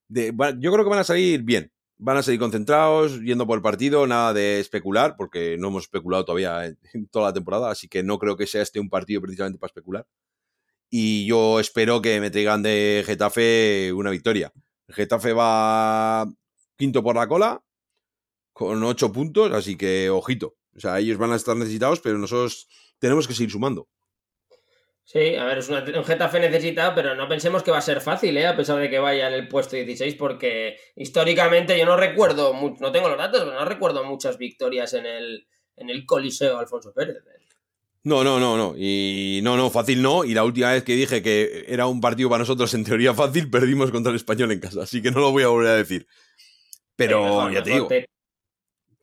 De, 0.08 0.34
yo 0.60 0.72
creo 0.72 0.86
que 0.86 0.90
van 0.90 1.00
a 1.00 1.04
salir 1.04 1.44
bien. 1.44 1.72
Van 2.00 2.18
a 2.18 2.24
salir 2.24 2.40
concentrados, 2.40 3.20
yendo 3.22 3.48
por 3.48 3.58
el 3.58 3.64
partido, 3.64 4.06
nada 4.06 4.32
de 4.34 4.60
especular, 4.60 5.16
porque 5.18 5.58
no 5.58 5.70
hemos 5.70 5.84
especulado 5.86 6.26
todavía 6.26 6.66
en, 6.94 7.08
toda 7.08 7.30
la 7.30 7.34
temporada, 7.34 7.72
así 7.72 7.88
que 7.88 8.04
no 8.04 8.20
creo 8.20 8.38
que 8.38 8.46
sea 8.46 8.62
este 8.62 8.80
un 8.80 8.90
partido 8.90 9.22
precisamente 9.22 9.58
para 9.60 9.70
especular. 9.70 10.08
Y 10.90 11.26
yo 11.26 11.60
espero 11.60 12.02
que 12.02 12.22
me 12.22 12.30
traigan 12.30 12.62
de 12.64 13.04
Getafe 13.06 13.92
una 13.94 14.12
victoria. 14.12 14.54
Getafe 14.90 15.34
va 15.34 16.26
quinto 16.78 17.04
por 17.04 17.16
la 17.16 17.28
cola, 17.28 17.64
con 18.58 18.84
ocho 18.84 19.12
puntos, 19.12 19.52
así 19.54 19.78
que 19.78 20.10
ojito. 20.10 20.56
O 20.76 20.80
sea, 20.80 20.98
ellos 20.98 21.20
van 21.20 21.32
a 21.32 21.36
estar 21.36 21.56
necesitados, 21.56 22.00
pero 22.00 22.18
nosotros 22.18 22.68
tenemos 22.98 23.28
que 23.28 23.36
seguir 23.36 23.52
sumando. 23.52 23.88
Sí, 25.04 25.36
a 25.36 25.46
ver, 25.46 25.60
es 25.60 25.70
un 25.70 26.04
Getafe 26.04 26.40
necesitado, 26.40 26.96
pero 26.96 27.14
no 27.14 27.30
pensemos 27.30 27.62
que 27.62 27.70
va 27.70 27.78
a 27.78 27.82
ser 27.82 28.02
fácil, 28.02 28.36
¿eh? 28.36 28.48
a 28.48 28.58
pesar 28.58 28.80
de 28.80 28.90
que 28.90 28.98
vaya 28.98 29.28
en 29.28 29.36
el 29.36 29.48
puesto 29.48 29.76
16, 29.76 30.16
porque 30.16 30.76
históricamente 30.96 31.78
yo 31.78 31.86
no 31.86 31.98
recuerdo, 31.98 32.52
no 32.80 32.92
tengo 32.92 33.10
los 33.10 33.18
datos, 33.20 33.44
pero 33.44 33.54
no 33.54 33.64
recuerdo 33.64 34.04
muchas 34.04 34.40
victorias 34.40 34.92
en 34.96 35.06
el, 35.06 35.48
en 35.76 35.92
el 35.92 36.04
Coliseo 36.08 36.58
Alfonso 36.58 36.92
Pérez. 36.94 37.18
¿eh? 37.18 37.46
No, 38.06 38.24
no, 38.24 38.40
no, 38.40 38.58
no. 38.58 38.74
Y 38.76 39.40
no, 39.44 39.56
no, 39.56 39.70
fácil 39.70 40.02
no. 40.02 40.26
Y 40.26 40.34
la 40.34 40.44
última 40.44 40.72
vez 40.72 40.84
que 40.84 40.96
dije 40.96 41.22
que 41.22 41.66
era 41.68 41.86
un 41.86 42.02
partido 42.02 42.28
para 42.30 42.40
nosotros 42.40 42.74
en 42.74 42.84
teoría 42.84 43.14
fácil, 43.14 43.52
perdimos 43.52 43.92
contra 43.92 44.10
el 44.10 44.16
español 44.16 44.52
en 44.52 44.60
casa. 44.60 44.82
Así 44.82 45.04
que 45.04 45.12
no 45.12 45.20
lo 45.20 45.32
voy 45.32 45.44
a 45.44 45.50
volver 45.50 45.70
a 45.70 45.76
decir. 45.76 46.08
Pero 46.96 47.52
ya 47.52 47.62
te 47.62 47.70
digo. 47.70 47.88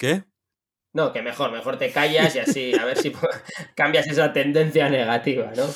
¿Qué? 0.04 0.22
No, 0.92 1.14
que 1.14 1.22
mejor, 1.22 1.50
mejor 1.50 1.78
te 1.78 1.90
callas 1.90 2.36
y 2.36 2.38
así, 2.38 2.74
a 2.74 2.84
ver 2.84 2.98
si 2.98 3.10
cambias 3.74 4.06
esa 4.06 4.34
tendencia 4.34 4.90
negativa, 4.90 5.50
¿no? 5.56 5.66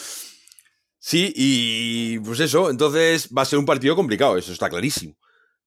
Sí, 0.99 1.33
y 1.35 2.19
pues 2.19 2.39
eso, 2.41 2.69
entonces 2.69 3.31
va 3.35 3.41
a 3.41 3.47
ser 3.47 3.59
un 3.59 3.65
partido 3.65 3.97
complicado, 3.97 4.37
eso 4.37 4.53
está 4.53 4.69
clarísimo. 4.69 5.17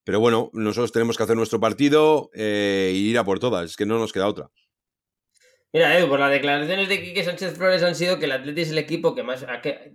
Pero 0.04 0.19
bueno, 0.19 0.52
nosotros 0.54 0.91
tenemos 0.91 1.17
que 1.17 1.24
hacer 1.24 1.36
nuestro 1.36 1.60
partido 1.60 2.30
e 2.36 2.91
ir 2.93 3.17
a 3.17 3.24
por 3.24 3.39
todas, 3.39 3.71
es 3.71 3.76
que 3.76 3.88
no 3.88 3.97
nos 3.97 4.13
queda 4.13 4.28
otra. 4.28 4.52
Mira, 5.74 5.97
Edu, 5.97 6.08
por 6.08 6.19
las 6.19 6.30
declaraciones 6.30 6.88
de 6.88 7.02
Quique 7.02 7.24
Sánchez 7.24 7.58
Flores 7.58 7.82
han 7.82 7.95
sido 7.95 8.19
que 8.19 8.26
el 8.26 8.34
Atleti 8.34 8.62
es 8.62 8.69
el 8.69 8.78
equipo 8.78 9.15
que 9.15 9.24
más, 9.24 9.43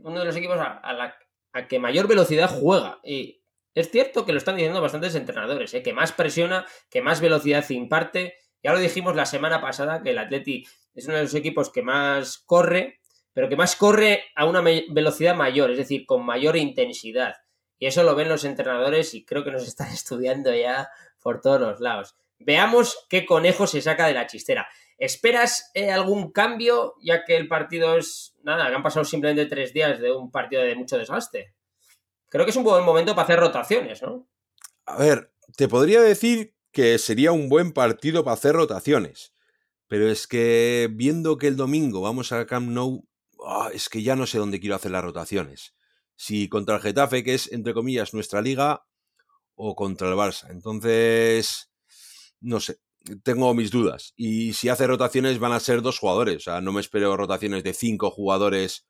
uno 0.02 0.18
de 0.18 0.24
los 0.24 0.34
equipos 0.34 0.58
a, 0.58 0.92
la, 0.92 1.16
a 1.52 1.68
que 1.68 1.78
mayor 1.78 2.08
velocidad 2.08 2.50
juega. 2.50 2.98
Y 3.04 3.44
es 3.74 3.92
cierto 3.92 4.26
que 4.26 4.32
lo 4.32 4.38
están 4.38 4.56
diciendo 4.56 4.80
bastantes 4.80 5.14
entrenadores, 5.14 5.72
¿eh? 5.74 5.84
que 5.84 5.92
más 5.92 6.10
presiona, 6.10 6.66
que 6.90 7.00
más 7.00 7.20
velocidad 7.20 7.64
imparte 7.70 8.34
ya 8.66 8.72
lo 8.72 8.80
dijimos 8.80 9.14
la 9.14 9.26
semana 9.26 9.60
pasada 9.60 10.02
que 10.02 10.10
el 10.10 10.18
Atleti 10.18 10.66
es 10.92 11.06
uno 11.06 11.14
de 11.14 11.22
los 11.22 11.34
equipos 11.36 11.70
que 11.70 11.82
más 11.82 12.38
corre, 12.38 12.98
pero 13.32 13.48
que 13.48 13.54
más 13.54 13.76
corre 13.76 14.24
a 14.34 14.44
una 14.44 14.60
velocidad 14.60 15.36
mayor, 15.36 15.70
es 15.70 15.78
decir, 15.78 16.04
con 16.04 16.26
mayor 16.26 16.56
intensidad. 16.56 17.36
Y 17.78 17.86
eso 17.86 18.02
lo 18.02 18.16
ven 18.16 18.28
los 18.28 18.44
entrenadores 18.44 19.14
y 19.14 19.24
creo 19.24 19.44
que 19.44 19.52
nos 19.52 19.62
están 19.68 19.92
estudiando 19.92 20.52
ya 20.52 20.88
por 21.22 21.40
todos 21.40 21.60
los 21.60 21.78
lados. 21.78 22.16
Veamos 22.40 23.06
qué 23.08 23.24
conejo 23.24 23.68
se 23.68 23.80
saca 23.80 24.08
de 24.08 24.14
la 24.14 24.26
chistera. 24.26 24.66
¿Esperas 24.98 25.70
eh, 25.74 25.92
algún 25.92 26.32
cambio, 26.32 26.96
ya 27.00 27.24
que 27.24 27.36
el 27.36 27.46
partido 27.46 27.96
es. 27.96 28.34
Nada, 28.42 28.66
han 28.66 28.82
pasado 28.82 29.04
simplemente 29.04 29.46
tres 29.46 29.72
días 29.72 30.00
de 30.00 30.10
un 30.10 30.32
partido 30.32 30.62
de 30.62 30.74
mucho 30.74 30.98
desgaste? 30.98 31.54
Creo 32.28 32.44
que 32.44 32.50
es 32.50 32.56
un 32.56 32.64
buen 32.64 32.84
momento 32.84 33.14
para 33.14 33.26
hacer 33.26 33.38
rotaciones, 33.38 34.02
¿no? 34.02 34.26
A 34.86 34.98
ver, 34.98 35.30
te 35.56 35.68
podría 35.68 36.00
decir 36.00 36.55
que 36.76 36.98
sería 36.98 37.32
un 37.32 37.48
buen 37.48 37.72
partido 37.72 38.22
para 38.22 38.34
hacer 38.34 38.54
rotaciones. 38.54 39.32
Pero 39.88 40.10
es 40.10 40.26
que 40.26 40.90
viendo 40.92 41.38
que 41.38 41.46
el 41.46 41.56
domingo 41.56 42.02
vamos 42.02 42.32
a 42.32 42.44
Camp 42.44 42.68
Nou, 42.68 43.08
ah, 43.46 43.70
es 43.72 43.88
que 43.88 44.02
ya 44.02 44.14
no 44.14 44.26
sé 44.26 44.36
dónde 44.36 44.60
quiero 44.60 44.76
hacer 44.76 44.90
las 44.90 45.02
rotaciones. 45.02 45.74
Si 46.16 46.50
contra 46.50 46.76
el 46.76 46.82
Getafe, 46.82 47.24
que 47.24 47.32
es 47.32 47.50
entre 47.50 47.72
comillas 47.72 48.12
nuestra 48.12 48.42
liga, 48.42 48.84
o 49.54 49.74
contra 49.74 50.10
el 50.10 50.16
Barça. 50.16 50.50
Entonces, 50.50 51.70
no 52.42 52.60
sé, 52.60 52.78
tengo 53.22 53.54
mis 53.54 53.70
dudas. 53.70 54.12
Y 54.14 54.52
si 54.52 54.68
hace 54.68 54.86
rotaciones 54.86 55.38
van 55.38 55.52
a 55.52 55.60
ser 55.60 55.80
dos 55.80 55.98
jugadores. 55.98 56.36
O 56.36 56.40
sea, 56.40 56.60
no 56.60 56.72
me 56.72 56.82
espero 56.82 57.16
rotaciones 57.16 57.64
de 57.64 57.72
cinco 57.72 58.10
jugadores. 58.10 58.86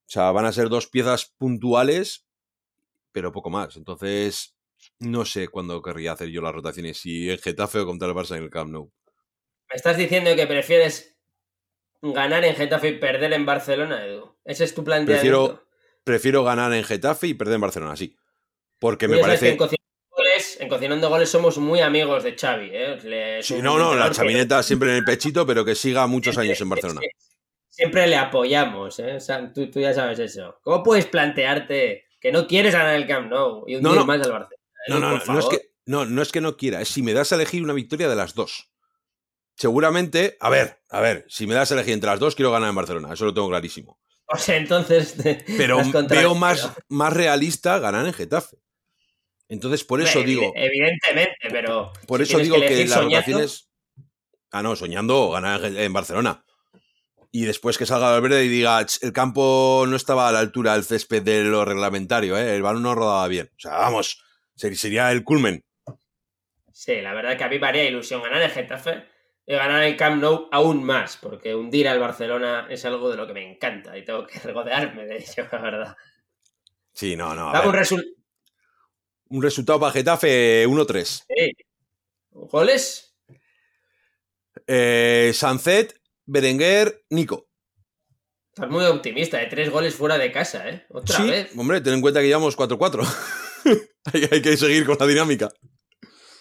O 0.00 0.10
sea, 0.12 0.32
van 0.32 0.44
a 0.44 0.52
ser 0.52 0.68
dos 0.68 0.86
piezas 0.86 1.32
puntuales, 1.38 2.26
pero 3.10 3.32
poco 3.32 3.48
más. 3.48 3.78
Entonces, 3.78 4.54
no 5.02 5.24
sé 5.24 5.48
cuándo 5.48 5.82
querría 5.82 6.12
hacer 6.12 6.28
yo 6.28 6.40
las 6.40 6.54
rotaciones, 6.54 6.98
si 6.98 7.30
en 7.30 7.38
Getafe 7.38 7.80
o 7.80 7.86
contra 7.86 8.08
el 8.08 8.14
Barça 8.14 8.36
en 8.36 8.44
el 8.44 8.50
Camp 8.50 8.70
Nou. 8.70 8.90
¿Me 9.68 9.76
estás 9.76 9.96
diciendo 9.96 10.34
que 10.36 10.46
prefieres 10.46 11.16
ganar 12.02 12.44
en 12.44 12.54
Getafe 12.54 12.88
y 12.88 12.98
perder 12.98 13.32
en 13.32 13.46
Barcelona, 13.46 14.04
Edu? 14.04 14.36
¿Ese 14.44 14.64
es 14.64 14.74
tu 14.74 14.84
planteamiento? 14.84 15.20
Prefiero, 15.20 15.68
prefiero 16.04 16.44
ganar 16.44 16.72
en 16.72 16.84
Getafe 16.84 17.28
y 17.28 17.34
perder 17.34 17.54
en 17.54 17.60
Barcelona, 17.60 17.96
sí. 17.96 18.16
Porque 18.78 19.08
me 19.08 19.18
parece... 19.18 19.50
en, 19.50 20.68
Cocinando 20.68 21.08
goles, 21.08 21.28
somos 21.28 21.58
muy 21.58 21.80
amigos 21.80 22.24
de 22.24 22.36
Xavi. 22.36 22.70
¿eh? 22.72 23.40
sí, 23.42 23.60
no, 23.60 23.78
no, 23.78 23.94
la 23.94 24.10
chavineta 24.10 24.62
siempre 24.62 24.90
en 24.90 24.96
el 24.96 25.04
pechito, 25.04 25.46
pero 25.46 25.64
que 25.64 25.74
siga 25.74 26.06
muchos 26.06 26.38
años 26.38 26.60
en 26.60 26.68
Barcelona. 26.68 27.00
Siempre 27.68 28.06
le 28.06 28.16
apoyamos, 28.16 28.98
¿eh? 28.98 29.18
tú, 29.54 29.80
ya 29.80 29.94
sabes 29.94 30.18
eso. 30.18 30.58
¿Cómo 30.62 30.82
puedes 30.82 31.06
plantearte 31.06 32.04
que 32.20 32.30
no 32.30 32.46
quieres 32.46 32.74
ganar 32.74 32.94
el 32.94 33.06
Camp 33.06 33.30
Nou 33.30 33.64
y 33.66 33.76
un 33.76 33.82
día 33.82 34.04
más 34.04 34.20
al 34.20 34.32
Barcelona? 34.32 34.61
No, 34.88 34.98
no, 34.98 35.18
no, 35.18 35.38
es 35.38 35.46
que, 35.46 35.72
no, 35.86 36.04
no 36.04 36.22
es 36.22 36.32
que 36.32 36.40
no 36.40 36.56
quiera, 36.56 36.80
es 36.80 36.88
si 36.88 37.02
me 37.02 37.12
das 37.12 37.32
a 37.32 37.36
elegir 37.36 37.62
una 37.62 37.72
victoria 37.72 38.08
de 38.08 38.16
las 38.16 38.34
dos. 38.34 38.70
seguramente, 39.56 40.36
a 40.40 40.50
ver, 40.50 40.80
a 40.90 41.00
ver, 41.00 41.24
si 41.28 41.46
me 41.46 41.54
das 41.54 41.70
a 41.70 41.74
elegir 41.74 41.94
entre 41.94 42.10
las 42.10 42.18
dos, 42.18 42.34
quiero 42.34 42.50
ganar 42.50 42.68
en 42.68 42.74
Barcelona, 42.74 43.12
eso 43.12 43.24
lo 43.24 43.34
tengo 43.34 43.48
clarísimo. 43.48 44.00
O 44.26 44.38
sea, 44.38 44.56
entonces. 44.56 45.14
Pero 45.56 45.80
veo 46.08 46.34
más, 46.34 46.70
más 46.88 47.12
realista 47.12 47.78
ganar 47.78 48.06
en 48.06 48.12
Getafe. 48.12 48.56
Entonces, 49.48 49.84
por 49.84 50.00
eso 50.00 50.22
digo. 50.22 50.50
Evidentemente, 50.54 51.48
pero. 51.50 51.92
Por 52.06 52.22
eso 52.22 52.38
digo 52.38 52.58
que, 52.58 52.86
las 52.86 53.04
rotaciones. 53.04 53.68
Ah, 54.50 54.62
no, 54.62 54.74
soñando 54.76 55.30
ganar 55.30 55.62
en 55.62 55.92
Barcelona. 55.92 56.42
Y 57.30 57.44
después 57.44 57.76
que 57.76 57.84
salga 57.84 58.18
verde 58.18 58.44
y 58.44 58.48
diga, 58.48 58.86
el 59.02 59.12
campo 59.12 59.84
no 59.86 59.96
estaba 59.96 60.28
a 60.28 60.32
la 60.32 60.38
altura 60.38 60.72
del 60.72 60.84
césped 60.84 61.22
de 61.22 61.44
lo 61.44 61.64
reglamentario, 61.64 62.36
¿eh? 62.36 62.54
el 62.54 62.62
balón 62.62 62.82
no 62.82 62.94
rodaba 62.94 63.26
bien. 63.28 63.50
O 63.56 63.60
sea, 63.60 63.72
vamos, 63.72 64.22
sería 64.74 65.10
el 65.12 65.24
culmen. 65.24 65.64
Sí, 66.72 67.00
la 67.00 67.14
verdad 67.14 67.36
que 67.36 67.44
a 67.44 67.48
mí 67.48 67.58
me 67.58 67.66
haría 67.66 67.84
ilusión 67.84 68.22
ganar 68.22 68.42
en 68.42 68.50
Getafe 68.50 69.04
y 69.46 69.54
ganar 69.54 69.82
el 69.82 69.96
Camp 69.96 70.22
Nou 70.22 70.48
aún 70.50 70.82
más, 70.84 71.16
porque 71.16 71.54
hundir 71.54 71.88
al 71.88 72.00
Barcelona 72.00 72.66
es 72.70 72.84
algo 72.84 73.10
de 73.10 73.16
lo 73.16 73.26
que 73.26 73.34
me 73.34 73.50
encanta 73.50 73.96
y 73.96 74.04
tengo 74.04 74.26
que 74.26 74.38
regodearme 74.44 75.04
de 75.04 75.16
ello, 75.16 75.46
la 75.50 75.58
verdad. 75.58 75.96
Sí, 76.92 77.16
no, 77.16 77.34
no. 77.34 77.50
un, 77.50 78.04
un, 79.28 79.42
resultado 79.42 79.80
para 79.80 79.92
Getafe 79.92 80.66
1-3. 80.66 81.04
Sí. 81.04 81.52
¿Goles? 82.30 83.14
Eh, 84.66 85.32
Sancet, 85.34 86.00
Berenguer, 86.26 87.04
Nico. 87.10 87.48
Estás 88.54 88.68
muy 88.68 88.84
optimista, 88.84 89.38
de 89.38 89.44
¿eh? 89.44 89.48
tres 89.48 89.70
goles 89.70 89.94
fuera 89.94 90.18
de 90.18 90.30
casa, 90.30 90.68
¿eh? 90.68 90.84
Otra 90.90 91.16
sí, 91.16 91.30
vez. 91.30 91.50
Hombre, 91.56 91.80
ten 91.80 91.94
en 91.94 92.02
cuenta 92.02 92.20
que 92.20 92.26
llevamos 92.26 92.56
4-4. 92.56 93.06
hay 94.12 94.42
que 94.42 94.56
seguir 94.56 94.86
con 94.86 94.96
la 94.98 95.06
dinámica. 95.06 95.48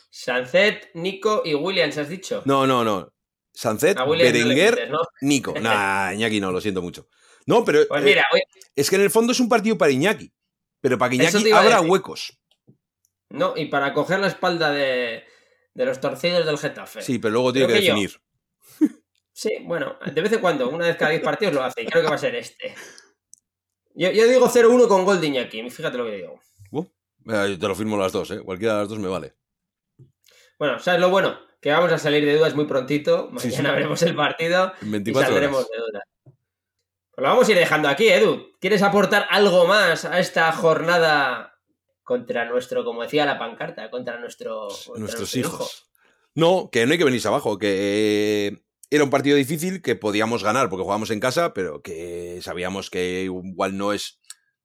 Sancet, 0.09 0.91
Nico 0.93 1.41
y 1.45 1.53
Williams, 1.53 1.97
¿has 1.97 2.09
dicho? 2.09 2.41
No, 2.45 2.67
no, 2.67 2.83
no. 2.83 3.13
Sancet, 3.53 3.97
Berenguer, 3.97 4.91
Nico. 5.21 5.53
Nah, 5.61 6.13
Iñaki 6.13 6.39
no, 6.39 6.51
lo 6.51 6.61
siento 6.61 6.81
mucho. 6.81 7.07
No, 7.45 7.63
pero. 7.65 7.87
Pues 7.87 8.03
mira, 8.03 8.25
eh, 8.35 8.43
es 8.75 8.89
que 8.89 8.95
en 8.97 9.03
el 9.03 9.09
fondo 9.09 9.31
es 9.31 9.39
un 9.39 9.49
partido 9.49 9.77
para 9.77 9.91
Iñaki. 9.91 10.31
Pero 10.79 10.97
para 10.97 11.09
que 11.09 11.15
Iñaki 11.17 11.51
abra 11.51 11.81
huecos. 11.81 12.37
No, 13.29 13.53
y 13.55 13.65
para 13.65 13.93
coger 13.93 14.19
la 14.19 14.27
espalda 14.27 14.71
de, 14.71 15.23
los 15.75 16.01
torcidos 16.01 16.45
del 16.45 16.57
Getafe. 16.57 17.01
Sí, 17.01 17.19
pero 17.19 17.33
luego 17.33 17.53
tiene 17.53 17.67
que, 17.67 17.73
definir. 17.73 18.19
Sí, 19.31 19.57
bueno, 19.63 19.97
de 20.13 20.21
vez 20.21 20.31
en 20.33 20.39
cuando, 20.39 20.69
una 20.69 20.85
vez 20.85 20.97
cada 20.97 21.11
10 21.11 21.23
partidos 21.23 21.53
lo 21.53 21.63
hace. 21.63 21.81
Y 21.81 21.85
creo 21.85 22.03
que 22.03 22.09
va 22.09 22.15
a 22.15 22.19
ser 22.19 22.35
este. 22.35 22.75
Yo, 23.95 24.09
digo 24.11 24.49
0-1 24.49 24.87
con 24.87 25.05
gol 25.05 25.21
de 25.21 25.27
Iñaki. 25.27 25.69
Fíjate 25.69 25.97
lo 25.97 26.05
que 26.05 26.17
digo. 26.17 26.41
Uh, 27.25 27.57
te 27.57 27.67
lo 27.67 27.75
firmo 27.75 27.97
las 27.97 28.11
dos, 28.11 28.31
¿eh? 28.31 28.39
Cualquiera 28.39 28.75
de 28.75 28.79
las 28.81 28.89
dos 28.89 28.99
me 28.99 29.07
vale. 29.07 29.35
Bueno, 30.57 30.79
¿sabes 30.79 30.99
lo 30.99 31.09
bueno? 31.09 31.39
Que 31.59 31.71
vamos 31.71 31.91
a 31.91 31.97
salir 31.97 32.25
de 32.25 32.37
dudas 32.37 32.55
muy 32.55 32.65
prontito. 32.65 33.29
Mañana 33.31 33.71
veremos 33.71 34.01
el 34.03 34.15
partido 34.15 34.73
y 34.81 35.13
saldremos 35.13 35.69
de 35.69 35.77
dudas. 35.77 36.03
Pues 36.23 37.23
lo 37.23 37.27
vamos 37.27 37.47
a 37.47 37.51
ir 37.51 37.57
dejando 37.57 37.89
aquí, 37.89 38.07
Edu. 38.07 38.53
¿Quieres 38.59 38.81
aportar 38.81 39.27
algo 39.29 39.67
más 39.67 40.05
a 40.05 40.19
esta 40.19 40.51
jornada 40.53 41.59
contra 42.03 42.45
nuestro, 42.45 42.85
como 42.85 43.03
decía 43.03 43.25
la 43.25 43.37
pancarta, 43.37 43.91
contra 43.91 44.19
nuestro 44.19 44.69
nuestros 44.95 45.35
hijos? 45.35 45.91
No, 46.33 46.69
que 46.71 46.85
no 46.85 46.93
hay 46.93 46.97
que 46.97 47.03
venirse 47.03 47.27
abajo, 47.27 47.57
que 47.57 48.47
eh, 48.47 48.63
era 48.89 49.03
un 49.03 49.09
partido 49.09 49.35
difícil 49.35 49.81
que 49.81 49.95
podíamos 49.95 50.43
ganar 50.43 50.69
porque 50.69 50.83
jugamos 50.83 51.11
en 51.11 51.19
casa, 51.19 51.53
pero 51.53 51.81
que 51.81 52.39
sabíamos 52.41 52.89
que 52.89 53.23
igual 53.23 53.77
no 53.77 53.91
es, 53.91 54.20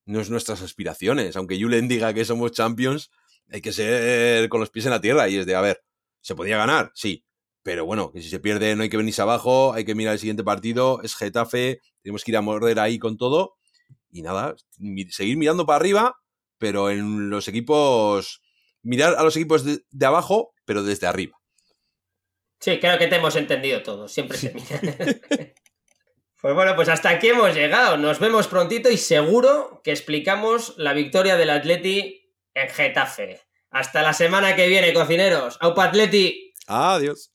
no 0.07 0.21
es 0.21 0.31
nuestras 0.31 0.63
aspiraciones. 0.63 1.37
Aunque 1.37 1.61
Julen 1.61 1.89
diga 1.89 2.15
que 2.15 2.25
somos 2.25 2.53
champions, 2.53 3.11
hay 3.51 3.61
que 3.61 3.73
ser 3.73 4.49
con 4.49 4.61
los 4.61 4.71
pies 4.71 4.87
en 4.87 4.93
la 4.93 5.01
tierra 5.01 5.29
y 5.29 5.37
es 5.37 5.47
de, 5.47 5.55
a 5.55 5.61
ver, 5.61 5.83
¿se 6.21 6.35
podía 6.35 6.57
ganar? 6.57 6.91
Sí. 6.95 7.25
Pero 7.63 7.85
bueno, 7.85 8.13
que 8.13 8.23
si 8.23 8.29
se 8.31 8.39
pierde 8.39 8.77
no 8.77 8.85
hay 8.85 8.89
que 8.89 8.97
venirse 8.97 9.23
abajo, 9.23 9.73
hay 9.73 9.85
que 9.85 9.97
mirar 9.97 10.15
el 10.15 10.21
siguiente 10.21 10.45
partido, 10.45 11.03
es 11.03 11.17
Getafe, 11.17 11.81
tenemos 12.01 12.23
que 12.23 12.31
ir 12.31 12.37
a 12.37 12.41
morder 12.41 12.79
ahí 12.79 12.99
con 12.99 13.17
todo. 13.17 13.57
Y 14.13 14.23
nada, 14.23 14.55
seguir 15.11 15.37
mirando 15.37 15.67
para 15.67 15.77
arriba, 15.77 16.17
pero 16.59 16.91
en 16.91 17.29
los 17.29 17.49
equipos, 17.49 18.41
mirar 18.83 19.17
a 19.17 19.25
los 19.25 19.37
equipos 19.37 19.65
de, 19.65 20.07
abajo, 20.07 20.55
pero 20.65 20.85
desde 20.85 21.09
arriba. 21.09 21.37
Sí, 22.61 22.79
creo 22.79 22.99
que 22.99 23.09
te 23.09 23.17
hemos 23.17 23.35
entendido 23.35 23.83
todo, 23.83 24.07
siempre 24.07 24.39
se 24.39 24.55
mira. 24.55 24.81
Pues 26.47 26.55
bueno, 26.55 26.77
pues 26.77 26.89
hasta 26.89 27.09
aquí 27.09 27.31
hemos 27.31 27.57
llegado. 27.57 27.97
Nos 27.97 28.21
vemos 28.21 28.47
prontito 28.47 28.89
y 28.89 28.97
seguro 28.99 29.81
que 29.83 29.91
explicamos 29.91 30.75
la 30.77 30.93
victoria 30.93 31.37
del 31.37 31.51
Atleti 31.51 32.31
en 32.55 32.69
Getafe. 32.69 33.41
Hasta 33.73 34.01
la 34.01 34.13
semana 34.13 34.55
que 34.55 34.69
viene, 34.69 34.93
cocineros. 34.93 35.59
¡Aupa 35.61 35.87
Atleti! 35.87 36.55
Adiós. 36.69 37.33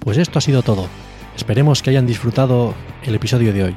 Pues 0.00 0.18
esto 0.18 0.38
ha 0.38 0.42
sido 0.42 0.60
todo. 0.60 0.90
Esperemos 1.34 1.82
que 1.82 1.88
hayan 1.88 2.06
disfrutado 2.06 2.74
el 3.02 3.14
episodio 3.14 3.54
de 3.54 3.64
hoy. 3.64 3.76